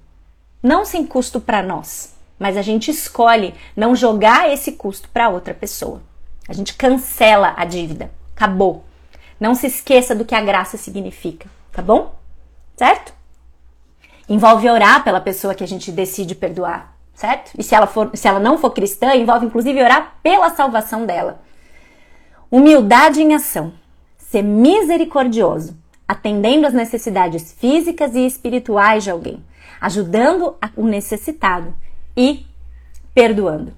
não 0.61 0.85
sem 0.85 1.05
custo 1.05 1.39
para 1.41 1.63
nós, 1.63 2.15
mas 2.37 2.57
a 2.57 2.61
gente 2.61 2.91
escolhe 2.91 3.53
não 3.75 3.95
jogar 3.95 4.49
esse 4.51 4.73
custo 4.73 5.09
para 5.09 5.29
outra 5.29 5.53
pessoa. 5.53 6.01
A 6.47 6.53
gente 6.53 6.73
cancela 6.73 7.53
a 7.55 7.65
dívida, 7.65 8.11
acabou. 8.35 8.83
Não 9.39 9.55
se 9.55 9.67
esqueça 9.67 10.15
do 10.15 10.25
que 10.25 10.35
a 10.35 10.41
graça 10.41 10.77
significa, 10.77 11.49
tá 11.71 11.81
bom? 11.81 12.15
Certo? 12.75 13.13
Envolve 14.27 14.69
orar 14.69 15.03
pela 15.03 15.21
pessoa 15.21 15.55
que 15.55 15.63
a 15.63 15.67
gente 15.67 15.91
decide 15.91 16.35
perdoar, 16.35 16.95
certo? 17.13 17.51
E 17.57 17.63
se 17.63 17.73
ela, 17.73 17.87
for, 17.87 18.11
se 18.13 18.27
ela 18.27 18.39
não 18.39 18.57
for 18.57 18.71
cristã, 18.71 19.15
envolve 19.15 19.45
inclusive 19.45 19.81
orar 19.81 20.15
pela 20.21 20.49
salvação 20.49 21.05
dela. 21.05 21.41
Humildade 22.51 23.21
em 23.21 23.33
ação. 23.33 23.73
Ser 24.17 24.43
misericordioso 24.43 25.77
atendendo 26.09 26.65
às 26.65 26.73
necessidades 26.73 27.53
físicas 27.53 28.15
e 28.15 28.25
espirituais 28.25 29.03
de 29.03 29.11
alguém, 29.11 29.45
ajudando 29.79 30.55
o 30.75 30.87
necessitado 30.87 31.75
e 32.17 32.47
perdoando. 33.13 33.71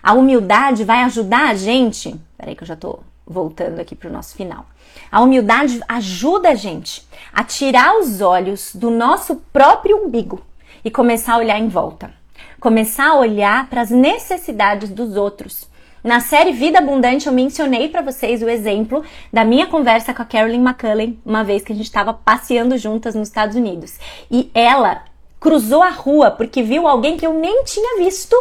A 0.00 0.12
humildade 0.12 0.84
vai 0.84 1.02
ajudar 1.02 1.50
a 1.50 1.54
gente. 1.56 2.14
Peraí, 2.36 2.54
que 2.54 2.62
eu 2.62 2.66
já 2.68 2.76
tô 2.76 3.00
voltando 3.26 3.80
aqui 3.80 3.96
para 3.96 4.08
o 4.08 4.12
nosso 4.12 4.36
final. 4.36 4.66
A 5.10 5.20
humildade 5.20 5.80
ajuda 5.88 6.50
a 6.50 6.54
gente 6.54 7.04
a 7.32 7.42
tirar 7.42 7.98
os 7.98 8.20
olhos 8.20 8.72
do 8.72 8.88
nosso 8.88 9.34
próprio 9.52 10.04
umbigo 10.04 10.40
e 10.84 10.92
começar 10.92 11.34
a 11.34 11.38
olhar 11.38 11.58
em 11.58 11.68
volta. 11.68 12.14
Começar 12.60 13.08
a 13.08 13.16
olhar 13.16 13.68
para 13.68 13.80
as 13.80 13.90
necessidades 13.90 14.90
dos 14.90 15.16
outros. 15.16 15.67
Na 16.02 16.20
série 16.20 16.52
Vida 16.52 16.78
Abundante, 16.78 17.26
eu 17.26 17.32
mencionei 17.32 17.88
para 17.88 18.02
vocês 18.02 18.40
o 18.40 18.48
exemplo 18.48 19.02
da 19.32 19.44
minha 19.44 19.66
conversa 19.66 20.14
com 20.14 20.22
a 20.22 20.24
Carolyn 20.24 20.62
McCullen, 20.62 21.18
uma 21.26 21.42
vez 21.42 21.62
que 21.64 21.72
a 21.72 21.74
gente 21.74 21.86
estava 21.86 22.14
passeando 22.14 22.78
juntas 22.78 23.16
nos 23.16 23.28
Estados 23.28 23.56
Unidos. 23.56 23.98
E 24.30 24.48
ela 24.54 25.02
cruzou 25.40 25.82
a 25.82 25.90
rua 25.90 26.30
porque 26.30 26.62
viu 26.62 26.86
alguém 26.86 27.16
que 27.16 27.26
eu 27.26 27.34
nem 27.34 27.64
tinha 27.64 27.98
visto. 27.98 28.36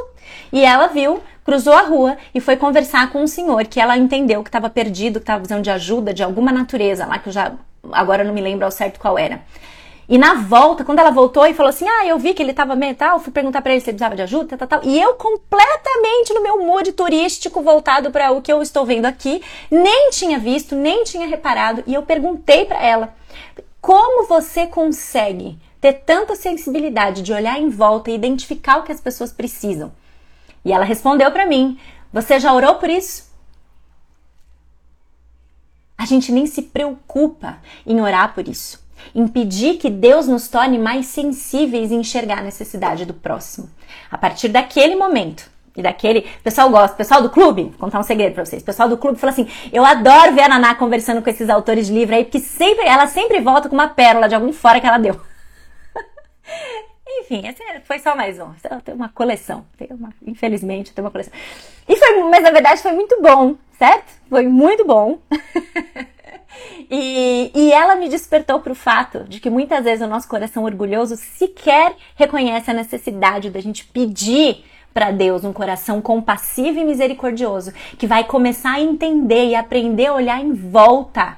E 0.54 0.64
ela 0.64 0.88
viu, 0.88 1.20
cruzou 1.44 1.74
a 1.74 1.82
rua 1.82 2.18
e 2.34 2.40
foi 2.40 2.56
conversar 2.58 3.10
com 3.12 3.24
um 3.24 3.28
senhor 3.28 3.66
que 3.66 3.80
ela 3.80 3.98
entendeu 3.98 4.44
que 4.44 4.50
estava 4.50 4.70
perdido, 4.70 5.20
que 5.20 5.24
estava 5.24 5.40
precisando 5.40 5.64
de 5.64 5.72
ajuda 5.72 6.14
de 6.14 6.22
alguma 6.22 6.52
natureza 6.52 7.08
lá, 7.08 7.18
que 7.18 7.30
eu 7.30 7.34
já 7.34 7.54
agora 7.92 8.24
não 8.24 8.34
me 8.34 8.42
lembro 8.42 8.66
ao 8.66 8.72
certo 8.72 9.00
qual 9.00 9.18
era. 9.18 9.42
E 10.10 10.18
na 10.18 10.36
volta, 10.36 10.86
quando 10.86 11.00
ela 11.00 11.12
voltou 11.12 11.46
e 11.46 11.54
falou 11.54 11.70
assim: 11.70 11.86
Ah, 11.86 12.06
eu 12.06 12.18
vi 12.18 12.34
que 12.34 12.42
ele 12.42 12.54
tava 12.54 12.76
meio 12.76 12.96
tal, 12.96 13.20
fui 13.20 13.32
perguntar 13.32 13.62
para 13.62 13.74
ele 13.74 13.82
se 13.82 13.90
ele 13.90 13.98
precisava 13.98 14.16
de 14.16 14.22
ajuda, 14.22 14.58
tal, 14.58 14.68
tal. 14.68 14.84
E 14.84 15.00
eu 15.00 15.16
completamente 15.16 16.34
no 16.34 16.42
meu 16.42 16.64
mood 16.66 16.94
turístico 16.94 17.62
voltado 17.62 18.10
para 18.10 18.32
o 18.32 18.42
que 18.42 18.52
eu 18.52 18.62
estou 18.62 18.86
vendo 18.86 19.06
aqui, 19.06 19.44
nem 19.70 20.10
tinha 20.12 20.40
visto, 20.40 20.76
nem 20.76 21.04
tinha 21.04 21.28
reparado. 21.28 21.84
E 21.86 21.94
eu 21.94 22.04
perguntei 22.04 22.64
para 22.64 22.82
ela: 22.82 23.14
Como 23.82 24.26
você 24.28 24.66
consegue 24.66 25.60
ter 25.82 25.94
tanta 25.94 26.38
sensibilidade 26.38 27.22
de 27.22 27.34
olhar 27.34 27.60
em 27.60 27.70
volta 27.70 28.10
e 28.10 28.16
identificar 28.16 28.78
o 28.78 28.84
que 28.84 28.94
as 28.94 29.02
pessoas 29.02 29.34
precisam? 29.34 29.92
E 30.64 30.72
ela 30.72 30.86
respondeu 30.86 31.30
para 31.32 31.46
mim: 31.46 31.78
Você 32.14 32.40
já 32.40 32.54
orou 32.54 32.76
por 32.76 32.90
isso? 32.90 33.28
A 35.98 36.06
gente 36.06 36.32
nem 36.32 36.46
se 36.46 36.62
preocupa 36.62 37.58
em 37.86 38.00
orar 38.00 38.34
por 38.34 38.48
isso 38.48 38.87
impedir 39.14 39.78
que 39.78 39.90
Deus 39.90 40.28
nos 40.28 40.48
torne 40.48 40.78
mais 40.78 41.08
sensíveis 41.08 41.92
em 41.92 42.00
enxergar 42.00 42.40
a 42.40 42.44
necessidade 42.44 43.06
do 43.06 43.14
próximo. 43.14 43.70
A 44.12 44.18
partir 44.18 44.50
daquele 44.50 44.96
momento, 44.96 45.50
e 45.78 45.82
daquele. 45.82 46.22
O 46.40 46.44
pessoal 46.44 46.70
gosta, 46.70 46.96
o 46.96 46.98
pessoal 46.98 47.22
do 47.22 47.30
clube, 47.30 47.64
vou 47.66 47.74
contar 47.74 48.00
um 48.00 48.04
segredo 48.04 48.34
pra 48.34 48.44
vocês. 48.44 48.64
O 48.64 48.66
pessoal 48.66 48.90
do 48.90 48.98
clube 48.98 49.20
fala 49.20 49.32
assim: 49.32 49.48
eu 49.72 49.86
adoro 49.86 50.34
ver 50.34 50.42
a 50.42 50.50
Naná 50.50 50.74
conversando 50.76 51.22
com 51.22 51.30
esses 51.30 51.50
autores 51.50 51.88
de 51.88 51.94
livro 51.94 52.16
aí, 52.16 52.26
porque 52.26 52.40
sempre, 52.40 52.86
ela 52.86 53.06
sempre 53.06 53.40
volta 53.40 53.70
com 53.70 53.76
uma 53.76 53.88
pérola 53.88 54.28
de 54.28 54.34
algum 54.34 54.52
fora 54.52 54.82
que 54.82 54.88
ela 54.88 54.98
deu. 54.98 55.22
Enfim, 57.22 57.48
esse 57.48 57.62
foi 57.84 58.00
só 58.00 58.16
mais 58.16 58.40
um. 58.40 58.52
Eu 58.70 58.82
tenho 58.82 58.98
uma 58.98 59.10
coleção. 59.10 59.66
Uma, 59.92 60.10
infelizmente, 60.26 60.92
tenho 60.92 61.06
uma 61.06 61.12
coleção. 61.12 61.32
E 61.88 61.96
foi, 61.96 62.24
mas 62.24 62.44
na 62.44 62.52
verdade 62.52 62.82
foi 62.82 62.92
muito 62.92 63.22
bom, 63.22 63.56
certo? 63.78 64.12
Foi 64.30 64.48
muito 64.48 64.84
bom. 64.84 65.20
E, 66.90 67.52
e 67.54 67.72
ela 67.72 67.96
me 67.96 68.10
despertou 68.10 68.60
para 68.60 68.72
o 68.72 68.76
fato 68.76 69.26
de 69.26 69.40
que 69.40 69.50
muitas 69.50 69.84
vezes 69.84 70.06
o 70.06 70.10
nosso 70.10 70.28
coração 70.28 70.64
orgulhoso 70.64 71.16
sequer 71.16 71.96
reconhece 72.16 72.72
a 72.72 72.74
necessidade 72.74 73.50
da 73.50 73.60
gente 73.60 73.86
pedir 73.86 74.64
para 74.94 75.12
Deus 75.12 75.44
um 75.44 75.54
coração 75.54 76.02
compassivo 76.02 76.80
e 76.80 76.84
misericordioso, 76.84 77.72
que 78.00 78.08
vai 78.08 78.24
começar 78.24 78.72
a 78.72 78.82
entender 78.82 79.50
e 79.50 79.56
aprender 79.56 80.08
a 80.08 80.14
olhar 80.16 80.42
em 80.42 80.54
volta. 80.54 81.38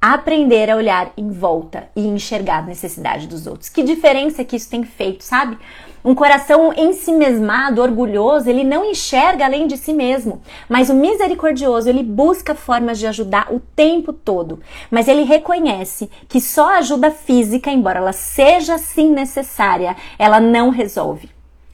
Aprender 0.00 0.70
a 0.70 0.76
olhar 0.76 1.12
em 1.16 1.30
volta 1.30 1.88
e 1.96 2.06
enxergar 2.06 2.58
a 2.58 2.62
necessidade 2.62 3.26
dos 3.26 3.46
outros. 3.46 3.68
Que 3.68 3.82
diferença 3.82 4.44
que 4.44 4.54
isso 4.54 4.70
tem 4.70 4.84
feito, 4.84 5.24
sabe? 5.24 5.58
Um 6.06 6.14
coração 6.14 6.72
em 6.72 6.92
si 6.92 7.10
mesmado, 7.10 7.82
orgulhoso, 7.82 8.48
ele 8.48 8.62
não 8.62 8.84
enxerga 8.84 9.44
além 9.44 9.66
de 9.66 9.76
si 9.76 9.92
mesmo. 9.92 10.40
Mas 10.68 10.88
o 10.88 10.94
misericordioso, 10.94 11.88
ele 11.88 12.04
busca 12.04 12.54
formas 12.54 13.00
de 13.00 13.08
ajudar 13.08 13.52
o 13.52 13.58
tempo 13.58 14.12
todo. 14.12 14.60
Mas 14.88 15.08
ele 15.08 15.24
reconhece 15.24 16.08
que 16.28 16.40
só 16.40 16.76
ajuda 16.76 17.10
física, 17.10 17.72
embora 17.72 17.98
ela 17.98 18.12
seja 18.12 18.78
sim 18.78 19.10
necessária, 19.10 19.96
ela 20.16 20.38
não 20.38 20.70
resolve. 20.70 21.28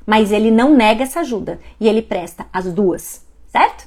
Mas 0.07 0.33
ele 0.33 0.51
não 0.51 0.75
nega 0.75 1.03
essa 1.03 1.21
ajuda 1.21 1.61
e 1.79 1.87
ele 1.87 2.01
presta 2.01 2.47
as 2.51 2.73
duas, 2.73 3.27
certo? 3.49 3.87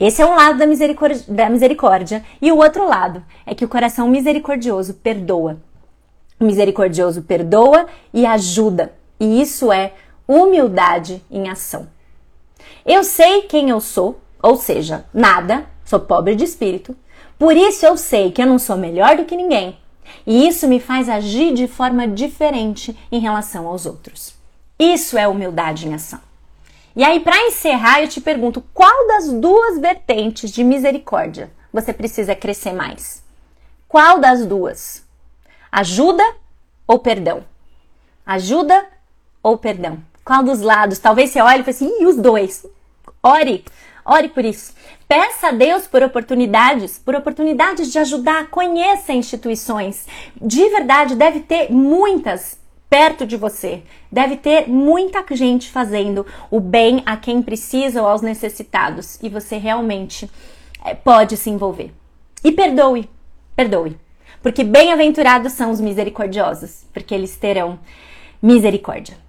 Esse 0.00 0.20
é 0.20 0.26
um 0.26 0.34
lado 0.34 0.58
da 0.58 0.66
misericórdia, 0.66 1.22
da 1.28 1.48
misericórdia. 1.48 2.24
E 2.42 2.50
o 2.50 2.56
outro 2.56 2.88
lado 2.88 3.22
é 3.46 3.54
que 3.54 3.64
o 3.64 3.68
coração 3.68 4.08
misericordioso 4.08 4.94
perdoa. 4.94 5.58
O 6.40 6.44
misericordioso 6.44 7.22
perdoa 7.22 7.86
e 8.12 8.26
ajuda. 8.26 9.05
E 9.18 9.40
isso 9.40 9.72
é 9.72 9.94
humildade 10.26 11.22
em 11.30 11.48
ação. 11.48 11.88
Eu 12.84 13.02
sei 13.02 13.42
quem 13.42 13.70
eu 13.70 13.80
sou, 13.80 14.20
ou 14.42 14.56
seja, 14.56 15.04
nada, 15.12 15.66
sou 15.84 16.00
pobre 16.00 16.34
de 16.34 16.44
espírito. 16.44 16.96
Por 17.38 17.56
isso 17.56 17.84
eu 17.84 17.96
sei 17.96 18.30
que 18.30 18.42
eu 18.42 18.46
não 18.46 18.58
sou 18.58 18.76
melhor 18.76 19.16
do 19.16 19.24
que 19.24 19.36
ninguém. 19.36 19.78
E 20.26 20.46
isso 20.46 20.68
me 20.68 20.80
faz 20.80 21.08
agir 21.08 21.52
de 21.54 21.66
forma 21.66 22.06
diferente 22.06 22.96
em 23.10 23.18
relação 23.18 23.66
aos 23.66 23.86
outros. 23.86 24.34
Isso 24.78 25.16
é 25.16 25.26
humildade 25.26 25.88
em 25.88 25.94
ação. 25.94 26.20
E 26.94 27.04
aí, 27.04 27.20
para 27.20 27.46
encerrar, 27.46 28.00
eu 28.00 28.08
te 28.08 28.20
pergunto: 28.20 28.62
qual 28.72 29.06
das 29.08 29.30
duas 29.32 29.78
vertentes 29.78 30.50
de 30.50 30.64
misericórdia 30.64 31.50
você 31.72 31.92
precisa 31.92 32.34
crescer 32.34 32.72
mais? 32.72 33.22
Qual 33.88 34.18
das 34.18 34.46
duas? 34.46 35.04
Ajuda 35.70 36.24
ou 36.86 36.98
perdão? 36.98 37.44
Ajuda 38.24 38.86
ou 39.46 39.56
perdão? 39.56 39.98
Qual 40.24 40.42
dos 40.42 40.60
lados? 40.60 40.98
Talvez 40.98 41.30
você 41.30 41.40
olhe 41.40 41.60
e 41.60 41.62
fale 41.62 41.70
assim, 41.70 42.02
e 42.02 42.06
os 42.06 42.16
dois? 42.16 42.66
Ore, 43.22 43.64
ore 44.04 44.28
por 44.28 44.44
isso. 44.44 44.74
Peça 45.06 45.48
a 45.48 45.52
Deus 45.52 45.86
por 45.86 46.02
oportunidades, 46.02 46.98
por 46.98 47.14
oportunidades 47.14 47.92
de 47.92 47.98
ajudar. 48.00 48.48
Conheça 48.48 49.12
instituições. 49.12 50.04
De 50.34 50.68
verdade, 50.70 51.14
deve 51.14 51.38
ter 51.38 51.70
muitas 51.70 52.58
perto 52.90 53.24
de 53.24 53.36
você. 53.36 53.84
Deve 54.10 54.36
ter 54.36 54.68
muita 54.68 55.24
gente 55.30 55.70
fazendo 55.70 56.26
o 56.50 56.58
bem 56.58 57.04
a 57.06 57.16
quem 57.16 57.40
precisa 57.40 58.02
ou 58.02 58.08
aos 58.08 58.22
necessitados. 58.22 59.16
E 59.22 59.28
você 59.28 59.58
realmente 59.58 60.28
é, 60.84 60.92
pode 60.92 61.36
se 61.36 61.50
envolver. 61.50 61.92
E 62.42 62.50
perdoe, 62.50 63.08
perdoe. 63.54 63.96
Porque 64.42 64.64
bem-aventurados 64.64 65.52
são 65.52 65.70
os 65.70 65.80
misericordiosos, 65.80 66.84
porque 66.92 67.14
eles 67.14 67.36
terão 67.36 67.78
misericórdia. 68.42 69.25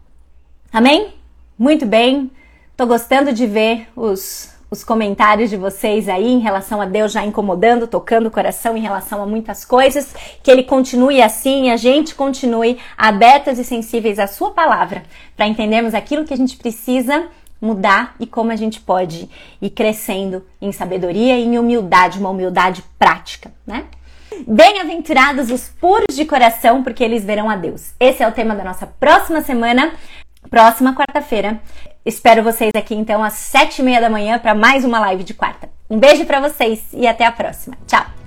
Amém? 0.71 1.13
Muito 1.57 1.85
bem. 1.85 2.29
Tô 2.75 2.85
gostando 2.85 3.33
de 3.33 3.47
ver 3.47 3.87
os, 3.95 4.53
os 4.69 4.83
comentários 4.83 5.49
de 5.49 5.57
vocês 5.57 6.07
aí 6.09 6.27
em 6.27 6.39
relação 6.39 6.81
a 6.81 6.85
Deus 6.85 7.11
já 7.11 7.25
incomodando, 7.25 7.87
tocando 7.87 8.27
o 8.27 8.31
coração 8.31 8.77
em 8.77 8.81
relação 8.81 9.21
a 9.21 9.25
muitas 9.25 9.65
coisas. 9.65 10.13
Que 10.43 10.51
Ele 10.51 10.63
continue 10.63 11.21
assim, 11.21 11.71
a 11.71 11.77
gente 11.77 12.13
continue 12.13 12.77
abertas 12.97 13.57
e 13.57 13.63
sensíveis 13.63 14.19
à 14.19 14.27
Sua 14.27 14.51
palavra, 14.51 15.03
para 15.35 15.47
entendermos 15.47 15.93
aquilo 15.93 16.25
que 16.25 16.33
a 16.33 16.37
gente 16.37 16.57
precisa 16.57 17.27
mudar 17.59 18.15
e 18.19 18.27
como 18.27 18.51
a 18.51 18.55
gente 18.55 18.79
pode 18.79 19.27
ir 19.59 19.69
crescendo 19.71 20.45
em 20.61 20.71
sabedoria 20.71 21.39
e 21.39 21.45
em 21.45 21.57
humildade, 21.57 22.19
uma 22.19 22.29
humildade 22.29 22.83
prática, 22.99 23.51
né? 23.65 23.85
Bem-aventurados 24.45 25.49
os 25.49 25.67
puros 25.67 26.15
de 26.15 26.23
coração, 26.23 26.83
porque 26.83 27.03
eles 27.03 27.25
verão 27.25 27.49
a 27.49 27.55
Deus. 27.55 27.93
Esse 27.99 28.21
é 28.21 28.27
o 28.27 28.31
tema 28.31 28.53
da 28.53 28.63
nossa 28.63 28.85
próxima 28.85 29.41
semana 29.41 29.93
próxima 30.49 30.95
quarta-feira. 30.95 31.59
Espero 32.05 32.43
vocês 32.43 32.71
aqui 32.75 32.95
então 32.95 33.23
às 33.23 33.33
sete 33.33 33.79
e 33.79 33.83
meia 33.83 33.99
da 33.99 34.09
manhã 34.09 34.39
para 34.39 34.55
mais 34.55 34.85
uma 34.85 34.99
live 34.99 35.23
de 35.23 35.33
quarta. 35.33 35.69
Um 35.89 35.99
beijo 35.99 36.25
para 36.25 36.39
vocês 36.39 36.81
e 36.93 37.07
até 37.07 37.25
a 37.25 37.31
próxima. 37.31 37.77
Tchau! 37.85 38.26